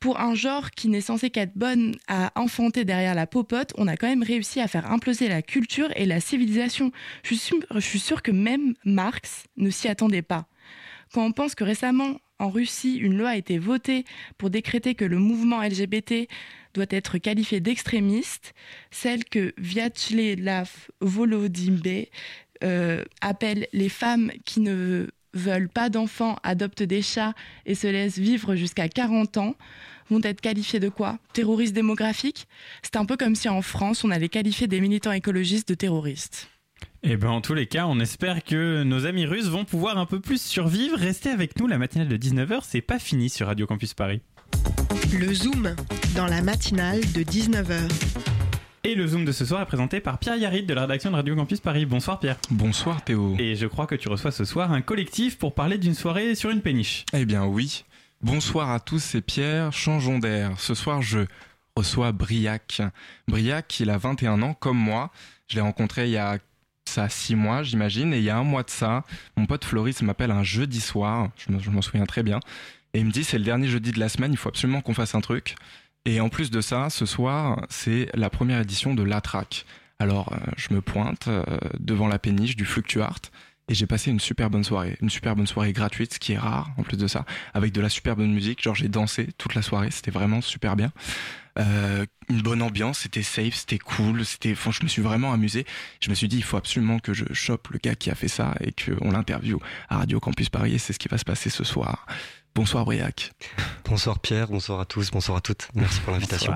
pour 0.00 0.18
un 0.18 0.34
genre 0.34 0.70
qui 0.70 0.88
n'est 0.88 1.02
censé 1.02 1.28
qu'être 1.28 1.54
bonne 1.54 1.94
à 2.08 2.32
enfanter 2.40 2.86
derrière 2.86 3.14
la 3.14 3.26
popote, 3.26 3.74
on 3.76 3.86
a 3.86 3.98
quand 3.98 4.06
même 4.06 4.22
réussi 4.22 4.60
à 4.60 4.66
faire 4.66 4.90
imploser 4.90 5.28
la 5.28 5.42
culture 5.42 5.90
et 5.94 6.06
la 6.06 6.20
civilisation. 6.20 6.92
Je 7.22 7.34
suis, 7.80 7.98
sûre, 7.98 8.22
que 8.22 8.30
même 8.30 8.72
Marx 8.86 9.44
ne 9.58 9.68
s'y 9.68 9.88
attendait 9.88 10.22
pas. 10.22 10.46
Quand 11.12 11.22
on 11.22 11.32
pense 11.32 11.54
que 11.54 11.64
récemment, 11.64 12.18
en 12.38 12.48
Russie, 12.48 12.96
une 12.96 13.18
loi 13.18 13.30
a 13.30 13.36
été 13.36 13.58
votée 13.58 14.06
pour 14.38 14.48
décréter 14.48 14.94
que 14.94 15.04
le 15.04 15.18
mouvement 15.18 15.62
LGBT 15.62 16.28
doit 16.72 16.86
être 16.88 17.18
qualifié 17.18 17.60
d'extrémiste, 17.60 18.54
celle 18.90 19.26
que 19.26 19.52
Vyacheslav 19.58 20.70
Volodymyr 21.02 22.06
euh, 22.64 23.04
appelle 23.20 23.66
les 23.74 23.90
femmes 23.90 24.32
qui 24.46 24.60
ne 24.60 25.08
veulent 25.36 25.68
pas 25.68 25.88
d'enfants, 25.88 26.36
adoptent 26.42 26.82
des 26.82 27.02
chats 27.02 27.34
et 27.64 27.74
se 27.74 27.86
laissent 27.86 28.18
vivre 28.18 28.54
jusqu'à 28.54 28.88
40 28.88 29.36
ans, 29.36 29.54
vont 30.10 30.20
être 30.22 30.40
qualifiés 30.40 30.80
de 30.80 30.88
quoi? 30.88 31.18
Terroristes 31.32 31.74
démographiques? 31.74 32.46
C'est 32.82 32.96
un 32.96 33.04
peu 33.04 33.16
comme 33.16 33.34
si 33.34 33.48
en 33.48 33.62
France, 33.62 34.04
on 34.04 34.10
allait 34.10 34.28
qualifier 34.28 34.66
des 34.66 34.80
militants 34.80 35.12
écologistes 35.12 35.68
de 35.68 35.74
terroristes. 35.74 36.48
Eh 37.02 37.16
ben, 37.16 37.28
en 37.28 37.40
tous 37.40 37.54
les 37.54 37.66
cas, 37.66 37.86
on 37.86 38.00
espère 38.00 38.42
que 38.42 38.82
nos 38.82 39.06
amis 39.06 39.26
russes 39.26 39.48
vont 39.48 39.64
pouvoir 39.64 39.98
un 39.98 40.06
peu 40.06 40.20
plus 40.20 40.40
survivre. 40.40 40.98
Restez 40.98 41.30
avec 41.30 41.58
nous, 41.58 41.66
la 41.66 41.78
matinale 41.78 42.08
de 42.08 42.16
19h, 42.16 42.60
c'est 42.62 42.80
pas 42.80 42.98
fini 42.98 43.30
sur 43.30 43.46
Radio 43.46 43.66
Campus 43.66 43.94
Paris. 43.94 44.20
Le 45.12 45.32
Zoom, 45.32 45.74
dans 46.14 46.26
la 46.26 46.42
matinale 46.42 47.00
de 47.12 47.22
19h. 47.22 48.35
Et 48.86 48.94
le 48.94 49.04
Zoom 49.04 49.24
de 49.24 49.32
ce 49.32 49.44
soir 49.44 49.60
est 49.60 49.66
présenté 49.66 49.98
par 49.98 50.16
Pierre 50.16 50.36
Yarid 50.36 50.64
de 50.64 50.72
la 50.72 50.82
rédaction 50.82 51.10
de 51.10 51.16
Radio 51.16 51.34
Campus 51.34 51.58
Paris. 51.58 51.86
Bonsoir 51.86 52.20
Pierre. 52.20 52.36
Bonsoir 52.50 53.02
Théo. 53.02 53.34
Et 53.36 53.56
je 53.56 53.66
crois 53.66 53.88
que 53.88 53.96
tu 53.96 54.08
reçois 54.08 54.30
ce 54.30 54.44
soir 54.44 54.70
un 54.70 54.80
collectif 54.80 55.38
pour 55.38 55.56
parler 55.56 55.76
d'une 55.76 55.96
soirée 55.96 56.36
sur 56.36 56.50
une 56.50 56.60
péniche. 56.60 57.04
Eh 57.12 57.24
bien 57.24 57.44
oui. 57.44 57.84
Bonsoir 58.22 58.70
à 58.70 58.78
tous, 58.78 59.00
c'est 59.00 59.22
Pierre. 59.22 59.72
Changeons 59.72 60.20
d'air. 60.20 60.52
Ce 60.60 60.74
soir, 60.74 61.02
je 61.02 61.26
reçois 61.74 62.12
Briac. 62.12 62.80
Briac, 63.26 63.80
il 63.80 63.90
a 63.90 63.98
21 63.98 64.40
ans, 64.42 64.54
comme 64.54 64.78
moi. 64.78 65.10
Je 65.48 65.56
l'ai 65.56 65.62
rencontré 65.62 66.04
il 66.04 66.12
y 66.12 66.16
a 66.16 66.38
ça 66.84 67.08
six 67.08 67.34
mois, 67.34 67.64
j'imagine. 67.64 68.14
Et 68.14 68.18
il 68.18 68.22
y 68.22 68.30
a 68.30 68.38
un 68.38 68.44
mois 68.44 68.62
de 68.62 68.70
ça, 68.70 69.02
mon 69.36 69.46
pote 69.46 69.64
Floris 69.64 70.00
m'appelle 70.02 70.30
un 70.30 70.44
jeudi 70.44 70.80
soir. 70.80 71.30
Je 71.38 71.70
m'en 71.70 71.82
souviens 71.82 72.06
très 72.06 72.22
bien. 72.22 72.38
Et 72.94 73.00
il 73.00 73.04
me 73.04 73.10
dit, 73.10 73.24
c'est 73.24 73.38
le 73.38 73.44
dernier 73.44 73.66
jeudi 73.66 73.90
de 73.90 73.98
la 73.98 74.08
semaine, 74.08 74.30
il 74.30 74.38
faut 74.38 74.48
absolument 74.48 74.80
qu'on 74.80 74.94
fasse 74.94 75.16
un 75.16 75.20
truc. 75.20 75.56
Et 76.06 76.20
en 76.20 76.28
plus 76.28 76.52
de 76.52 76.60
ça, 76.60 76.88
ce 76.88 77.04
soir, 77.04 77.66
c'est 77.68 78.08
la 78.14 78.30
première 78.30 78.60
édition 78.60 78.94
de 78.94 79.02
La 79.02 79.20
Track. 79.20 79.66
Alors, 79.98 80.32
euh, 80.32 80.36
je 80.56 80.72
me 80.72 80.80
pointe 80.80 81.26
euh, 81.26 81.42
devant 81.80 82.06
la 82.06 82.20
péniche 82.20 82.54
du 82.54 82.64
Fluctuart 82.64 83.20
et 83.68 83.74
j'ai 83.74 83.86
passé 83.86 84.12
une 84.12 84.20
super 84.20 84.48
bonne 84.48 84.62
soirée, 84.62 84.96
une 85.02 85.10
super 85.10 85.34
bonne 85.34 85.48
soirée 85.48 85.72
gratuite, 85.72 86.14
ce 86.14 86.18
qui 86.20 86.34
est 86.34 86.38
rare 86.38 86.70
en 86.76 86.84
plus 86.84 86.96
de 86.96 87.08
ça, 87.08 87.24
avec 87.54 87.72
de 87.72 87.80
la 87.80 87.88
super 87.88 88.14
bonne 88.14 88.32
musique. 88.32 88.62
Genre 88.62 88.76
j'ai 88.76 88.86
dansé 88.86 89.30
toute 89.36 89.56
la 89.56 89.62
soirée, 89.62 89.90
c'était 89.90 90.12
vraiment 90.12 90.40
super 90.40 90.76
bien. 90.76 90.92
Euh, 91.58 92.04
une 92.28 92.42
bonne 92.42 92.62
ambiance, 92.62 93.00
c'était 93.00 93.22
safe, 93.22 93.54
c'était 93.54 93.78
cool, 93.78 94.24
c'était, 94.24 94.52
enfin, 94.52 94.70
je 94.72 94.82
me 94.82 94.88
suis 94.88 95.02
vraiment 95.02 95.32
amusé. 95.32 95.64
Je 96.00 96.10
me 96.10 96.14
suis 96.14 96.28
dit, 96.28 96.36
il 96.36 96.44
faut 96.44 96.56
absolument 96.56 96.98
que 96.98 97.14
je 97.14 97.24
chope 97.32 97.68
le 97.68 97.78
gars 97.78 97.94
qui 97.94 98.10
a 98.10 98.14
fait 98.14 98.28
ça 98.28 98.54
et 98.60 98.72
qu'on 98.72 99.10
l'interviewe 99.10 99.58
à 99.88 99.98
Radio 99.98 100.20
Campus 100.20 100.48
Paris. 100.48 100.74
Et 100.74 100.78
c'est 100.78 100.92
ce 100.92 100.98
qui 100.98 101.08
va 101.08 101.18
se 101.18 101.24
passer 101.24 101.50
ce 101.50 101.64
soir. 101.64 102.06
Bonsoir 102.54 102.84
Briac. 102.84 103.32
Bonsoir 103.84 104.18
Pierre, 104.18 104.48
bonsoir 104.48 104.80
à 104.80 104.86
tous, 104.86 105.10
bonsoir 105.10 105.38
à 105.38 105.40
toutes. 105.40 105.68
Merci 105.74 106.00
pour 106.00 106.12
l'invitation. 106.12 106.52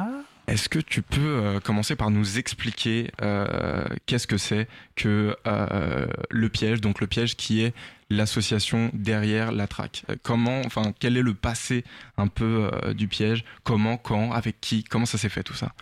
Est-ce 0.50 0.68
que 0.68 0.80
tu 0.80 1.00
peux 1.00 1.20
euh, 1.20 1.60
commencer 1.60 1.94
par 1.94 2.10
nous 2.10 2.38
expliquer 2.38 3.12
euh, 3.22 3.84
qu'est-ce 4.06 4.26
que 4.26 4.36
c'est 4.36 4.66
que 4.96 5.36
euh, 5.46 6.08
le 6.28 6.48
piège, 6.48 6.80
donc 6.80 7.00
le 7.00 7.06
piège 7.06 7.36
qui 7.36 7.62
est 7.62 7.72
l'association 8.10 8.90
derrière 8.92 9.52
la 9.52 9.68
traque? 9.68 10.02
Comment, 10.24 10.60
enfin, 10.66 10.92
quel 10.98 11.16
est 11.16 11.22
le 11.22 11.34
passé 11.34 11.84
un 12.16 12.26
peu 12.26 12.68
du 12.96 13.06
piège? 13.06 13.44
Comment, 13.62 13.96
quand, 13.96 14.32
avec 14.32 14.60
qui 14.60 14.82
Comment 14.82 15.06
ça 15.06 15.18
s'est 15.18 15.28
fait 15.28 15.44
tout 15.44 15.54
ça? 15.54 15.72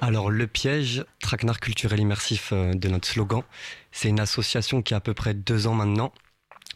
Alors 0.00 0.28
le 0.28 0.48
piège, 0.48 1.04
traquenard 1.20 1.60
culturel 1.60 2.00
immersif 2.00 2.52
de 2.52 2.88
notre 2.88 3.06
slogan, 3.06 3.42
c'est 3.92 4.08
une 4.08 4.18
association 4.18 4.82
qui 4.82 4.92
a 4.94 4.96
à 4.96 5.00
peu 5.00 5.14
près 5.14 5.34
deux 5.34 5.68
ans 5.68 5.74
maintenant, 5.74 6.12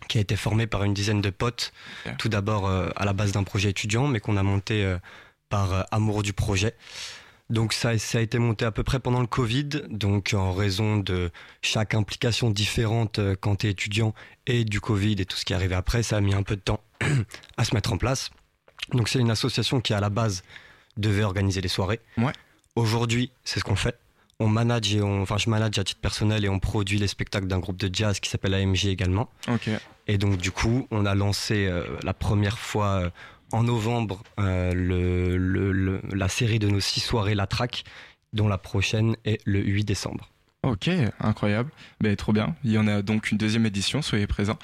qui 0.06 0.18
a 0.18 0.20
été 0.20 0.36
formé 0.36 0.68
par 0.68 0.84
une 0.84 0.94
dizaine 0.94 1.20
de 1.20 1.30
potes, 1.30 1.72
tout 2.18 2.28
d'abord 2.28 2.68
euh, 2.68 2.90
à 2.94 3.04
la 3.04 3.12
base 3.12 3.32
d'un 3.32 3.42
projet 3.42 3.70
étudiant, 3.70 4.06
mais 4.06 4.20
qu'on 4.20 4.36
a 4.36 4.44
monté 4.44 4.96
par 5.48 5.72
euh, 5.72 5.82
amour 5.90 6.22
du 6.22 6.32
projet. 6.32 6.74
Donc 7.50 7.72
ça, 7.72 7.96
ça 7.98 8.18
a 8.18 8.20
été 8.20 8.38
monté 8.38 8.66
à 8.66 8.70
peu 8.70 8.82
près 8.82 9.00
pendant 9.00 9.20
le 9.20 9.26
Covid, 9.26 9.68
donc 9.88 10.34
en 10.36 10.52
raison 10.52 10.98
de 10.98 11.30
chaque 11.62 11.94
implication 11.94 12.50
différente 12.50 13.20
quand 13.40 13.56
tu 13.56 13.68
es 13.68 13.70
étudiant 13.70 14.14
et 14.46 14.64
du 14.64 14.82
Covid 14.82 15.12
et 15.18 15.24
tout 15.24 15.36
ce 15.38 15.46
qui 15.46 15.54
est 15.54 15.56
arrivé 15.56 15.74
après, 15.74 16.02
ça 16.02 16.18
a 16.18 16.20
mis 16.20 16.34
un 16.34 16.42
peu 16.42 16.56
de 16.56 16.60
temps 16.60 16.82
à 17.56 17.64
se 17.64 17.74
mettre 17.74 17.94
en 17.94 17.96
place. 17.96 18.30
Donc 18.92 19.08
c'est 19.08 19.18
une 19.18 19.30
association 19.30 19.80
qui 19.80 19.94
à 19.94 20.00
la 20.00 20.10
base 20.10 20.42
devait 20.98 21.22
organiser 21.22 21.62
les 21.62 21.68
soirées. 21.68 22.00
Ouais. 22.18 22.32
Aujourd'hui, 22.76 23.30
c'est 23.44 23.60
ce 23.60 23.64
qu'on 23.64 23.76
fait 23.76 23.98
on 24.40 24.48
manage 24.48 24.94
et 24.94 25.02
on, 25.02 25.22
enfin 25.22 25.36
je 25.36 25.50
manage 25.50 25.78
à 25.78 25.84
titre 25.84 26.00
personnel 26.00 26.44
et 26.44 26.48
on 26.48 26.58
produit 26.58 26.98
les 26.98 27.08
spectacles 27.08 27.46
d'un 27.46 27.58
groupe 27.58 27.76
de 27.76 27.92
jazz 27.92 28.20
qui 28.20 28.30
s'appelle 28.30 28.54
AMG 28.54 28.86
également. 28.86 29.28
Et 30.06 30.18
donc 30.18 30.36
du 30.36 30.50
coup, 30.50 30.86
on 30.90 31.06
a 31.06 31.14
lancé 31.14 31.66
euh, 31.66 31.84
la 32.02 32.14
première 32.14 32.58
fois 32.58 32.86
euh, 32.86 33.10
en 33.52 33.62
novembre 33.62 34.22
euh, 34.38 34.72
le, 34.74 36.00
la 36.14 36.28
série 36.28 36.58
de 36.58 36.68
nos 36.68 36.80
six 36.80 37.00
soirées 37.00 37.34
La 37.34 37.46
Track, 37.46 37.84
dont 38.32 38.48
la 38.48 38.58
prochaine 38.58 39.16
est 39.24 39.40
le 39.44 39.60
8 39.60 39.84
décembre. 39.84 40.30
Ok, 40.64 40.90
incroyable. 41.20 41.70
Ben, 42.00 42.16
trop 42.16 42.32
bien. 42.32 42.56
Il 42.64 42.72
y 42.72 42.78
en 42.78 42.88
a 42.88 43.00
donc 43.00 43.30
une 43.30 43.38
deuxième 43.38 43.64
édition, 43.64 44.02
soyez 44.02 44.26
présents. 44.26 44.58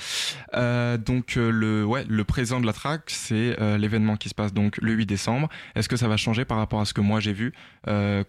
Euh, 0.54 0.98
donc 0.98 1.36
euh, 1.36 1.50
le, 1.50 1.84
ouais, 1.84 2.04
le 2.08 2.24
présent 2.24 2.60
de 2.60 2.66
la 2.66 2.72
track, 2.72 3.02
c'est 3.06 3.56
euh, 3.60 3.78
l'événement 3.78 4.16
qui 4.16 4.28
se 4.28 4.34
passe 4.34 4.52
donc 4.52 4.76
le 4.78 4.92
8 4.92 5.06
décembre. 5.06 5.48
Est-ce 5.76 5.88
que 5.88 5.96
ça 5.96 6.08
va 6.08 6.16
changer 6.16 6.44
par 6.44 6.58
rapport 6.58 6.80
à 6.80 6.84
ce 6.84 6.94
que 6.94 7.00
moi 7.00 7.20
j'ai 7.20 7.32
vu? 7.32 7.52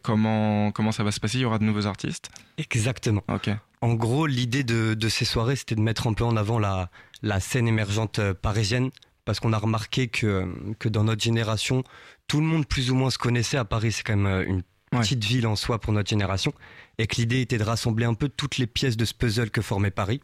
Comment 0.03 0.71
comment 0.71 0.91
ça 0.91 1.03
va 1.03 1.11
se 1.11 1.19
passer? 1.19 1.39
Il 1.39 1.41
y 1.41 1.45
aura 1.45 1.57
de 1.57 1.63
nouveaux 1.63 1.87
artistes? 1.87 2.29
Exactement. 2.59 3.23
Ok. 3.29 3.49
En 3.81 3.93
gros, 3.95 4.27
l'idée 4.27 4.63
de, 4.63 4.93
de, 4.93 5.09
ces 5.09 5.25
soirées, 5.25 5.55
c'était 5.55 5.75
de 5.75 5.81
mettre 5.81 6.07
un 6.07 6.13
peu 6.13 6.23
en 6.23 6.37
avant 6.37 6.59
la, 6.59 6.89
la 7.23 7.39
scène 7.39 7.67
émergente 7.67 8.19
parisienne, 8.33 8.89
parce 9.25 9.39
qu'on 9.39 9.53
a 9.53 9.57
remarqué 9.57 10.07
que, 10.07 10.47
que 10.79 10.87
dans 10.87 11.03
notre 11.03 11.21
génération, 11.23 11.83
tout 12.27 12.39
le 12.39 12.45
monde 12.45 12.65
plus 12.65 12.91
ou 12.91 12.95
moins 12.95 13.09
se 13.09 13.17
connaissait. 13.17 13.57
À 13.57 13.65
Paris. 13.65 13.91
C'est 13.91 14.03
quand 14.03 14.15
même 14.15 14.47
une 14.47 14.63
petite 14.91 15.23
ville 15.23 15.47
en 15.47 15.55
soi 15.55 15.79
pour 15.79 15.91
notre 15.91 16.09
génération, 16.09 16.53
et 16.97 17.07
que 17.07 17.17
l'idée 17.17 17.41
était 17.41 17.57
de 17.57 17.63
rassembler 17.63 18.05
un 18.05 18.13
peu 18.13 18.29
toutes 18.29 18.57
les 18.57 18.67
pièces 18.67 18.95
de 18.95 19.03
ce 19.03 19.13
puzzle 19.13 19.49
que 19.49 19.61
formait 19.61 19.91
Paris 19.91 20.21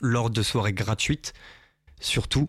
lors 0.00 0.30
de 0.30 0.42
soirées 0.42 0.72
gratuites, 0.72 1.34
surtout 2.00 2.48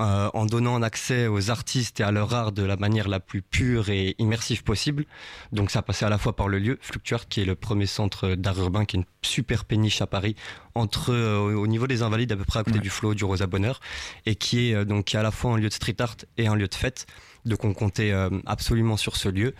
euh, 0.00 0.30
en 0.32 0.46
donnant 0.46 0.76
un 0.76 0.82
accès 0.82 1.26
aux 1.26 1.50
artistes 1.50 1.98
et 1.98 2.04
à 2.04 2.12
leur 2.12 2.32
art 2.32 2.52
de 2.52 2.62
la 2.62 2.76
manière 2.76 3.08
la 3.08 3.18
plus 3.18 3.42
pure 3.42 3.88
et 3.88 4.14
immersive 4.18 4.62
possible. 4.62 5.06
Donc 5.50 5.70
ça 5.70 5.82
passait 5.82 6.04
à 6.04 6.08
la 6.08 6.18
fois 6.18 6.36
par 6.36 6.46
le 6.48 6.58
lieu 6.58 6.78
Fluctuart, 6.80 7.26
qui 7.28 7.40
est 7.40 7.44
le 7.44 7.56
premier 7.56 7.86
centre 7.86 8.34
d'art 8.36 8.58
urbain, 8.60 8.84
qui 8.84 8.96
est 8.96 9.00
une 9.00 9.06
super 9.22 9.64
péniche 9.64 10.00
à 10.00 10.06
Paris, 10.06 10.36
entre 10.74 11.12
euh, 11.12 11.54
au 11.54 11.66
niveau 11.66 11.88
des 11.88 12.02
Invalides, 12.02 12.30
à 12.30 12.36
peu 12.36 12.44
près 12.44 12.60
à 12.60 12.64
côté 12.64 12.78
du 12.78 12.90
Flot, 12.90 13.14
du 13.14 13.24
Rosa 13.24 13.48
Bonheur, 13.48 13.80
et 14.24 14.36
qui 14.36 14.70
est 14.70 14.74
euh, 14.74 14.84
donc 14.84 15.06
qui 15.06 15.16
est 15.16 15.18
à 15.18 15.24
la 15.24 15.32
fois 15.32 15.52
un 15.52 15.56
lieu 15.56 15.68
de 15.68 15.74
street 15.74 15.96
art 15.98 16.16
et 16.36 16.46
un 16.46 16.54
lieu 16.54 16.68
de 16.68 16.74
fête. 16.74 17.06
Donc 17.44 17.64
on 17.64 17.72
comptait 17.72 18.12
absolument 18.46 18.96
sur 18.96 19.16
ce 19.16 19.28
lieu. 19.28 19.54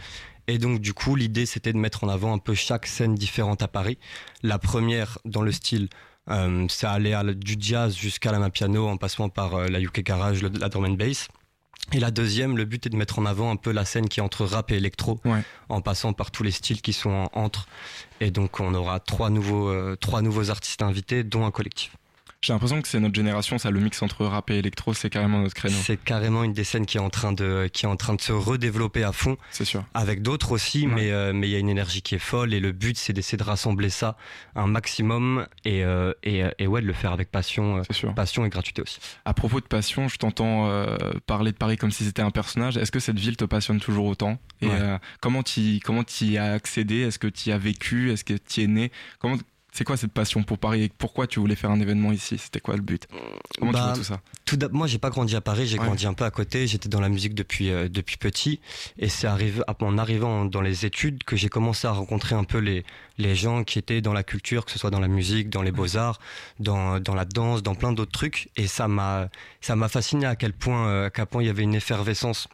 Et 0.47 0.57
donc, 0.57 0.81
du 0.81 0.95
coup, 0.95 1.15
l'idée, 1.15 1.45
c'était 1.45 1.75
de 1.75 1.79
mettre 1.79 2.05
en 2.05 2.09
avant 2.09 2.33
un 2.33 2.39
peu 2.39 2.55
chaque 2.55 2.87
scène 2.87 3.15
différente 3.15 3.63
à 3.63 3.69
Paris. 3.69 3.99
La 4.43 4.59
première, 4.59 5.19
dans 5.27 5.43
le 5.43 5.53
style, 5.53 5.89
euh, 6.31 6.67
ça 6.69 6.93
allait 6.93 7.35
du 7.35 7.57
jazz 7.59 7.97
jusqu'à 7.97 8.33
la 8.33 8.39
main 8.39 8.51
piano, 8.51 8.89
en 8.89 8.97
passant 8.97 9.29
par 9.29 9.55
euh, 9.55 9.69
la 9.69 9.81
UK 9.81 10.03
Garage, 10.03 10.43
la 10.43 10.69
drum 10.69 10.85
and 10.85 10.93
bass. 10.93 11.29
Et 11.93 12.01
la 12.01 12.11
deuxième, 12.11 12.57
le 12.59 12.67
but 12.67 12.85
est 12.87 12.91
de 12.91 12.97
mettre 12.97 13.19
en 13.19 13.25
avant 13.25 13.51
un 13.51 13.57
peu 13.57 13.73
la 13.73 13.87
scène 13.87 14.09
qui 14.09 14.21
est 14.21 14.23
entre 14.23 14.45
rap 14.45 14.71
et 14.71 14.75
électro, 14.75 15.21
en 15.71 15.81
passant 15.81 16.13
par 16.13 16.31
tous 16.31 16.43
les 16.43 16.51
styles 16.51 16.83
qui 16.83 16.93
sont 16.93 17.31
entre. 17.33 17.67
Et 18.21 18.31
donc, 18.31 18.61
on 18.61 18.75
aura 18.75 19.01
trois 19.01 19.31
nouveaux, 19.31 19.71
euh, 19.71 19.97
trois 19.97 20.21
nouveaux 20.21 20.51
artistes 20.51 20.83
invités, 20.83 21.25
dont 21.25 21.47
un 21.47 21.51
collectif. 21.51 21.97
J'ai 22.41 22.53
l'impression 22.53 22.81
que 22.81 22.87
c'est 22.87 23.01
notre 23.01 23.17
génération, 23.17 23.59
ça, 23.59 23.73
le 23.73 23.81
mix 23.81 24.01
entre 24.01 24.25
rap 24.25 24.49
et 24.51 24.59
électro, 24.59 24.95
c'est 24.95 25.11
carrément 25.11 25.41
notre 25.41 25.57
créneau. 25.57 25.75
C'est 25.83 25.97
carrément 25.97 26.45
une 26.45 26.53
des 26.53 26.63
scènes 26.63 26.87
qui 26.87 26.97
est 26.97 27.01
en 27.01 27.11
train 27.11 27.33
de, 27.33 27.69
qui 27.73 27.85
est 27.85 27.89
en 27.89 27.97
train 27.97 28.15
de 28.15 28.21
se 28.21 28.31
redévelopper 28.31 29.03
à 29.03 29.11
fond. 29.11 29.37
C'est 29.51 29.65
sûr. 29.65 29.85
Avec 29.93 30.23
d'autres 30.23 30.53
aussi, 30.53 30.87
Ouais. 30.87 30.93
mais 30.95 31.11
euh, 31.11 31.33
mais 31.33 31.49
il 31.49 31.51
y 31.51 31.57
a 31.57 31.59
une 31.59 31.69
énergie 31.69 32.01
qui 32.01 32.15
est 32.15 32.21
folle 32.21 32.55
et 32.55 32.61
le 32.61 32.71
but 32.71 32.97
c'est 32.97 33.13
d'essayer 33.13 33.37
de 33.37 33.43
rassembler 33.43 33.91
ça 33.91 34.17
un 34.55 34.69
maximum 34.69 35.49
et 35.65 35.83
euh, 35.83 36.13
et, 36.23 36.45
euh, 36.45 36.51
et 36.61 36.69
ouais 36.69 36.81
de 36.81 36.87
le 36.87 36.93
faire 36.93 37.11
avec 37.13 37.33
passion, 37.33 37.79
euh, 37.79 37.83
sûr. 37.91 38.15
passion 38.15 38.45
et 38.45 38.49
gratuité 38.51 38.83
aussi. 38.83 39.01
À 39.25 39.35
propos 39.35 39.61
de 39.61 39.67
passion, 39.67 40.07
je 40.07 40.17
t'entends 40.19 40.69
euh, 40.71 40.97
parler 41.27 41.51
de 41.51 41.57
Paris 41.57 41.77
comme 41.77 41.91
si 41.91 42.05
c'était 42.05 42.23
un 42.23 42.31
personnage. 42.31 42.77
Est-ce 42.77 42.93
que 42.93 43.01
cette 43.01 43.19
ville 43.19 43.37
te 43.37 43.47
passionne 43.47 43.81
toujours 43.81 44.07
autant? 44.07 44.39
Et 44.63 44.69
Ouais. 44.69 44.99
comment 45.21 45.43
tu 45.43 45.81
comment 45.85 46.05
y 46.21 46.37
as 46.39 46.53
accédé? 46.53 47.01
Est-ce 47.01 47.19
que 47.19 47.27
tu 47.27 47.49
y 47.49 47.53
as 47.53 47.59
vécu? 47.59 48.13
Est-ce 48.13 48.23
que 48.25 48.35
tu 48.35 48.63
es 48.63 48.69
né? 48.69 48.93
Comment 49.19 49.37
c'est 49.79 49.85
quoi 49.85 49.97
cette 49.97 50.13
passion 50.13 50.43
pour 50.43 50.59
Paris 50.59 50.83
et 50.83 50.89
pourquoi 50.89 51.29
tu 51.29 51.39
voulais 51.39 51.55
faire 51.55 51.71
un 51.71 51.79
événement 51.79 52.11
ici? 52.11 52.37
C'était 52.37 52.59
quoi 52.59 52.75
le 52.75 52.83
but? 52.83 53.07
Comment 53.61 53.71
tu 53.71 53.79
Bah, 53.79 53.85
vois 53.87 53.93
tout 53.95 54.03
ça? 54.03 54.21
Tout 54.45 54.59
moi, 54.73 54.89
j'ai 54.89 54.99
pas 54.99 55.11
grandi 55.11 55.37
à 55.37 55.41
Paris, 55.41 55.69
j'ai 55.69 55.79
Ouais. 55.79 55.85
grandi 55.87 56.05
un 56.07 56.15
peu 56.15 56.25
à 56.25 56.33
côté. 56.33 56.67
J'étais 56.67 56.89
dans 56.89 57.01
la 57.01 57.09
musique 57.09 57.35
depuis 57.35 57.71
euh, 57.71 57.89
depuis 57.89 58.17
petit, 58.17 58.59
et 58.99 59.09
c'est 59.09 59.29
arrivé 59.29 59.63
en 59.81 59.97
arrivant 59.97 60.45
dans 60.47 60.61
les 60.63 60.85
études 60.85 61.23
que 61.23 61.37
j'ai 61.37 61.49
commencé 61.49 61.87
à 61.87 61.93
rencontrer 61.93 62.35
un 62.35 62.43
peu 62.45 62.59
les 62.59 62.85
les 63.19 63.37
gens 63.37 63.63
qui 63.63 63.79
étaient 63.79 64.01
dans 64.01 64.13
la 64.13 64.25
culture, 64.25 64.65
que 64.65 64.73
ce 64.73 64.79
soit 64.81 64.91
dans 64.91 65.01
la 65.01 65.09
musique, 65.09 65.49
dans 65.49 65.63
les 65.63 65.73
beaux 65.73 65.97
arts, 65.97 66.19
dans 66.59 66.99
dans 66.99 67.15
la 67.15 67.25
danse, 67.25 67.63
dans 67.63 67.77
plein 67.77 67.93
d'autres 67.93 68.11
trucs. 68.11 68.49
Et 68.57 68.67
ça 68.67 68.89
m'a 68.89 69.29
ça 69.61 69.77
m'a 69.77 69.89
fasciné 69.89 70.27
à 70.27 70.35
quel 70.35 70.53
point 70.55 70.89
euh, 70.89 71.07
à 71.07 71.11
quel 71.11 71.27
point 71.27 71.43
il 71.43 71.47
y 71.47 71.51
avait 71.51 71.63
une 71.63 71.75
effervescence 71.77 72.49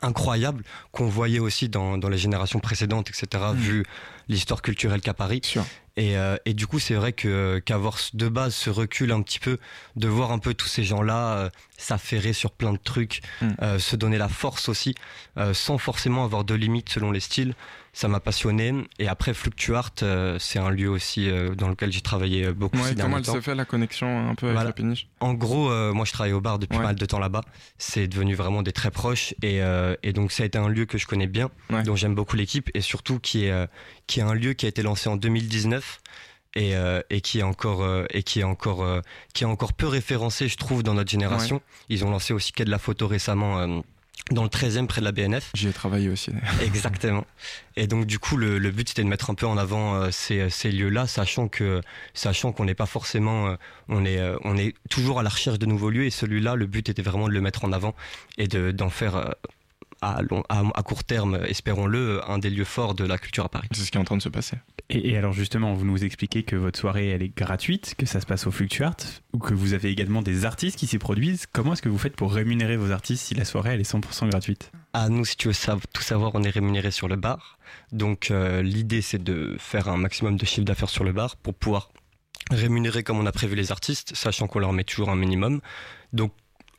incroyable 0.00 0.64
qu'on 0.90 1.06
voyait 1.06 1.38
aussi 1.40 1.68
dans, 1.68 1.98
dans 1.98 2.08
les 2.08 2.16
générations 2.16 2.60
précédentes, 2.60 3.10
etc., 3.10 3.26
Mm. 3.52 3.56
vu 3.56 3.84
l'histoire 4.28 4.62
culturelle 4.62 5.00
qu'a 5.02 5.12
Paris. 5.12 5.42
Et, 5.96 6.16
euh, 6.16 6.36
et 6.46 6.54
du 6.54 6.66
coup, 6.66 6.78
c'est 6.78 6.94
vrai 6.94 7.12
que 7.12 7.58
qu'avoir 7.64 7.98
de 8.14 8.28
base 8.28 8.54
ce 8.54 8.70
recul 8.70 9.12
un 9.12 9.20
petit 9.20 9.38
peu, 9.38 9.58
de 9.96 10.08
voir 10.08 10.32
un 10.32 10.38
peu 10.38 10.54
tous 10.54 10.68
ces 10.68 10.84
gens-là 10.84 11.34
euh, 11.36 11.50
s'affairer 11.76 12.32
sur 12.32 12.50
plein 12.52 12.72
de 12.72 12.78
trucs, 12.78 13.20
Mm. 13.42 13.48
euh, 13.62 13.78
se 13.78 13.96
donner 13.96 14.16
la 14.18 14.28
force 14.28 14.68
aussi, 14.68 14.94
euh, 15.36 15.52
sans 15.52 15.76
forcément 15.78 16.24
avoir 16.24 16.44
de 16.44 16.54
limites 16.54 16.88
selon 16.88 17.10
les 17.10 17.20
styles, 17.20 17.54
ça 17.94 18.08
m'a 18.08 18.20
passionné. 18.20 18.72
Et 18.98 19.06
après, 19.08 19.34
Fluctuart, 19.34 19.92
euh, 20.02 20.38
c'est 20.38 20.58
un 20.58 20.70
lieu 20.70 20.88
aussi 20.88 21.28
euh, 21.30 21.54
dans 21.54 21.68
lequel 21.68 21.92
j'ai 21.92 22.00
travaillé 22.00 22.46
euh, 22.46 22.52
beaucoup 22.54 22.78
Ouais, 22.78 22.88
ces 22.88 22.94
Comment 22.94 23.18
elle 23.18 23.22
temps. 23.24 23.34
se 23.34 23.40
fait 23.42 23.54
la 23.54 23.64
connexion 23.66 24.30
un 24.30 24.34
peu 24.34 24.46
avec 24.46 24.54
Voilà. 24.56 24.70
la 24.70 24.72
péniche 24.72 25.08
En 25.20 25.34
gros, 25.34 25.70
euh, 25.70 25.92
moi 25.92 26.04
je 26.06 26.12
travaille 26.12 26.32
au 26.32 26.40
bar 26.40 26.58
depuis 26.58 26.76
Ouais. 26.76 26.82
pas 26.82 26.88
mal 26.88 26.96
de 26.96 27.04
temps 27.06 27.18
là-bas. 27.18 27.42
C'est 27.78 28.08
devenu 28.08 28.34
vraiment 28.34 28.62
des 28.62 28.72
très 28.72 28.90
proches 28.90 29.34
et, 29.42 29.60
et 30.02 30.12
donc 30.12 30.32
ça 30.32 30.42
a 30.42 30.46
été 30.46 30.56
un 30.58 30.68
lieu 30.68 30.86
que 30.86 30.96
je 30.98 31.06
connais 31.06 31.26
bien, 31.26 31.50
Ouais. 31.70 31.82
dont 31.82 31.94
j'aime 31.96 32.14
beaucoup 32.14 32.36
l'équipe 32.36 32.70
et 32.74 32.80
surtout 32.80 33.18
qui 33.18 33.44
est 33.44 33.68
qui 34.06 34.20
est 34.20 34.22
un 34.22 34.34
lieu 34.34 34.54
qui 34.54 34.64
a 34.66 34.68
été 34.68 34.82
lancé 34.82 35.08
en 35.10 35.16
2019 35.16 36.00
et, 36.54 36.76
euh, 36.76 37.00
et 37.10 37.20
qui 37.22 37.38
est 37.40 37.42
encore 37.42 37.82
euh, 37.82 38.04
et 38.10 38.22
qui 38.22 38.40
est 38.40 38.44
encore 38.44 38.82
euh, 38.82 39.00
qui 39.34 39.44
est 39.44 39.46
encore 39.46 39.72
peu 39.72 39.86
référencé, 39.86 40.48
je 40.48 40.56
trouve, 40.56 40.82
dans 40.82 40.94
notre 40.94 41.10
génération. 41.10 41.60
Ils 41.88 42.04
ont 42.04 42.10
lancé 42.10 42.32
aussi 42.32 42.52
Quai 42.52 42.64
de 42.64 42.70
la 42.70 42.78
photo 42.78 43.06
récemment. 43.06 43.82
Euh, 44.30 44.34
dans 44.34 44.42
le 44.42 44.48
13e 44.48 44.86
près 44.86 45.00
de 45.00 45.04
la 45.04 45.12
BNF. 45.12 45.50
J'y 45.54 45.68
ai 45.68 45.72
travaillé 45.72 46.08
aussi. 46.08 46.30
Exactement. 46.62 47.24
Et 47.76 47.86
donc 47.86 48.06
du 48.06 48.18
coup, 48.18 48.36
le, 48.36 48.58
le 48.58 48.70
but 48.70 48.88
c'était 48.88 49.02
de 49.02 49.08
mettre 49.08 49.30
un 49.30 49.34
peu 49.34 49.46
en 49.46 49.56
avant 49.56 49.94
euh, 49.94 50.10
ces, 50.10 50.50
ces 50.50 50.70
lieux-là, 50.70 51.06
sachant 51.06 51.48
que 51.48 51.80
sachant 52.14 52.52
qu'on 52.52 52.64
n'est 52.64 52.74
pas 52.74 52.86
forcément, 52.86 53.48
euh, 53.48 53.56
on 53.88 54.04
est 54.04 54.18
euh, 54.18 54.36
on 54.44 54.56
est 54.56 54.74
toujours 54.90 55.20
à 55.20 55.22
la 55.22 55.30
recherche 55.30 55.58
de 55.58 55.66
nouveaux 55.66 55.90
lieux. 55.90 56.04
Et 56.04 56.10
celui-là, 56.10 56.54
le 56.54 56.66
but 56.66 56.88
était 56.88 57.02
vraiment 57.02 57.28
de 57.28 57.32
le 57.32 57.40
mettre 57.40 57.64
en 57.64 57.72
avant 57.72 57.94
et 58.38 58.48
de 58.48 58.70
d'en 58.70 58.90
faire 58.90 59.16
euh, 59.16 59.30
à, 60.02 60.20
long, 60.22 60.42
à, 60.48 60.62
à 60.74 60.82
court 60.82 61.04
terme, 61.04 61.38
espérons-le, 61.46 62.20
un 62.28 62.38
des 62.38 62.50
lieux 62.50 62.64
forts 62.64 62.94
de 62.94 63.04
la 63.04 63.16
culture 63.18 63.44
à 63.44 63.48
Paris. 63.48 63.68
C'est 63.72 63.82
ce 63.82 63.90
qui 63.90 63.96
est 63.96 64.00
en 64.00 64.04
train 64.04 64.16
de 64.18 64.22
se 64.22 64.28
passer. 64.28 64.56
Et, 64.90 65.10
et 65.10 65.16
alors 65.16 65.32
justement, 65.32 65.72
vous 65.74 65.84
nous 65.86 66.04
expliquez 66.04 66.42
que 66.42 66.56
votre 66.56 66.78
soirée 66.78 67.08
elle 67.08 67.22
est 67.22 67.34
gratuite, 67.34 67.94
que 67.96 68.04
ça 68.04 68.20
se 68.20 68.26
passe 68.26 68.46
au 68.46 68.50
Fluctuart, 68.50 68.96
ou 69.32 69.38
que 69.38 69.54
vous 69.54 69.72
avez 69.72 69.90
également 69.90 70.20
des 70.20 70.44
artistes 70.44 70.78
qui 70.78 70.86
s'y 70.86 70.98
produisent. 70.98 71.46
Comment 71.50 71.72
est-ce 71.72 71.82
que 71.82 71.88
vous 71.88 71.98
faites 71.98 72.16
pour 72.16 72.32
rémunérer 72.34 72.76
vos 72.76 72.90
artistes 72.90 73.24
si 73.24 73.34
la 73.34 73.44
soirée 73.44 73.70
elle 73.74 73.80
est 73.80 73.90
100% 73.90 74.28
gratuite? 74.28 74.70
À 74.92 75.08
nous, 75.08 75.24
si 75.24 75.36
tu 75.36 75.48
veux 75.48 75.54
sav- 75.54 75.80
tout 75.94 76.02
savoir, 76.02 76.32
on 76.34 76.42
est 76.42 76.50
rémunéré 76.50 76.90
sur 76.90 77.08
le 77.08 77.16
bar. 77.16 77.58
Donc 77.92 78.30
euh, 78.30 78.60
l'idée, 78.60 79.00
c'est 79.00 79.22
de 79.22 79.56
faire 79.58 79.88
un 79.88 79.96
maximum 79.96 80.36
de 80.36 80.44
chiffre 80.44 80.64
d'affaires 80.66 80.90
sur 80.90 81.04
le 81.04 81.12
bar 81.12 81.36
pour 81.36 81.54
pouvoir 81.54 81.90
rémunérer 82.50 83.02
comme 83.02 83.18
on 83.18 83.24
a 83.26 83.32
prévu 83.32 83.54
les 83.54 83.72
artistes, 83.72 84.14
sachant 84.14 84.46
qu'on 84.48 84.58
leur 84.58 84.72
met 84.72 84.84
toujours 84.84 85.08
un 85.10 85.16
minimum. 85.16 85.60
Donc 86.12 86.32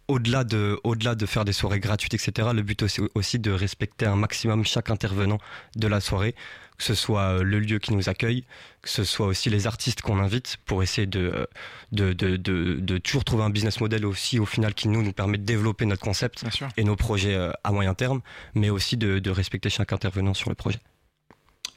au-delà 0.07 0.43
de, 0.43 0.79
au-delà 0.83 1.15
de 1.15 1.25
faire 1.25 1.45
des 1.45 1.53
soirées 1.53 1.79
gratuites, 1.79 2.13
etc., 2.13 2.49
le 2.53 2.61
but 2.61 2.81
aussi, 2.83 3.01
aussi 3.15 3.39
de 3.39 3.51
respecter 3.51 4.05
un 4.05 4.15
maximum 4.15 4.65
chaque 4.65 4.89
intervenant 4.89 5.37
de 5.75 5.87
la 5.87 6.01
soirée, 6.01 6.35
que 6.77 6.83
ce 6.83 6.95
soit 6.95 7.21
euh, 7.21 7.43
le 7.43 7.59
lieu 7.59 7.79
qui 7.79 7.93
nous 7.93 8.09
accueille, 8.09 8.43
que 8.81 8.89
ce 8.89 9.03
soit 9.03 9.27
aussi 9.27 9.49
les 9.49 9.67
artistes 9.67 10.01
qu'on 10.01 10.19
invite 10.19 10.57
pour 10.65 10.83
essayer 10.83 11.07
de, 11.07 11.19
euh, 11.19 11.45
de, 11.91 12.13
de, 12.13 12.35
de, 12.35 12.79
de 12.79 12.97
toujours 12.97 13.23
trouver 13.23 13.43
un 13.43 13.49
business 13.49 13.79
model 13.79 14.05
aussi 14.05 14.39
au 14.39 14.45
final 14.45 14.73
qui 14.73 14.87
nous, 14.87 15.01
nous 15.03 15.13
permet 15.13 15.37
de 15.37 15.45
développer 15.45 15.85
notre 15.85 16.01
concept 16.01 16.43
et 16.77 16.83
nos 16.83 16.95
projets 16.95 17.35
euh, 17.35 17.51
à 17.63 17.71
moyen 17.71 17.93
terme, 17.93 18.21
mais 18.55 18.69
aussi 18.69 18.97
de, 18.97 19.19
de 19.19 19.31
respecter 19.31 19.69
chaque 19.69 19.93
intervenant 19.93 20.33
sur 20.33 20.49
le 20.49 20.55
projet. 20.55 20.79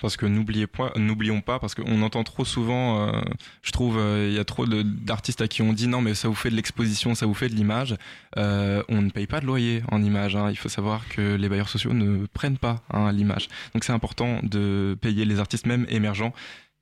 Parce 0.01 0.17
que 0.17 0.27
n'oublions 0.27 1.41
pas, 1.41 1.59
parce 1.59 1.75
qu'on 1.75 2.03
entend 2.03 2.23
trop 2.23 2.45
souvent, 2.45 3.09
euh, 3.09 3.21
je 3.63 3.73
trouve, 3.73 3.99
euh, 3.99 4.29
il 4.29 4.35
y 4.35 4.39
a 4.39 4.45
trop 4.45 4.67
d'artistes 4.67 5.41
à 5.41 5.49
qui 5.49 5.63
on 5.63 5.73
dit 5.73 5.89
non, 5.89 6.03
mais 6.03 6.15
ça 6.15 6.29
vous 6.29 6.35
fait 6.35 6.51
de 6.51 6.55
l'exposition, 6.55 7.15
ça 7.15 7.27
vous 7.27 7.35
fait 7.35 7.49
de 7.49 7.55
l'image. 7.55 7.97
Euh, 8.37 8.83
on 8.89 9.01
ne 9.01 9.11
paye 9.11 9.27
pas 9.27 9.41
de 9.41 9.47
loyer 9.47 9.83
en 9.91 10.03
image. 10.03 10.37
hein. 10.37 10.51
Il 10.51 10.57
faut 10.57 10.69
savoir 10.69 11.09
que 11.09 11.35
les 11.37 11.49
bailleurs 11.49 11.69
sociaux 11.69 11.95
ne 11.95 12.27
prennent 12.27 12.59
pas 12.59 12.83
hein, 12.93 13.11
l'image. 13.13 13.49
Donc 13.73 13.85
c'est 13.85 13.93
important 13.93 14.41
de 14.43 14.97
payer 15.01 15.25
les 15.25 15.41
artistes 15.41 15.67
même 15.67 15.87
émergents, 15.89 16.33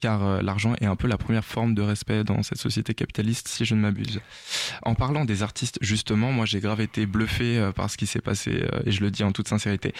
car 0.04 0.22
euh, 0.22 0.42
l'argent 0.42 0.74
est 0.82 0.84
un 0.84 0.96
peu 0.96 1.08
la 1.08 1.16
première 1.16 1.46
forme 1.46 1.74
de 1.74 1.80
respect 1.80 2.24
dans 2.24 2.42
cette 2.42 2.58
société 2.58 2.92
capitaliste, 2.92 3.48
si 3.48 3.64
je 3.64 3.74
ne 3.74 3.80
m'abuse. 3.80 4.20
En 4.82 4.94
parlant 4.94 5.24
des 5.24 5.42
artistes, 5.42 5.78
justement, 5.80 6.30
moi 6.30 6.44
j'ai 6.44 6.60
grave 6.60 6.82
été 6.82 7.06
bluffé 7.06 7.56
euh, 7.56 7.72
par 7.72 7.88
ce 7.88 7.96
qui 7.96 8.06
s'est 8.06 8.20
passé, 8.20 8.50
euh, 8.50 8.82
et 8.84 8.92
je 8.92 9.00
le 9.00 9.10
dis 9.10 9.24
en 9.24 9.32
toute 9.32 9.48
sincérité, 9.48 9.94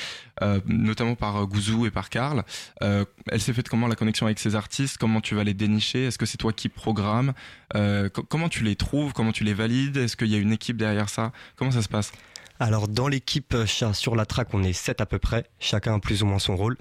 notamment 0.67 1.15
par 1.15 1.47
Gouzou 1.47 1.87
et 1.87 1.91
par 1.91 2.11
Karl. 2.11 2.45
Elle 2.81 3.41
s'est 3.41 3.55
faite 3.55 3.71
comment 3.71 3.89
la 3.89 3.95
connexion 3.95 4.27
avec 4.27 4.39
ces 4.39 4.55
artistes? 4.57 4.99
Comment 4.99 5.23
tu 5.23 5.35
vas 5.35 5.45
les 5.45 5.55
dénicher? 5.55 6.05
Est-ce 6.05 6.19
que 6.19 6.27
c'est 6.27 6.37
toi 6.37 6.53
qui 6.53 6.69
programmes? 6.69 7.33
Co- 7.73 8.27
Comment 8.29 8.51
tu 8.51 8.63
les 8.63 8.77
trouves? 8.77 9.15
Comment 9.15 9.33
tu 9.33 9.45
les 9.45 9.55
valides? 9.55 9.97
Est-ce 9.97 10.17
qu'il 10.19 10.29
y 10.29 10.35
a 10.35 10.39
une 10.39 10.53
équipe 10.53 10.77
derrière 10.77 11.09
ça? 11.09 11.33
Comment 11.57 11.71
ça 11.71 11.81
se 11.81 11.89
passe? 11.89 12.13
Alors 12.61 12.89
dans 12.89 13.09
l'équipe 13.09 13.57
sur 13.95 14.17
la 14.17 14.27
track, 14.27 14.49
on 14.53 14.63
est 14.63 14.75
sept 14.75 15.01
à 15.01 15.07
peu 15.07 15.19
près, 15.19 15.47
chacun 15.59 15.95
a 15.95 15.99
plus 15.99 16.23
ou 16.23 16.27
moins 16.27 16.39
son 16.39 16.57
rôle. 16.57 16.77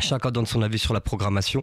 Chacun 0.00 0.30
donne 0.30 0.46
son 0.46 0.62
avis 0.62 0.78
sur 0.78 0.94
la 0.94 1.00
programmation. 1.00 1.62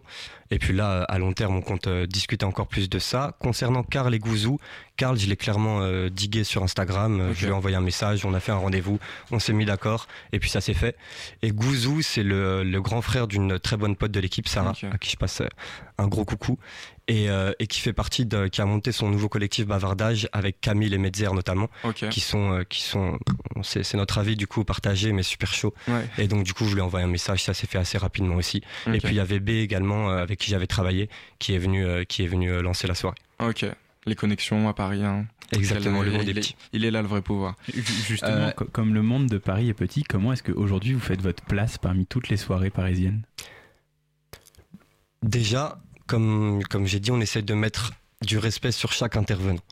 Et 0.52 0.58
puis 0.58 0.72
là, 0.72 1.02
à 1.02 1.18
long 1.18 1.32
terme, 1.32 1.56
on 1.56 1.62
compte 1.62 1.88
euh, 1.88 2.06
discuter 2.06 2.44
encore 2.44 2.68
plus 2.68 2.88
de 2.88 2.98
ça. 2.98 3.36
Concernant 3.40 3.82
Karl 3.82 4.14
et 4.14 4.18
Gouzou, 4.18 4.58
Karl, 4.96 5.18
je 5.18 5.26
l'ai 5.26 5.36
clairement 5.36 5.80
euh, 5.82 6.08
digué 6.10 6.44
sur 6.44 6.62
Instagram. 6.62 7.20
Euh. 7.20 7.34
Je 7.34 7.44
lui 7.44 7.52
ai 7.52 7.54
envoyé 7.54 7.76
un 7.76 7.80
message, 7.80 8.24
on 8.24 8.32
a 8.34 8.40
fait 8.40 8.52
un 8.52 8.56
rendez-vous, 8.56 8.98
on 9.30 9.38
s'est 9.38 9.52
mis 9.52 9.64
d'accord, 9.64 10.06
et 10.32 10.38
puis 10.38 10.48
ça 10.48 10.60
s'est 10.60 10.74
fait. 10.74 10.96
Et 11.42 11.50
Gouzou, 11.50 12.02
c'est 12.02 12.22
le, 12.22 12.62
le 12.62 12.80
grand 12.82 13.02
frère 13.02 13.26
d'une 13.26 13.58
très 13.58 13.76
bonne 13.76 13.96
pote 13.96 14.12
de 14.12 14.20
l'équipe, 14.20 14.48
Sarah, 14.48 14.74
à 14.90 14.98
qui 14.98 15.10
je 15.10 15.16
passe 15.16 15.42
un 15.98 16.08
gros 16.08 16.24
coucou, 16.24 16.58
et, 17.12 17.28
euh, 17.28 17.52
et 17.58 17.66
qui 17.66 17.80
fait 17.80 17.92
partie 17.92 18.24
de, 18.24 18.46
qui 18.46 18.60
a 18.60 18.64
monté 18.66 18.92
son 18.92 19.10
nouveau 19.10 19.28
collectif 19.28 19.66
Bavardage 19.66 20.28
avec 20.32 20.60
Camille 20.60 20.94
et 20.94 20.98
Metzer 20.98 21.32
notamment 21.34 21.68
qui 22.10 22.20
sont 22.20 22.52
euh, 22.52 22.62
qui 22.62 22.82
sont 22.82 23.18
c'est 23.62 23.82
c'est 23.82 23.96
notre 23.96 24.18
avis 24.18 24.36
du 24.36 24.46
coup 24.46 24.62
partagé 24.64 25.12
mais 25.12 25.24
super 25.24 25.52
chaud 25.52 25.74
Ouais. 25.88 26.06
et 26.18 26.28
donc 26.28 26.44
du 26.44 26.52
coup 26.54 26.66
je 26.66 26.74
lui 26.74 26.80
ai 26.80 26.82
envoyé 26.84 27.04
un 27.04 27.08
message 27.10 27.42
ça 27.42 27.52
s'est 27.54 27.66
fait 27.66 27.78
assez 27.78 27.98
rapidement 27.98 28.36
aussi 28.36 28.62
et 28.86 28.98
puis 29.00 29.10
il 29.10 29.16
y 29.16 29.20
avait 29.20 29.40
B 29.40 29.48
également 29.50 30.10
euh, 30.10 30.22
avec 30.22 30.38
qui 30.38 30.50
j'avais 30.50 30.66
travaillé 30.68 31.08
qui 31.40 31.52
est 31.54 31.58
venu 31.58 31.84
euh, 31.84 32.04
qui 32.04 32.22
est 32.22 32.28
venu 32.28 32.50
euh, 32.50 32.62
lancer 32.62 32.86
la 32.86 32.94
soirée 32.94 33.16
Ok. 33.40 33.64
Les 34.06 34.14
connexions 34.14 34.68
à 34.68 34.72
Paris. 34.74 35.02
hein. 35.04 35.26
exactement 35.52 36.02
le 36.02 36.10
il, 36.12 36.16
monde 36.18 36.28
est 36.28 36.34
petit 36.34 36.56
il 36.72 36.84
est 36.84 36.90
là 36.90 37.02
le 37.02 37.08
vrai 37.08 37.22
pouvoir. 37.22 37.56
Ju- 37.74 37.82
Justement, 37.82 38.46
Euh, 38.48 38.50
co- 38.52 38.64
comme 38.66 38.94
le 38.94 39.02
monde 39.02 39.26
de 39.26 39.36
Paris 39.38 39.68
est 39.68 39.74
petit, 39.74 40.04
comment 40.04 40.32
est-ce 40.32 40.42
qu'aujourd'hui 40.42 40.94
vous 40.94 41.00
faites 41.00 41.20
votre 41.22 41.42
place 41.44 41.76
parmi 41.76 42.06
toutes 42.06 42.28
les 42.30 42.36
soirées 42.38 42.70
parisiennes? 42.70 43.22
Déjà 45.22 45.78
comme 46.10 46.60
comme 46.68 46.86
j'ai 46.86 46.98
dit 46.98 47.12
on 47.12 47.20
essaie 47.20 47.42
de 47.42 47.54
mettre 47.54 47.92
du 48.22 48.36
respect 48.36 48.72
sur 48.72 48.92
chaque 48.92 49.16
intervenant. 49.16 49.62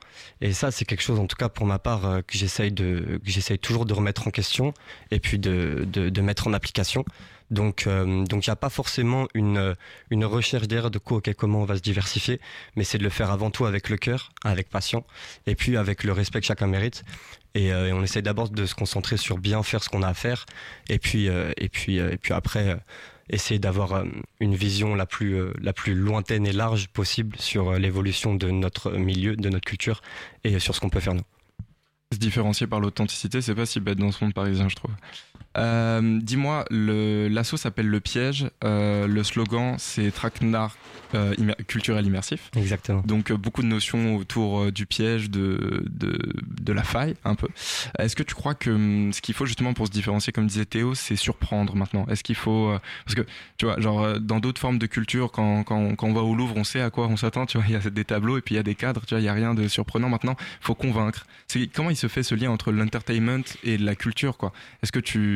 Et 0.40 0.52
ça 0.52 0.70
c'est 0.70 0.84
quelque 0.84 1.02
chose 1.02 1.18
en 1.18 1.26
tout 1.26 1.36
cas 1.36 1.48
pour 1.48 1.66
ma 1.66 1.80
part 1.80 2.06
euh, 2.06 2.20
que 2.22 2.38
j'essaye 2.38 2.70
de 2.70 3.20
que 3.24 3.30
j'essaye 3.30 3.58
toujours 3.58 3.86
de 3.86 3.92
remettre 3.92 4.28
en 4.28 4.30
question 4.30 4.72
et 5.10 5.18
puis 5.18 5.40
de 5.40 5.84
de, 5.84 6.20
mettre 6.20 6.46
en 6.46 6.52
application. 6.52 7.04
Donc 7.50 7.88
euh, 7.88 8.24
donc 8.24 8.46
il 8.46 8.50
n'y 8.50 8.52
a 8.52 8.56
pas 8.56 8.70
forcément 8.70 9.26
une 9.34 9.74
une 10.10 10.24
recherche 10.24 10.68
derrière 10.68 10.92
de 10.92 10.98
quoi 10.98 11.16
ok, 11.16 11.34
comment 11.34 11.62
on 11.62 11.64
va 11.64 11.76
se 11.76 11.82
diversifier 11.82 12.40
mais 12.76 12.84
c'est 12.84 12.98
de 12.98 13.04
le 13.04 13.10
faire 13.10 13.32
avant 13.32 13.50
tout 13.50 13.66
avec 13.66 13.88
le 13.88 13.96
cœur 13.96 14.30
avec 14.44 14.68
passion 14.68 15.04
et 15.46 15.56
puis 15.56 15.76
avec 15.76 16.04
le 16.04 16.12
respect 16.12 16.40
que 16.40 16.46
chacun 16.46 16.68
mérite. 16.68 17.02
Et, 17.54 17.72
euh, 17.72 17.88
et 17.88 17.92
on 17.92 18.04
essaie 18.04 18.22
d'abord 18.22 18.48
de 18.50 18.66
se 18.66 18.76
concentrer 18.76 19.16
sur 19.16 19.38
bien 19.38 19.60
faire 19.64 19.82
ce 19.82 19.88
qu'on 19.88 20.02
a 20.02 20.08
à 20.08 20.14
faire 20.14 20.46
et 20.88 21.00
puis 21.00 21.26
et 21.26 21.68
puis 21.68 21.96
et 21.98 22.16
puis 22.16 22.32
après 22.32 22.78
essayer 23.30 23.58
d'avoir 23.58 23.92
euh, 23.92 24.04
une 24.40 24.54
vision 24.54 24.94
la 24.94 25.06
plus 25.06 25.34
euh, 25.34 25.52
la 25.60 25.72
plus 25.72 25.94
lointaine 25.94 26.46
et 26.46 26.52
large 26.52 26.88
possible 26.88 27.36
sur 27.38 27.70
euh, 27.70 27.78
l'évolution 27.78 28.34
de 28.34 28.50
notre 28.50 28.92
milieu, 28.92 29.36
de 29.36 29.48
notre 29.48 29.64
culture 29.64 30.00
et 30.44 30.58
sur 30.58 30.74
ce 30.74 30.80
qu'on 30.80 30.90
peut 30.90 31.00
faire 31.00 31.14
nous. 31.14 31.22
Se 32.12 32.18
différencier 32.18 32.66
par 32.66 32.80
l'authenticité, 32.80 33.42
c'est 33.42 33.54
pas 33.54 33.66
si 33.66 33.80
bête 33.80 33.98
dans 33.98 34.12
ce 34.12 34.24
monde 34.24 34.32
parisien, 34.32 34.68
je 34.68 34.76
trouve. 34.76 34.92
Euh, 35.56 36.18
Dis-moi, 36.22 36.64
l'assaut 36.70 37.56
s'appelle 37.56 37.88
Le 37.88 38.00
Piège. 38.00 38.48
Euh, 38.64 39.06
le 39.06 39.22
slogan, 39.24 39.74
c'est 39.78 40.10
Traquenard 40.12 40.76
euh, 41.14 41.34
immer- 41.38 41.54
culturel 41.66 42.06
immersif. 42.06 42.50
Exactement. 42.56 43.02
Donc, 43.04 43.32
beaucoup 43.32 43.62
de 43.62 43.66
notions 43.66 44.16
autour 44.16 44.70
du 44.70 44.86
piège, 44.86 45.30
de, 45.30 45.84
de, 45.90 46.18
de 46.60 46.72
la 46.72 46.82
faille, 46.84 47.14
un 47.24 47.34
peu. 47.34 47.48
Est-ce 47.98 48.14
que 48.14 48.22
tu 48.22 48.34
crois 48.34 48.54
que 48.54 48.70
hum, 48.70 49.12
ce 49.12 49.20
qu'il 49.20 49.34
faut 49.34 49.46
justement 49.46 49.72
pour 49.72 49.86
se 49.86 49.92
différencier, 49.92 50.32
comme 50.32 50.46
disait 50.46 50.64
Théo, 50.66 50.94
c'est 50.94 51.16
surprendre 51.16 51.74
maintenant? 51.74 52.06
Est-ce 52.08 52.22
qu'il 52.22 52.36
faut. 52.36 52.72
parce 53.04 53.14
que, 53.14 53.22
tu 53.56 53.64
vois, 53.66 53.80
genre, 53.80 54.20
dans 54.20 54.38
d'autres 54.40 54.60
formes 54.60 54.78
de 54.78 54.86
culture, 54.86 55.32
quand, 55.32 55.64
quand, 55.64 55.94
quand 55.96 56.06
on 56.06 56.12
va 56.12 56.22
au 56.22 56.34
Louvre, 56.34 56.54
on 56.56 56.64
sait 56.64 56.80
à 56.82 56.90
quoi 56.90 57.06
on 57.08 57.16
s'attend, 57.16 57.46
tu 57.46 57.56
vois, 57.58 57.66
il 57.66 57.72
y 57.72 57.76
a 57.76 57.80
des 57.90 58.04
tableaux 58.04 58.38
et 58.38 58.42
puis 58.42 58.54
il 58.54 58.58
y 58.58 58.60
a 58.60 58.64
des 58.64 58.74
cadres, 58.74 59.00
tu 59.06 59.14
vois, 59.14 59.20
il 59.20 59.24
n'y 59.24 59.28
a 59.28 59.32
rien 59.34 59.54
de 59.54 59.66
surprenant. 59.66 60.08
Maintenant, 60.08 60.36
il 60.38 60.64
faut 60.64 60.74
convaincre. 60.74 61.26
Comment 61.74 61.90
il 61.90 61.96
se 61.96 62.06
fait 62.06 62.22
ce 62.22 62.34
lien 62.34 62.50
entre 62.50 62.70
l'entertainment 62.70 63.42
et 63.64 63.78
la 63.78 63.94
culture, 63.94 64.36
quoi? 64.36 64.52
Est-ce 64.82 64.92
que 64.92 65.00
tu, 65.00 65.27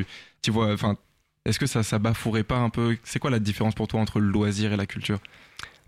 tu 0.42 0.50
vois, 0.50 0.72
enfin, 0.72 0.96
est-ce 1.44 1.58
que 1.58 1.66
ça, 1.66 1.82
ça 1.82 1.98
bafouerait 1.98 2.44
pas 2.44 2.58
un 2.58 2.70
peu? 2.70 2.96
C'est 3.04 3.18
quoi 3.18 3.30
la 3.30 3.38
différence 3.38 3.74
pour 3.74 3.88
toi 3.88 4.00
entre 4.00 4.20
le 4.20 4.28
loisir 4.28 4.72
et 4.72 4.76
la 4.76 4.86
culture? 4.86 5.18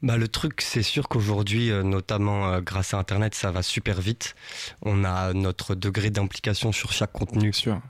Bah, 0.03 0.17
le 0.17 0.29
truc, 0.29 0.61
c'est 0.61 0.83
sûr 0.83 1.09
qu'aujourd'hui, 1.09 1.71
euh, 1.71 1.83
notamment 1.83 2.49
euh, 2.49 2.61
grâce 2.61 2.93
à 2.93 2.99
Internet, 2.99 3.35
ça 3.35 3.51
va 3.51 3.63
super 3.63 4.01
vite. 4.01 4.35
On 4.83 5.05
a 5.05 5.33
notre 5.33 5.75
degré 5.75 6.11
d'implication 6.11 6.73
sur 6.73 6.93
chaque 6.93 7.13
contenu 7.13 7.53
Sûr. 7.55 7.81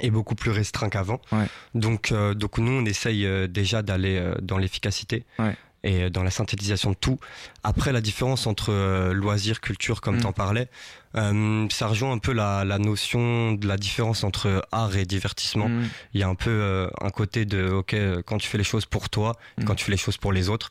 est 0.00 0.10
beaucoup 0.10 0.34
plus 0.34 0.50
restreint 0.50 0.88
qu'avant. 0.88 1.20
Ouais. 1.32 1.46
Donc, 1.74 2.12
euh, 2.12 2.32
donc 2.32 2.58
nous, 2.58 2.72
on 2.72 2.84
essaye 2.86 3.26
euh, 3.26 3.48
déjà 3.48 3.82
d'aller 3.82 4.16
euh, 4.16 4.34
dans 4.40 4.56
l'efficacité 4.56 5.26
Ouais. 5.38 5.56
Et 5.84 6.04
euh, 6.04 6.10
dans 6.10 6.22
la 6.22 6.30
synthétisation 6.30 6.90
de 6.90 6.96
tout. 6.96 7.18
Après, 7.62 7.92
la 7.92 8.00
différence 8.00 8.46
entre 8.46 8.72
euh, 8.72 9.12
loisir, 9.12 9.60
culture, 9.60 10.00
comme 10.00 10.16
Mm. 10.16 10.20
t'en 10.22 10.32
parlais, 10.32 10.68
euh, 11.16 11.66
ça 11.70 11.86
rejoint 11.86 12.12
un 12.12 12.18
peu 12.18 12.32
la, 12.32 12.64
la 12.64 12.78
notion 12.78 13.52
de 13.52 13.66
la 13.66 13.76
différence 13.76 14.24
entre 14.24 14.66
art 14.72 14.96
et 14.96 15.04
divertissement. 15.06 15.68
Mmh. 15.68 15.84
Il 16.14 16.20
y 16.20 16.22
a 16.22 16.28
un 16.28 16.34
peu 16.34 16.50
euh, 16.50 16.88
un 17.00 17.10
côté 17.10 17.44
de, 17.46 17.68
ok, 17.70 17.94
euh, 17.94 18.22
quand 18.26 18.38
tu 18.38 18.48
fais 18.48 18.58
les 18.58 18.64
choses 18.64 18.86
pour 18.86 19.08
toi, 19.08 19.36
Mm. 19.58 19.64
quand 19.64 19.74
tu 19.74 19.84
fais 19.84 19.92
les 19.92 19.96
choses 19.98 20.16
pour 20.16 20.32
les 20.32 20.48
autres, 20.48 20.70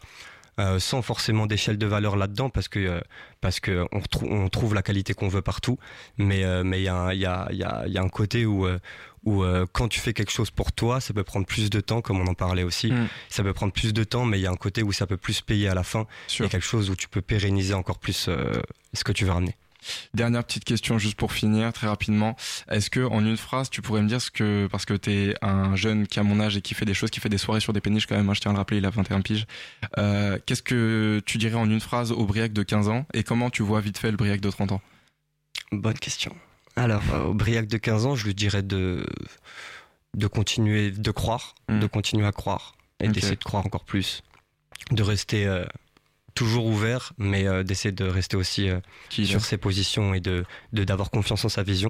euh, 0.60 0.80
sans 0.80 1.01
forcément 1.01 1.45
d'échelle 1.45 1.78
de 1.78 1.86
valeur 1.86 2.16
là-dedans, 2.16 2.49
parce 2.49 2.68
que 2.68 2.80
euh, 2.80 2.99
parce 3.41 3.60
que 3.60 3.86
on, 3.91 4.49
trouve 4.49 4.74
la 4.74 4.82
qualité 4.82 5.14
qu'on 5.14 5.28
veut 5.28 5.41
partout, 5.41 5.78
mais 6.18 6.43
euh, 6.43 6.64
mais 6.64 6.80
il 6.82 6.84
y 6.84 6.88
a 6.88 6.95
un- 6.95 7.14
il 7.14 7.20
y 7.20 7.26
a 7.26 7.47
il 7.51 7.58
y 7.58 7.64
a 7.64 7.84
il 7.86 7.93
y 7.93 7.97
a 7.97 8.01
un 8.01 8.10
côté 8.10 8.45
où 8.45 8.68
où 9.26 9.43
quand 9.74 9.88
tu 9.89 9.99
fais 9.99 10.14
quelque 10.14 10.32
chose 10.32 10.51
pour 10.51 10.72
toi, 10.72 11.01
ça 11.01 11.14
peut 11.14 11.24
prendre 11.24 11.45
plus 11.45 11.70
de 11.70 11.82
temps, 11.82 12.01
comme 12.01 12.20
on 12.20 12.28
en 12.28 12.34
parlait 12.34 12.64
aussi. 12.64 12.91
Mm. 12.91 13.08
Ça 13.30 13.43
peut 13.43 13.53
prendre 13.53 13.74
plus 13.74 13.91
de 13.93 14.03
temps, 14.03 14.24
mais 14.26 14.39
il 14.39 14.41
y 14.41 14.47
a 14.47 14.51
un 14.51 14.55
côté 14.55 14.84
où 14.84 14.91
ça 14.93 15.05
peut 15.05 15.18
plus 15.18 15.41
payer 15.41 15.68
à 15.68 15.74
la 15.76 15.84
fin. 15.84 16.08
Il 16.30 16.43
y 16.43 16.45
a 16.45 16.49
quelque 16.49 16.66
chose 16.66 16.89
où 16.89 16.95
tu 16.95 17.10
peux 17.10 17.22
pérenniser 17.22 17.74
encore 17.74 17.99
plus 17.99 18.30
ce 18.93 19.03
que 19.03 19.12
tu 19.12 19.26
veux 19.26 19.32
ramener. 19.32 19.55
Dernière 20.13 20.43
petite 20.43 20.63
question 20.65 20.97
juste 20.97 21.15
pour 21.15 21.31
finir 21.31 21.73
très 21.73 21.88
rapidement. 21.88 22.35
Est-ce 22.69 22.89
que 22.89 23.01
en 23.05 23.25
une 23.25 23.38
phrase 23.38 23.69
tu 23.69 23.81
pourrais 23.81 24.01
me 24.01 24.07
dire 24.07 24.21
ce 24.21 24.31
que 24.31 24.67
parce 24.71 24.85
que 24.85 24.93
t'es 24.93 25.35
un 25.41 25.75
jeune 25.75 26.07
qui 26.07 26.19
a 26.19 26.23
mon 26.23 26.39
âge 26.39 26.57
et 26.57 26.61
qui 26.61 26.73
fait 26.73 26.85
des 26.85 26.93
choses, 26.93 27.09
qui 27.09 27.19
fait 27.19 27.29
des 27.29 27.38
soirées 27.38 27.59
sur 27.59 27.73
des 27.73 27.81
péniches 27.81 28.05
quand 28.07 28.15
même, 28.15 28.29
hein, 28.29 28.33
je 28.33 28.41
tiens 28.41 28.51
à 28.51 28.53
le 28.53 28.57
rappeler, 28.59 28.77
il 28.77 28.85
a 28.85 28.89
21 28.89 29.21
piges. 29.21 29.45
Euh, 29.97 30.38
Qu'est-ce 30.45 30.63
que 30.63 31.21
tu 31.25 31.38
dirais 31.38 31.55
en 31.55 31.69
une 31.69 31.79
phrase 31.81 32.11
au 32.11 32.25
Briac 32.25 32.53
de 32.53 32.63
15 32.63 32.89
ans 32.89 33.05
et 33.13 33.23
comment 33.23 33.49
tu 33.49 33.63
vois 33.63 33.81
vite 33.81 33.97
fait 33.97 34.11
le 34.11 34.17
Briac 34.17 34.41
de 34.41 34.49
30 34.49 34.71
ans? 34.73 34.81
Bonne 35.71 35.97
question. 35.99 36.35
Alors, 36.75 37.01
euh, 37.13 37.23
au 37.25 37.33
Briac 37.33 37.67
de 37.67 37.77
15 37.77 38.05
ans, 38.05 38.15
je 38.15 38.25
lui 38.25 38.35
dirais 38.35 38.61
de, 38.61 39.05
de 40.15 40.27
continuer 40.27 40.91
de 40.91 41.11
croire, 41.11 41.55
Mm. 41.69 41.79
de 41.79 41.88
continuer 41.88 42.25
à 42.25 42.31
croire 42.31 42.75
et 42.99 43.07
d'essayer 43.09 43.35
de 43.35 43.43
croire 43.43 43.65
encore 43.65 43.83
plus. 43.83 44.23
De 44.91 45.03
rester 45.03 45.45
euh, 45.47 45.65
toujours 46.38 46.67
ouvert, 46.67 47.13
mais 47.17 47.47
euh, 47.47 47.63
d'essayer 47.63 47.91
de 47.91 48.05
rester 48.05 48.38
aussi 48.38 48.69
euh, 48.69 48.79
sur 49.09 49.43
ses 49.43 49.57
positions 49.57 50.13
et 50.13 50.19
de 50.19 50.45
d'avoir 50.71 51.09
confiance 51.09 51.43
en 51.43 51.49
sa 51.49 51.63
vision. 51.63 51.89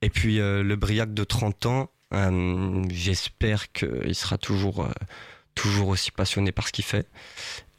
Et 0.00 0.10
puis, 0.10 0.38
euh, 0.38 0.62
le 0.62 0.76
Briac 0.76 1.12
de 1.12 1.24
30 1.24 1.66
ans, 1.66 1.90
j'espère 2.90 3.72
qu'il 3.72 4.14
sera 4.14 4.38
toujours, 4.38 4.88
toujours 5.56 5.88
aussi 5.88 6.12
passionné 6.12 6.52
par 6.52 6.68
ce 6.68 6.72
qu'il 6.72 6.84
fait 6.84 7.08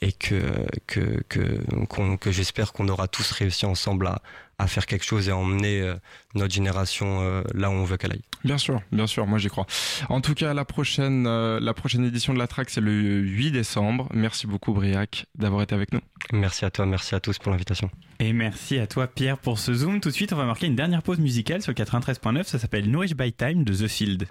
et 0.01 0.11
que, 0.11 0.67
que, 0.87 1.23
que, 1.29 2.15
que 2.17 2.31
j'espère 2.33 2.73
qu'on 2.73 2.89
aura 2.89 3.07
tous 3.07 3.31
réussi 3.31 3.65
ensemble 3.65 4.07
à, 4.07 4.21
à 4.57 4.67
faire 4.67 4.85
quelque 4.85 5.05
chose 5.05 5.27
et 5.27 5.31
à 5.31 5.37
emmener 5.37 5.81
euh, 5.81 5.95
notre 6.33 6.53
génération 6.53 7.21
euh, 7.21 7.43
là 7.53 7.69
où 7.69 7.73
on 7.73 7.83
veut 7.83 7.97
qu'elle 7.97 8.13
aille. 8.13 8.23
Bien 8.43 8.57
sûr, 8.57 8.81
bien 8.91 9.07
sûr, 9.07 9.25
moi 9.27 9.37
j'y 9.39 9.49
crois. 9.49 9.65
En 10.09 10.21
tout 10.21 10.33
cas, 10.33 10.53
la 10.53 10.65
prochaine, 10.65 11.25
euh, 11.27 11.59
la 11.59 11.73
prochaine 11.73 12.05
édition 12.05 12.33
de 12.33 12.39
la 12.39 12.47
track, 12.47 12.69
c'est 12.69 12.81
le 12.81 13.19
8 13.19 13.51
décembre. 13.51 14.07
Merci 14.13 14.47
beaucoup, 14.47 14.73
Briac, 14.73 15.25
d'avoir 15.35 15.61
été 15.61 15.75
avec 15.75 15.93
nous. 15.93 16.01
Merci 16.31 16.65
à 16.65 16.71
toi, 16.71 16.85
merci 16.85 17.15
à 17.15 17.19
tous 17.19 17.37
pour 17.37 17.51
l'invitation. 17.51 17.89
Et 18.19 18.33
merci 18.33 18.79
à 18.79 18.87
toi 18.87 19.07
Pierre 19.07 19.37
pour 19.37 19.59
ce 19.59 19.73
zoom. 19.73 19.99
Tout 19.99 20.09
de 20.09 20.13
suite, 20.13 20.31
on 20.31 20.37
va 20.37 20.45
marquer 20.45 20.67
une 20.67 20.75
dernière 20.75 21.03
pause 21.03 21.19
musicale 21.19 21.61
sur 21.61 21.73
93.9. 21.73 22.43
Ça 22.43 22.59
s'appelle 22.59 22.89
Nourish 22.89 23.15
by 23.15 23.33
Time 23.33 23.63
de 23.63 23.73
The 23.73 23.87
Field. 23.87 24.27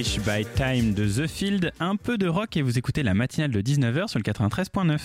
Flourish 0.00 0.20
by 0.20 0.46
Time 0.54 0.94
de 0.94 1.06
The 1.06 1.26
Field, 1.26 1.72
un 1.78 1.96
peu 1.96 2.16
de 2.16 2.26
rock 2.26 2.56
et 2.56 2.62
vous 2.62 2.78
écoutez 2.78 3.02
la 3.02 3.12
matinale 3.12 3.50
de 3.50 3.60
19h 3.60 4.08
sur 4.08 4.18
le 4.18 4.22
93.9. 4.22 4.98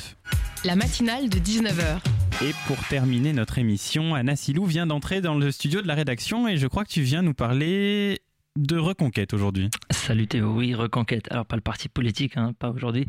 La 0.63 0.77
matinale 0.77 1.27
de 1.27 1.37
19h. 1.37 1.99
Et 2.41 2.53
pour 2.65 2.77
terminer 2.87 3.33
notre 3.33 3.57
émission, 3.57 4.15
Anna 4.15 4.37
Silou 4.37 4.63
vient 4.63 4.87
d'entrer 4.87 5.19
dans 5.19 5.35
le 5.35 5.51
studio 5.51 5.81
de 5.81 5.87
la 5.87 5.95
rédaction 5.95 6.47
et 6.47 6.55
je 6.55 6.67
crois 6.67 6.85
que 6.85 6.91
tu 6.91 7.01
viens 7.01 7.23
nous 7.23 7.33
parler 7.33 8.21
de 8.57 8.77
Reconquête 8.77 9.33
aujourd'hui. 9.33 9.69
Salut 9.89 10.27
Théo, 10.27 10.53
oui, 10.53 10.73
Reconquête. 10.73 11.29
Alors 11.29 11.45
pas 11.45 11.57
le 11.57 11.61
parti 11.61 11.89
politique, 11.89 12.37
hein, 12.37 12.53
pas 12.57 12.69
aujourd'hui, 12.69 13.05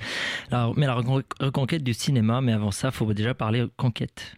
mais 0.51 0.87
la 0.87 0.95
Reconquête 0.95 1.85
du 1.85 1.95
cinéma, 1.95 2.41
mais 2.41 2.53
avant 2.53 2.73
ça, 2.73 2.89
il 2.89 2.95
faut 2.95 3.13
déjà 3.13 3.35
parler 3.35 3.65
Conquête. 3.77 4.35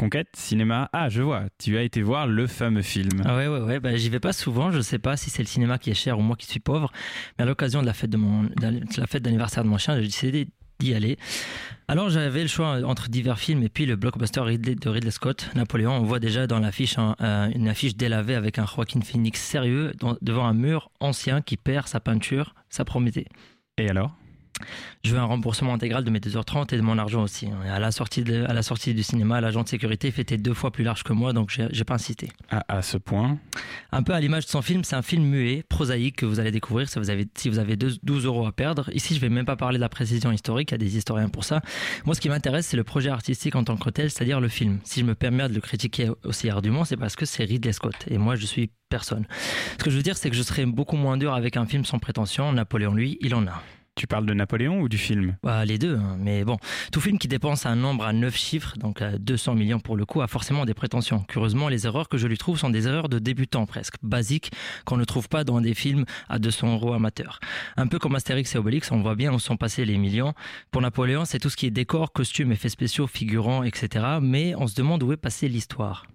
Conquête, 0.00 0.28
cinéma. 0.32 0.88
Ah, 0.94 1.10
je 1.10 1.20
vois, 1.20 1.42
tu 1.58 1.76
as 1.76 1.82
été 1.82 2.00
voir 2.00 2.26
le 2.26 2.46
fameux 2.46 2.80
film. 2.80 3.20
Ah 3.26 3.36
ouais, 3.36 3.48
ouais, 3.48 3.60
ouais. 3.60 3.80
Bah, 3.80 3.96
j'y 3.96 4.08
vais 4.08 4.18
pas 4.18 4.32
souvent. 4.32 4.70
Je 4.70 4.80
sais 4.80 4.98
pas 4.98 5.18
si 5.18 5.28
c'est 5.28 5.42
le 5.42 5.46
cinéma 5.46 5.76
qui 5.76 5.90
est 5.90 5.94
cher 5.94 6.18
ou 6.18 6.22
moi 6.22 6.36
qui 6.36 6.46
suis 6.46 6.58
pauvre. 6.58 6.90
Mais 7.36 7.42
à 7.42 7.46
l'occasion 7.46 7.82
de 7.82 7.86
la 7.86 7.92
fête 7.92 8.08
de 8.08 8.16
mon, 8.16 8.48
la 8.62 9.06
fête 9.06 9.22
d'anniversaire 9.22 9.62
de 9.62 9.68
mon 9.68 9.76
chien, 9.76 9.96
j'ai 9.96 10.06
décidé 10.06 10.48
d'y 10.78 10.94
aller. 10.94 11.18
Alors 11.86 12.08
j'avais 12.08 12.40
le 12.40 12.48
choix 12.48 12.80
entre 12.82 13.10
divers 13.10 13.38
films 13.38 13.62
et 13.62 13.68
puis 13.68 13.84
le 13.84 13.96
blockbuster 13.96 14.40
de 14.40 14.88
Ridley 14.88 15.10
Scott, 15.10 15.50
Napoléon. 15.54 15.92
On 15.92 16.04
voit 16.04 16.18
déjà 16.18 16.46
dans 16.46 16.60
l'affiche 16.60 16.96
euh, 16.98 17.50
une 17.54 17.68
affiche 17.68 17.94
délavée 17.94 18.36
avec 18.36 18.58
un 18.58 18.64
Joaquin 18.64 19.02
Phoenix 19.02 19.38
sérieux 19.38 19.92
devant 20.22 20.46
un 20.46 20.54
mur 20.54 20.90
ancien 21.00 21.42
qui 21.42 21.58
perd 21.58 21.88
sa 21.88 22.00
peinture. 22.00 22.54
Ça 22.70 22.86
promettait. 22.86 23.26
Et 23.76 23.90
alors? 23.90 24.16
Je 25.04 25.12
veux 25.12 25.18
un 25.18 25.24
remboursement 25.24 25.74
intégral 25.74 26.04
de 26.04 26.10
mes 26.10 26.18
2h30 26.18 26.74
et 26.74 26.76
de 26.76 26.82
mon 26.82 26.98
argent 26.98 27.22
aussi. 27.22 27.48
À 27.68 27.78
la 27.78 27.90
sortie, 27.90 28.24
à 28.46 28.52
la 28.52 28.62
sortie 28.62 28.94
du 28.94 29.02
cinéma, 29.02 29.40
l'agent 29.40 29.62
de 29.62 29.68
sécurité 29.68 30.10
fêtait 30.10 30.36
deux 30.36 30.54
fois 30.54 30.70
plus 30.70 30.84
large 30.84 31.02
que 31.02 31.12
moi, 31.12 31.32
donc 31.32 31.50
j'ai 31.50 31.84
pas 31.84 31.94
incité. 31.94 32.30
À, 32.48 32.82
ce 32.82 32.96
point 32.96 33.38
Un 33.92 34.02
peu 34.02 34.12
à 34.12 34.20
l'image 34.20 34.46
de 34.46 34.50
son 34.50 34.62
film, 34.62 34.84
c'est 34.84 34.96
un 34.96 35.02
film 35.02 35.24
muet, 35.24 35.64
prosaïque, 35.68 36.16
que 36.16 36.26
vous 36.26 36.40
allez 36.40 36.50
découvrir 36.50 36.88
si 36.88 36.98
vous 36.98 37.10
avez, 37.10 37.26
si 37.36 37.48
vous 37.48 37.58
avez 37.58 37.76
12 37.76 38.24
euros 38.24 38.46
à 38.46 38.52
perdre. 38.52 38.90
Ici, 38.94 39.14
je 39.14 39.20
vais 39.20 39.28
même 39.28 39.46
pas 39.46 39.56
parler 39.56 39.78
de 39.78 39.80
la 39.82 39.88
précision 39.88 40.32
historique, 40.32 40.70
il 40.70 40.74
y 40.74 40.76
a 40.76 40.78
des 40.78 40.96
historiens 40.96 41.28
pour 41.28 41.44
ça. 41.44 41.60
Moi, 42.04 42.14
ce 42.14 42.20
qui 42.20 42.28
m'intéresse, 42.28 42.66
c'est 42.66 42.76
le 42.76 42.84
projet 42.84 43.10
artistique 43.10 43.54
en 43.54 43.64
tant 43.64 43.76
que 43.76 43.90
tel, 43.90 44.10
c'est-à-dire 44.10 44.40
le 44.40 44.48
film. 44.48 44.80
Si 44.84 45.00
je 45.00 45.04
me 45.04 45.14
permets 45.14 45.48
de 45.48 45.54
le 45.54 45.60
critiquer 45.60 46.10
aussi 46.24 46.48
ardument, 46.50 46.84
c'est 46.84 46.96
parce 46.96 47.16
que 47.16 47.24
c'est 47.24 47.44
Ridley 47.44 47.72
Scott. 47.72 47.94
Et 48.08 48.18
moi, 48.18 48.36
je 48.36 48.46
suis 48.46 48.70
personne. 48.88 49.26
Ce 49.78 49.84
que 49.84 49.90
je 49.90 49.96
veux 49.96 50.02
dire, 50.02 50.16
c'est 50.16 50.30
que 50.30 50.36
je 50.36 50.42
serais 50.42 50.66
beaucoup 50.66 50.96
moins 50.96 51.16
dur 51.16 51.32
avec 51.32 51.56
un 51.56 51.66
film 51.66 51.84
sans 51.84 51.98
prétention. 51.98 52.52
Napoléon, 52.52 52.92
lui, 52.92 53.18
il 53.20 53.34
en 53.34 53.46
a. 53.46 53.62
Tu 54.00 54.06
parles 54.06 54.24
de 54.24 54.32
Napoléon 54.32 54.80
ou 54.80 54.88
du 54.88 54.96
film 54.96 55.36
bah, 55.42 55.62
Les 55.66 55.76
deux, 55.76 55.96
hein. 55.96 56.16
mais 56.18 56.42
bon, 56.42 56.56
tout 56.90 57.02
film 57.02 57.18
qui 57.18 57.28
dépense 57.28 57.66
un 57.66 57.76
nombre 57.76 58.06
à 58.06 58.14
9 58.14 58.34
chiffres, 58.34 58.78
donc 58.78 59.02
à 59.02 59.18
200 59.18 59.54
millions 59.54 59.78
pour 59.78 59.94
le 59.94 60.06
coup, 60.06 60.22
a 60.22 60.26
forcément 60.26 60.64
des 60.64 60.72
prétentions. 60.72 61.22
Curieusement, 61.28 61.68
les 61.68 61.84
erreurs 61.84 62.08
que 62.08 62.16
je 62.16 62.26
lui 62.26 62.38
trouve 62.38 62.58
sont 62.58 62.70
des 62.70 62.88
erreurs 62.88 63.10
de 63.10 63.18
débutants 63.18 63.66
presque, 63.66 63.96
basiques, 64.02 64.52
qu'on 64.86 64.96
ne 64.96 65.04
trouve 65.04 65.28
pas 65.28 65.44
dans 65.44 65.60
des 65.60 65.74
films 65.74 66.06
à 66.30 66.38
200 66.38 66.76
euros 66.76 66.94
amateurs. 66.94 67.40
Un 67.76 67.88
peu 67.88 67.98
comme 67.98 68.14
Astérix 68.14 68.54
et 68.54 68.58
Obélix, 68.58 68.90
on 68.90 69.02
voit 69.02 69.16
bien 69.16 69.34
où 69.34 69.38
sont 69.38 69.58
passés 69.58 69.84
les 69.84 69.98
millions. 69.98 70.32
Pour 70.70 70.80
Napoléon, 70.80 71.26
c'est 71.26 71.38
tout 71.38 71.50
ce 71.50 71.58
qui 71.58 71.66
est 71.66 71.70
décor, 71.70 72.10
costumes, 72.10 72.52
effets 72.52 72.70
spéciaux, 72.70 73.06
figurants, 73.06 73.64
etc. 73.64 74.16
Mais 74.22 74.54
on 74.56 74.66
se 74.66 74.76
demande 74.76 75.02
où 75.02 75.12
est 75.12 75.18
passée 75.18 75.46
l'histoire 75.46 76.06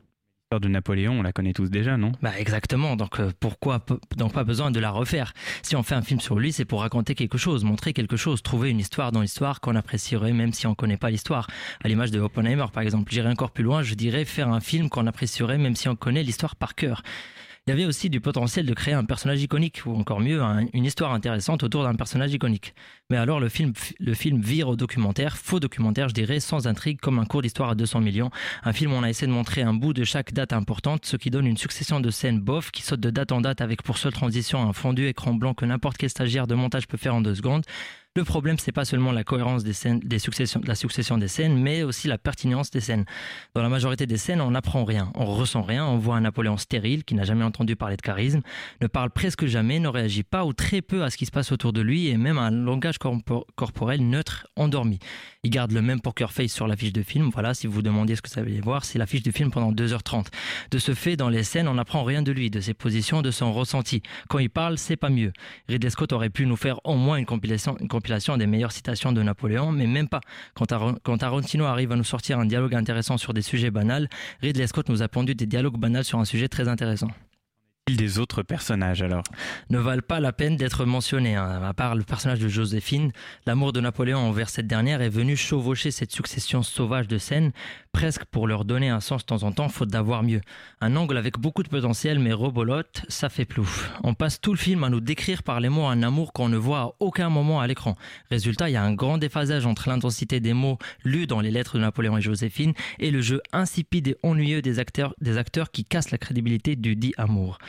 de 0.52 0.68
Napoléon, 0.68 1.20
on 1.20 1.22
la 1.24 1.34
connaît 1.34 1.54
tous 1.54 1.70
déjà, 1.72 1.98
non? 1.98 2.12
Bah 2.22 2.32
exactement. 2.38 2.96
Donc 2.96 3.20
euh, 3.20 3.32
pourquoi 3.40 3.84
donc 4.16 4.32
pas 4.32 4.44
besoin 4.44 4.70
de 4.70 4.80
la 4.80 4.92
refaire? 4.92 5.34
Si 5.64 5.76
on 5.76 5.82
fait 5.82 5.96
un 5.96 6.04
film 6.04 6.20
sur 6.20 6.38
lui, 6.38 6.54
c'est 6.54 6.66
pour 6.66 6.82
raconter 6.82 7.16
quelque 7.16 7.38
chose, 7.38 7.64
montrer 7.64 7.94
quelque 7.94 8.16
chose, 8.16 8.44
trouver 8.44 8.70
une 8.70 8.80
histoire 8.80 9.12
dans 9.12 9.22
l'histoire 9.22 9.60
qu'on 9.60 9.76
apprécierait 9.76 10.34
même 10.34 10.54
si 10.54 10.68
on 10.68 10.76
connaît 10.76 10.98
pas 10.98 11.10
l'histoire. 11.10 11.48
À 11.84 11.88
l'image 11.88 12.12
de 12.12 12.20
Oppenheimer 12.20 12.66
par 12.72 12.84
exemple, 12.84 13.12
j'irai 13.12 13.30
encore 13.30 13.52
plus 13.52 13.64
loin, 13.64 13.82
je 13.82 13.96
dirais 13.96 14.24
faire 14.24 14.50
un 14.50 14.60
film 14.60 14.88
qu'on 14.88 15.08
apprécierait 15.08 15.58
même 15.58 15.76
si 15.76 15.90
on 15.90 15.96
connaît 15.96 16.24
l'histoire 16.24 16.56
par 16.56 16.76
cœur 16.76 17.02
il 17.68 17.72
y 17.72 17.74
avait 17.74 17.86
aussi 17.86 18.12
du 18.12 18.22
potentiel 18.22 18.68
de 18.68 18.74
créer 18.76 18.94
un 18.94 19.06
personnage 19.06 19.42
iconique, 19.42 19.82
ou 19.88 19.96
encore 19.96 20.20
mieux, 20.20 20.40
une 20.74 20.86
histoire 20.86 21.14
intéressante 21.14 21.64
autour 21.64 21.82
d'un 21.82 21.96
personnage 21.96 22.32
iconique. 22.32 22.76
Mais 23.10 23.18
alors 23.18 23.40
le 23.40 23.50
film, 23.50 23.74
le 24.00 24.14
film 24.14 24.40
vire 24.40 24.70
au 24.70 24.76
documentaire, 24.76 25.36
faux 25.36 25.60
documentaire, 25.60 26.08
je 26.08 26.14
dirais, 26.14 26.40
sans 26.40 26.68
intrigue, 26.68 27.00
comme 27.00 27.18
un 27.18 27.26
cours 27.26 27.42
d'histoire 27.42 27.72
à 27.72 27.76
200 27.76 28.02
millions. 28.02 28.30
Un 28.64 28.72
film 28.72 28.94
où 28.94 28.96
on 28.96 29.02
a 29.02 29.10
essayé 29.10 29.26
de 29.26 29.32
montrer 29.32 29.64
un 29.64 29.74
bout 29.74 29.94
de 29.94 30.04
chaque 30.04 30.32
date 30.32 30.54
importante, 30.54 31.08
ce 31.08 31.18
qui 31.18 31.32
donne 31.32 31.48
une 31.48 31.58
succession 31.58 32.00
de 32.00 32.12
scènes 32.12 32.40
bof 32.40 32.70
qui 32.70 32.84
sautent 32.84 33.00
de 33.00 33.10
date 33.10 33.32
en 33.32 33.42
date 33.42 33.62
avec 33.62 33.82
pour 33.82 33.98
seule 33.98 34.14
transition 34.14 34.62
un 34.62 34.74
fondu 34.74 35.08
écran 35.08 35.34
blanc 35.34 35.56
que 35.56 35.66
n'importe 35.66 35.98
quel 35.98 36.12
stagiaire 36.12 36.46
de 36.46 36.54
montage 36.54 36.88
peut 36.88 36.98
faire 36.98 37.16
en 37.16 37.22
deux 37.22 37.34
secondes. 37.34 37.64
Le 38.18 38.24
problème, 38.24 38.58
c'est 38.58 38.72
pas 38.72 38.86
seulement 38.86 39.12
la 39.12 39.26
cohérence 39.26 39.66
des 39.66 39.74
scènes, 39.74 40.00
des 40.00 40.20
successions, 40.20 40.62
la 40.66 40.76
succession 40.76 41.18
des 41.18 41.28
scènes, 41.28 41.62
mais 41.62 41.84
aussi 41.84 42.08
la 42.08 42.18
pertinence 42.18 42.72
des 42.72 42.80
scènes. 42.80 43.04
Dans 43.56 43.62
la 43.62 43.68
majorité 43.68 44.06
des 44.06 44.16
scènes, 44.16 44.40
on 44.40 44.52
n'apprend 44.52 44.86
rien, 44.86 45.12
on 45.16 45.26
ressent 45.26 45.64
rien, 45.64 45.86
on 45.86 45.98
voit 45.98 46.16
un 46.16 46.22
Napoléon 46.22 46.56
stérile 46.56 47.04
qui 47.04 47.14
n'a 47.14 47.26
jamais 47.26 47.44
entendu 47.44 47.76
parler 47.76 47.98
de 47.98 48.02
charisme, 48.02 48.40
ne 48.80 48.88
parle 48.88 49.10
presque 49.10 49.48
jamais, 49.48 49.80
ne 49.80 49.90
réagit 49.90 50.24
pas 50.24 50.46
ou 50.46 50.54
très 50.54 50.82
peu 50.82 51.04
à 51.04 51.10
ce 51.10 51.18
qui 51.18 51.26
se 51.26 51.32
passe 51.32 51.52
autour 51.52 51.74
de 51.74 51.82
lui 51.82 52.08
et 52.08 52.16
même 52.16 52.38
un 52.38 52.52
langage 52.52 53.00
corporel 53.00 54.08
neutre, 54.08 54.48
endormi. 54.56 55.00
Il 55.44 55.50
garde 55.50 55.74
le 55.74 55.82
même 55.82 56.00
poker 56.00 56.32
face 56.32 56.54
sur 56.54 56.68
l'affiche 56.68 56.94
de 56.94 57.04
film. 57.04 57.30
Voilà, 57.34 57.54
si 57.54 57.68
vous 57.68 57.82
demandiez 57.82 58.16
ce 58.16 58.22
que 58.22 58.30
ça 58.30 58.42
veut 58.42 58.62
voir, 58.62 58.86
c'est 58.86 58.98
l'affiche 58.98 59.24
du 59.24 59.34
film 59.34 59.52
pendant 59.52 59.74
2h30. 59.74 60.28
De 60.72 60.78
ce 60.80 60.94
fait, 60.94 61.18
dans 61.18 61.30
les 61.30 61.44
scènes, 61.44 61.68
on 61.68 61.74
n'apprend 61.74 62.06
rien 62.06 62.22
de 62.22 62.32
lui, 62.32 62.50
de 62.50 62.62
ses 62.62 62.74
positions, 62.74 63.22
de 63.22 63.30
son 63.30 63.52
ressenti. 63.52 64.02
Quand 64.30 64.40
il 64.40 64.50
parle, 64.50 64.78
c'est 64.78 64.96
pas 64.96 65.10
mieux. 65.10 65.34
Ridley 65.68 65.90
Scott 65.90 66.14
aurait 66.14 66.30
pu 66.30 66.46
nous 66.46 66.56
faire 66.56 66.80
au 66.86 66.96
moins 66.96 67.18
une 67.18 67.26
compilation 67.26 67.76
des 68.38 68.48
meilleures 68.48 68.72
citations 68.72 69.12
de 69.12 69.22
Napoléon, 69.22 69.72
mais 69.72 69.88
même 69.88 70.08
pas. 70.08 70.22
Quand, 70.54 71.18
Tarantino 71.18 71.66
arrive 71.66 71.92
à 71.92 71.96
nous 71.96 72.04
sortir 72.04 72.40
un 72.40 72.46
dialogue 72.46 72.76
intéressant 72.76 73.18
sur 73.18 73.34
des 73.34 73.42
sujets 73.42 73.72
banals, 73.72 74.10
Ridley 74.42 74.68
Scott 74.68 74.90
nous 74.90 75.02
a 75.02 75.08
pondu 75.08 75.36
des 75.36 75.46
dialogues 75.46 75.78
banals 75.78 76.06
sur 76.06 76.20
un 76.20 76.26
sujet 76.26 76.48
très 76.48 76.68
intéressant 76.68 77.10
des 77.94 78.18
autres 78.18 78.42
personnages 78.42 79.04
alors 79.04 79.22
Ne 79.70 79.78
valent 79.78 80.02
pas 80.02 80.20
la 80.20 80.34
peine 80.34 80.58
d'être 80.58 80.86
mentionnés. 80.86 81.36
Hein. 81.36 81.62
À 81.64 81.74
part 81.76 81.94
le 81.94 82.02
personnage 82.02 82.40
de 82.40 82.48
Joséphine, 82.48 83.12
l'amour 83.46 83.74
de 83.74 83.80
Napoléon 83.80 84.18
envers 84.18 84.50
cette 84.50 84.66
dernière 84.66 85.04
est 85.04 85.10
venu 85.10 85.36
chevaucher 85.38 85.92
cette 85.92 86.12
succession 86.12 86.64
sauvage 86.64 87.08
de 87.08 87.20
scènes, 87.20 87.52
presque 87.92 88.26
pour 88.26 88.48
leur 88.48 88.66
donner 88.66 88.90
un 88.90 89.02
sens 89.02 89.22
de 89.22 89.28
temps 89.28 89.44
en 89.44 89.52
temps, 89.52 89.70
faute 89.70 89.90
d'avoir 89.90 90.24
mieux. 90.24 90.42
Un 90.82 90.96
angle 90.96 91.16
avec 91.16 91.38
beaucoup 91.38 91.62
de 91.62 91.70
potentiel, 91.70 92.18
mais 92.18 92.34
rebolote, 92.34 93.06
ça 93.08 93.30
fait 93.30 93.46
plouf. 93.46 93.92
On 94.04 94.16
passe 94.16 94.42
tout 94.42 94.52
le 94.52 94.58
film 94.58 94.84
à 94.84 94.90
nous 94.90 95.00
décrire 95.00 95.44
par 95.44 95.60
les 95.60 95.70
mots 95.70 95.86
un 95.86 96.02
amour 96.02 96.34
qu'on 96.34 96.50
ne 96.50 96.58
voit 96.58 96.80
à 96.80 96.92
aucun 97.00 97.30
moment 97.30 97.62
à 97.62 97.68
l'écran. 97.68 97.96
Résultat, 98.32 98.68
il 98.68 98.74
y 98.74 98.78
a 98.78 98.84
un 98.84 98.96
grand 98.96 99.20
déphasage 99.20 99.68
entre 99.68 99.90
l'intensité 99.90 100.40
des 100.40 100.54
mots 100.54 100.80
lus 101.04 101.28
dans 101.28 101.40
les 101.40 101.52
lettres 101.52 101.76
de 101.76 101.82
Napoléon 101.82 102.18
et 102.18 102.22
Joséphine 102.22 102.74
et 102.98 103.12
le 103.12 103.22
jeu 103.22 103.42
insipide 103.54 104.08
et 104.08 104.18
ennuyeux 104.24 104.64
des 104.64 104.80
acteurs, 104.80 105.14
des 105.22 105.38
acteurs 105.38 105.70
qui 105.70 105.86
cassent 105.86 106.10
la 106.10 106.18
crédibilité 106.18 106.76
du 106.76 106.96
dit 106.96 107.14
amour. 107.18 107.60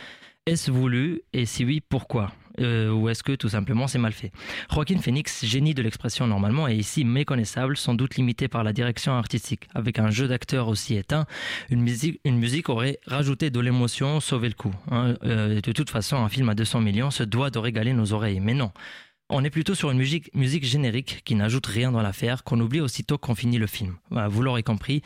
Est-ce 0.48 0.70
voulu 0.70 1.22
Et 1.32 1.44
si 1.44 1.64
oui, 1.64 1.80
pourquoi? 1.80 2.30
Euh, 2.60 2.92
Ou 2.92 3.08
est-ce 3.08 3.24
que 3.24 3.32
tout 3.32 3.48
simplement 3.48 3.88
c'est 3.88 3.98
mal 3.98 4.12
fait? 4.12 4.30
Joaquin 4.72 4.98
Phoenix, 4.98 5.44
génie 5.44 5.74
de 5.74 5.82
l'expression 5.82 6.28
normalement, 6.28 6.68
est 6.68 6.76
ici 6.76 7.04
méconnaissable, 7.04 7.76
sans 7.76 7.94
doute 7.94 8.14
limité 8.14 8.46
par 8.46 8.62
la 8.62 8.72
direction 8.72 9.14
artistique. 9.14 9.68
Avec 9.74 9.98
un 9.98 10.08
jeu 10.10 10.28
d'acteurs 10.28 10.68
aussi 10.68 10.94
éteint, 10.94 11.26
une 11.68 11.80
musique, 11.80 12.20
une 12.24 12.38
musique 12.38 12.68
aurait 12.68 13.00
rajouté 13.08 13.50
de 13.50 13.58
l'émotion, 13.58 14.20
sauvé 14.20 14.46
le 14.46 14.54
coup. 14.54 14.72
Hein. 14.92 15.16
Euh, 15.24 15.60
de 15.60 15.72
toute 15.72 15.90
façon, 15.90 16.18
un 16.18 16.28
film 16.28 16.48
à 16.48 16.54
200 16.54 16.80
millions 16.80 17.10
se 17.10 17.24
doit 17.24 17.50
de 17.50 17.58
régaler 17.58 17.92
nos 17.92 18.12
oreilles. 18.12 18.38
Mais 18.38 18.54
non. 18.54 18.70
On 19.28 19.42
est 19.42 19.50
plutôt 19.50 19.74
sur 19.74 19.90
une 19.90 19.98
musique, 19.98 20.32
musique 20.32 20.64
générique 20.64 21.22
qui 21.24 21.34
n'ajoute 21.34 21.66
rien 21.66 21.90
dans 21.90 22.02
l'affaire, 22.02 22.44
qu'on 22.44 22.60
oublie 22.60 22.80
aussitôt 22.80 23.18
qu'on 23.18 23.34
finit 23.34 23.58
le 23.58 23.66
film. 23.66 23.96
vous 24.12 24.42
l'aurez 24.42 24.62
compris, 24.62 25.02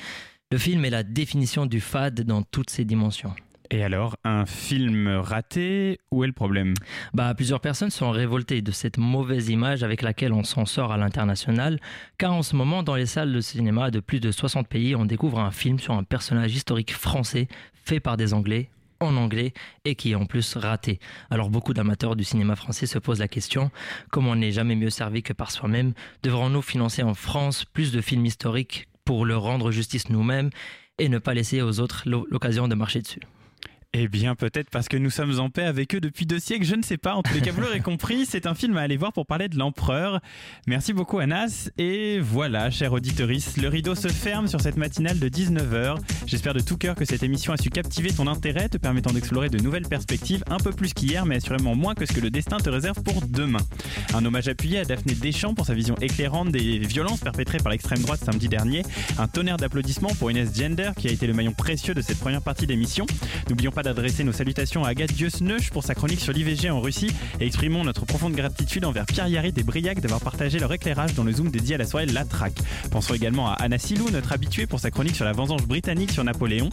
le 0.53 0.59
film 0.59 0.85
est 0.85 0.91
la 0.91 1.03
définition 1.03 1.65
du 1.65 1.81
fade 1.81 2.21
dans 2.25 2.43
toutes 2.43 2.69
ses 2.69 2.85
dimensions. 2.85 3.35
Et 3.73 3.85
alors, 3.85 4.17
un 4.25 4.47
film 4.47 5.07
raté, 5.07 6.01
où 6.11 6.25
est 6.25 6.27
le 6.27 6.33
problème? 6.33 6.75
Bah, 7.15 7.33
Plusieurs 7.35 7.61
personnes 7.61 7.91
sont 7.91 8.11
révoltées 8.11 8.63
de 8.63 8.73
cette 8.73 8.99
mauvaise 8.99 9.49
image 9.49 9.85
avec 9.85 10.03
laquelle 10.03 10.33
on 10.33 10.43
s'en 10.43 10.67
sort 10.67 10.91
à 10.91 10.97
l'international, 10.97 11.79
car 12.19 12.33
en 12.33 12.43
ce 12.43 12.57
moment, 12.57 12.83
dans 12.83 12.97
les 12.97 13.07
salles 13.07 13.33
de 13.33 13.41
cinéma 13.41 13.93
de 13.93 14.01
plus 14.01 14.19
de 14.19 14.33
60 14.33 14.67
pays, 14.67 14.97
on 14.97 15.05
découvre 15.05 15.39
un 15.39 15.53
film 15.53 15.79
sur 15.79 15.95
un 15.95 16.03
personnage 16.03 16.53
historique 16.53 16.93
français 16.93 17.47
fait 17.73 18.01
par 18.01 18.17
des 18.17 18.35
Anglais 18.35 18.71
en 19.03 19.17
anglais 19.17 19.55
et 19.87 19.95
qui 19.95 20.11
est 20.11 20.15
en 20.15 20.27
plus 20.27 20.57
raté. 20.57 21.01
Alors 21.31 21.49
beaucoup 21.49 21.73
d'amateurs 21.73 22.17
du 22.17 22.25
cinéma 22.25 22.55
français 22.55 22.85
se 22.85 22.99
posent 22.99 23.21
la 23.21 23.29
question, 23.29 23.71
comme 24.11 24.27
on 24.27 24.37
n'est 24.37 24.53
jamais 24.53 24.77
mieux 24.77 24.91
servi 24.91 25.23
que 25.23 25.33
par 25.33 25.51
soi-même, 25.51 25.95
devrons-nous 26.23 26.61
financer 26.61 27.03
en 27.03 27.15
France 27.15 27.65
plus 27.65 27.93
de 27.93 28.03
films 28.03 28.27
historiques 28.27 28.89
pour 29.07 29.25
leur 29.25 29.41
rendre 29.41 29.71
justice 29.71 30.11
nous-mêmes 30.11 30.51
et 30.99 31.09
ne 31.09 31.19
pas 31.19 31.33
laisser 31.33 31.63
aux 31.63 31.81
autres 31.81 32.03
l'occasion 32.07 32.69
de 32.69 32.75
marcher 32.75 33.01
dessus? 33.01 33.21
Eh 33.93 34.07
bien, 34.07 34.37
peut-être 34.37 34.71
parce 34.71 34.87
que 34.87 34.97
nous 34.97 35.11
sommes 35.11 35.41
en 35.41 35.51
paix 35.51 35.65
avec 35.65 35.97
eux 35.97 36.01
depuis 36.01 36.25
deux 36.25 36.39
siècles, 36.39 36.65
je 36.65 36.77
ne 36.77 36.83
sais 36.83 36.97
pas. 36.97 37.15
En 37.15 37.23
tous 37.23 37.35
les 37.35 37.41
cas, 37.41 37.51
vous 37.51 37.61
l'aurez 37.61 37.81
compris, 37.81 38.25
c'est 38.25 38.47
un 38.47 38.55
film 38.55 38.77
à 38.77 38.83
aller 38.83 38.97
voir 38.97 39.13
pour 39.13 39.27
parler 39.27 39.49
de 39.49 39.59
l'empereur. 39.59 40.21
Merci 40.69 40.93
beaucoup, 40.93 41.19
Anas. 41.19 41.71
Et 41.77 42.21
voilà, 42.21 42.71
cher 42.71 42.93
auditeurice, 42.93 43.57
le 43.57 43.67
rideau 43.67 43.97
se 43.97 44.07
ferme 44.07 44.47
sur 44.47 44.61
cette 44.61 44.77
matinale 44.77 45.19
de 45.19 45.29
19h. 45.29 45.97
J'espère 46.27 46.55
de 46.55 46.61
tout 46.61 46.77
cœur 46.77 46.95
que 46.95 47.05
cette 47.05 47.25
émission 47.25 47.53
a 47.53 47.57
su 47.57 47.69
captiver 47.71 48.13
ton 48.13 48.29
intérêt, 48.29 48.69
te 48.69 48.79
permettant 48.79 49.11
d'explorer 49.13 49.49
de 49.49 49.59
nouvelles 49.59 49.89
perspectives, 49.89 50.45
un 50.49 50.59
peu 50.59 50.71
plus 50.71 50.95
qu'hier, 50.95 51.27
mais 51.27 51.37
assurément 51.37 51.75
moins 51.75 51.97
que 51.97 52.07
ce 52.07 52.13
que 52.13 52.21
le 52.21 52.31
destin 52.31 52.59
te 52.59 52.71
réserve 52.71 53.03
pour 53.03 53.23
demain. 53.23 53.67
Un 54.15 54.25
hommage 54.25 54.47
appuyé 54.47 54.79
à 54.79 54.85
Daphné 54.85 55.15
Deschamps 55.15 55.55
pour 55.55 55.67
sa 55.67 55.75
vision 55.75 55.97
éclairante 56.01 56.53
des 56.53 56.79
violences 56.79 57.21
perpétrées 57.21 57.59
par 57.59 57.73
l'extrême 57.73 57.99
droite 57.99 58.21
samedi 58.21 58.49
dernier. 58.49 58.83
Un 59.19 59.27
tonnerre 59.27 59.57
d'applaudissements 59.57 60.15
pour 60.17 60.31
Inès 60.31 60.57
Gender, 60.57 60.93
qui 60.97 61.09
a 61.09 61.11
été 61.11 61.27
le 61.27 61.35
maillon 61.35 61.53
précieux 61.53 61.95
de 61.95 62.03
cette 62.03 62.21
première 62.21 62.43
partie 62.43 62.69
d'émission. 62.69 63.05
N'oublions 63.49 63.73
pas 63.73 63.80
d'adresser 63.83 64.25
nos 64.25 64.33
salutations 64.33 64.85
à 64.85 64.91
Agathe 64.91 65.13
Diosneuch 65.13 65.71
pour 65.71 65.85
sa 65.85 65.95
chronique 65.95 66.21
sur 66.21 66.33
l'IVG 66.33 66.71
en 66.71 66.81
Russie 66.81 67.11
et 67.41 67.47
exprimons 67.47 67.85
notre 67.85 68.05
profonde 68.05 68.35
gratitude 68.35 68.85
envers 68.85 69.07
Pierre 69.07 69.29
Yarit 69.29 69.55
et 69.57 69.63
Briac 69.63 70.01
d'avoir 70.01 70.21
partagé 70.21 70.59
leur 70.59 70.73
éclairage 70.73 71.15
dans 71.15 71.25
le 71.25 71.33
zoom 71.33 71.51
dédié 71.51 71.77
à 71.77 71.79
la 71.79 71.87
soirée 71.87 72.07
La 72.07 72.25
Traque. 72.25 72.59
Pensons 72.91 73.15
également 73.15 73.49
à 73.49 73.55
Anna 73.55 73.79
Silou, 73.79 74.11
notre 74.11 74.33
habituée 74.33 74.67
pour 74.67 74.81
sa 74.81 74.91
chronique 74.91 75.17
sur 75.17 75.25
la 75.25 75.33
vengeance 75.33 75.63
britannique 75.63 76.11
sur 76.11 76.25
Napoléon. 76.25 76.71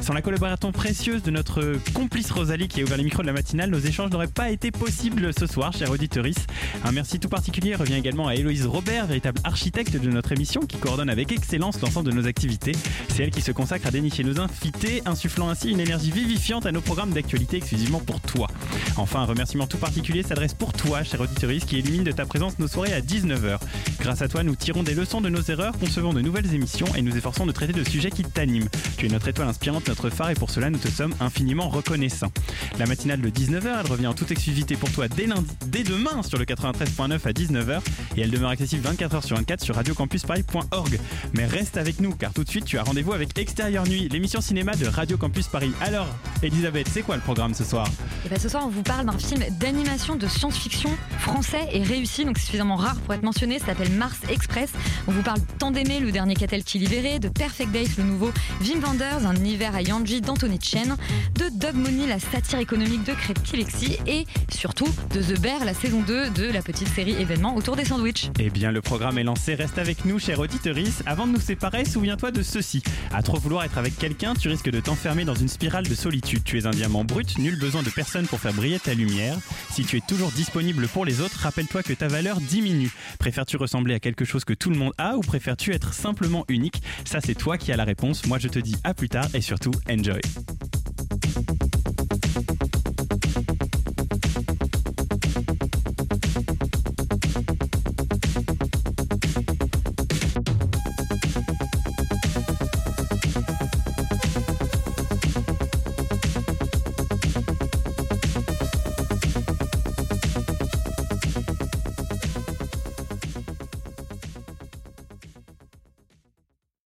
Sans 0.00 0.14
la 0.14 0.22
collaboration 0.22 0.72
précieuse 0.72 1.22
de 1.22 1.30
notre 1.30 1.74
complice 1.92 2.30
Rosalie 2.30 2.68
qui 2.68 2.80
a 2.80 2.84
ouvert 2.84 2.96
les 2.96 3.04
micros 3.04 3.22
de 3.22 3.26
la 3.26 3.32
matinale, 3.32 3.70
nos 3.70 3.78
échanges 3.78 4.10
n'auraient 4.10 4.26
pas 4.26 4.50
été 4.50 4.70
possibles 4.70 5.32
ce 5.38 5.46
soir, 5.46 5.72
chère 5.72 5.90
auditeurice. 5.90 6.46
Un 6.84 6.92
merci 6.92 7.20
tout 7.20 7.28
particulier 7.28 7.74
revient 7.74 7.94
également 7.94 8.26
à 8.26 8.34
Héloïse 8.34 8.66
Robert, 8.66 9.06
véritable 9.06 9.40
architecte 9.44 9.96
de 9.96 10.10
notre 10.10 10.32
émission 10.32 10.62
qui 10.62 10.78
coordonne 10.78 11.10
avec 11.10 11.32
excellence 11.32 11.80
l'ensemble 11.80 12.10
de 12.10 12.14
nos 12.14 12.26
activités. 12.26 12.72
C'est 13.08 13.22
elle 13.22 13.30
qui 13.30 13.42
se 13.42 13.52
consacre 13.52 13.86
à 13.86 13.90
dénicher 13.90 14.24
nos 14.24 14.40
invités, 14.40 15.02
insufflant 15.06 15.48
ainsi 15.48 15.70
une 15.70 15.80
énergie 15.80 16.10
vivifiante 16.10 16.47
à 16.48 16.72
nos 16.72 16.80
programmes 16.80 17.10
d'actualité 17.10 17.58
exclusivement 17.58 18.00
pour 18.00 18.22
toi. 18.22 18.48
Enfin, 18.96 19.20
un 19.20 19.24
remerciement 19.26 19.66
tout 19.66 19.76
particulier 19.76 20.22
s'adresse 20.22 20.54
pour 20.54 20.72
toi, 20.72 21.02
chère 21.02 21.20
auditeuriste, 21.20 21.66
qui 21.66 21.78
illumine 21.78 22.04
de 22.04 22.10
ta 22.10 22.24
présence 22.24 22.58
nos 22.58 22.68
soirées 22.68 22.94
à 22.94 23.02
19h. 23.02 23.58
Grâce 24.00 24.22
à 24.22 24.28
toi, 24.28 24.42
nous 24.42 24.56
tirons 24.56 24.82
des 24.82 24.94
leçons 24.94 25.20
de 25.20 25.28
nos 25.28 25.42
erreurs, 25.42 25.74
concevons 25.78 26.14
de 26.14 26.22
nouvelles 26.22 26.54
émissions 26.54 26.86
et 26.96 27.02
nous 27.02 27.14
efforçons 27.14 27.44
de 27.44 27.52
traiter 27.52 27.74
de 27.74 27.84
sujets 27.86 28.10
qui 28.10 28.24
t'animent. 28.24 28.68
Tu 28.96 29.04
es 29.04 29.08
notre 29.10 29.28
étoile 29.28 29.46
inspirante, 29.46 29.86
notre 29.88 30.08
phare 30.08 30.30
et 30.30 30.34
pour 30.34 30.48
cela, 30.48 30.70
nous 30.70 30.78
te 30.78 30.88
sommes 30.88 31.14
infiniment 31.20 31.68
reconnaissants. 31.68 32.32
La 32.78 32.86
matinale 32.86 33.20
de 33.20 33.28
19h, 33.28 33.80
elle 33.80 33.90
revient 33.90 34.06
en 34.06 34.14
toute 34.14 34.30
exclusivité 34.30 34.76
pour 34.76 34.90
toi 34.90 35.06
dès, 35.08 35.26
lundi, 35.26 35.54
dès 35.66 35.82
demain 35.82 36.22
sur 36.22 36.38
le 36.38 36.46
93.9 36.46 37.12
à 37.12 37.32
19h 37.32 37.80
et 38.16 38.22
elle 38.22 38.30
demeure 38.30 38.50
accessible 38.50 38.88
24h 38.88 39.26
sur 39.26 39.36
24 39.36 39.62
sur 39.62 39.74
radiocampusparis.org. 39.74 40.98
Mais 41.34 41.44
reste 41.44 41.76
avec 41.76 42.00
nous 42.00 42.14
car 42.14 42.32
tout 42.32 42.42
de 42.42 42.48
suite 42.48 42.64
tu 42.64 42.78
as 42.78 42.84
rendez-vous 42.84 43.12
avec 43.12 43.38
Extérieur 43.38 43.86
Nuit, 43.86 44.08
l'émission 44.08 44.40
cinéma 44.40 44.74
de 44.76 44.86
Radio 44.86 45.18
Campus 45.18 45.46
Paris. 45.46 45.72
Alors, 45.82 46.06
Elisabeth, 46.42 46.88
c'est 46.88 47.02
quoi 47.02 47.16
le 47.16 47.22
programme 47.22 47.52
ce 47.52 47.64
soir 47.64 47.86
Et 48.24 48.28
bien 48.28 48.38
ce 48.38 48.48
soir, 48.48 48.62
on 48.64 48.68
vous 48.68 48.82
parle 48.82 49.06
d'un 49.06 49.18
film 49.18 49.42
d'animation 49.58 50.14
de 50.14 50.28
science-fiction 50.28 50.90
français 51.18 51.68
et 51.72 51.82
réussi, 51.82 52.24
donc 52.24 52.38
suffisamment 52.38 52.76
rare 52.76 52.94
pour 53.00 53.14
être 53.14 53.24
mentionné. 53.24 53.58
Ça 53.58 53.66
s'appelle 53.66 53.90
Mars 53.92 54.18
Express. 54.30 54.70
On 55.08 55.12
vous 55.12 55.22
parle 55.22 55.40
tant 55.58 55.72
d'aimer 55.72 55.98
le 55.98 56.12
dernier 56.12 56.34
Catel 56.34 56.62
qui 56.62 56.78
libéré, 56.78 57.18
de 57.18 57.28
Perfect 57.28 57.72
Days, 57.72 57.90
le 57.98 58.04
nouveau 58.04 58.30
Wim 58.60 58.80
Wenders, 58.80 59.26
un 59.26 59.34
univers 59.34 59.74
à 59.74 59.82
Yanji 59.82 60.20
d'Anthony 60.20 60.60
Chen, 60.62 60.96
de 61.34 61.48
Dog 61.58 61.74
Money, 61.74 62.06
la 62.06 62.20
satire 62.20 62.60
économique 62.60 63.02
de 63.04 63.14
Créptilexi 63.14 63.98
et 64.06 64.24
surtout 64.48 64.88
de 65.14 65.20
The 65.20 65.40
Bear, 65.40 65.64
la 65.64 65.74
saison 65.74 66.02
2 66.02 66.30
de 66.30 66.52
la 66.52 66.62
petite 66.62 66.88
série 66.88 67.20
événement 67.20 67.56
autour 67.56 67.74
des 67.74 67.84
sandwichs. 67.84 68.30
Eh 68.38 68.50
bien, 68.50 68.70
le 68.70 68.80
programme 68.80 69.18
est 69.18 69.24
lancé. 69.24 69.56
Reste 69.56 69.78
avec 69.78 70.04
nous, 70.04 70.20
chère 70.20 70.38
auditeurice. 70.38 71.02
Avant 71.04 71.26
de 71.26 71.32
nous 71.32 71.40
séparer, 71.40 71.84
souviens-toi 71.84 72.30
de 72.30 72.42
ceci. 72.42 72.82
À 73.12 73.22
trop 73.22 73.38
vouloir 73.38 73.64
être 73.64 73.78
avec 73.78 73.98
quelqu'un, 73.98 74.34
tu 74.34 74.48
risques 74.48 74.70
de 74.70 74.78
t'enfermer 74.78 75.24
dans 75.24 75.34
une 75.34 75.48
spirale 75.48 75.88
de 75.88 75.94
solitude. 75.96 76.27
Tu 76.28 76.58
es 76.58 76.66
un 76.66 76.70
diamant 76.72 77.04
brut, 77.04 77.38
nul 77.38 77.58
besoin 77.58 77.82
de 77.82 77.88
personne 77.88 78.26
pour 78.26 78.38
faire 78.38 78.52
briller 78.52 78.78
ta 78.78 78.92
lumière. 78.92 79.38
Si 79.70 79.82
tu 79.82 79.96
es 79.96 80.02
toujours 80.06 80.30
disponible 80.30 80.86
pour 80.86 81.06
les 81.06 81.22
autres, 81.22 81.38
rappelle-toi 81.38 81.82
que 81.82 81.94
ta 81.94 82.06
valeur 82.06 82.38
diminue. 82.38 82.92
Préfères-tu 83.18 83.56
ressembler 83.56 83.94
à 83.94 83.98
quelque 83.98 84.26
chose 84.26 84.44
que 84.44 84.52
tout 84.52 84.68
le 84.68 84.76
monde 84.76 84.92
a 84.98 85.16
ou 85.16 85.20
préfères-tu 85.20 85.72
être 85.72 85.94
simplement 85.94 86.44
unique? 86.48 86.82
Ça, 87.06 87.20
c'est 87.24 87.34
toi 87.34 87.56
qui 87.56 87.72
as 87.72 87.76
la 87.76 87.84
réponse. 87.84 88.26
Moi, 88.26 88.38
je 88.38 88.48
te 88.48 88.58
dis 88.58 88.76
à 88.84 88.92
plus 88.92 89.08
tard 89.08 89.28
et 89.32 89.40
surtout, 89.40 89.72
enjoy. 89.88 90.20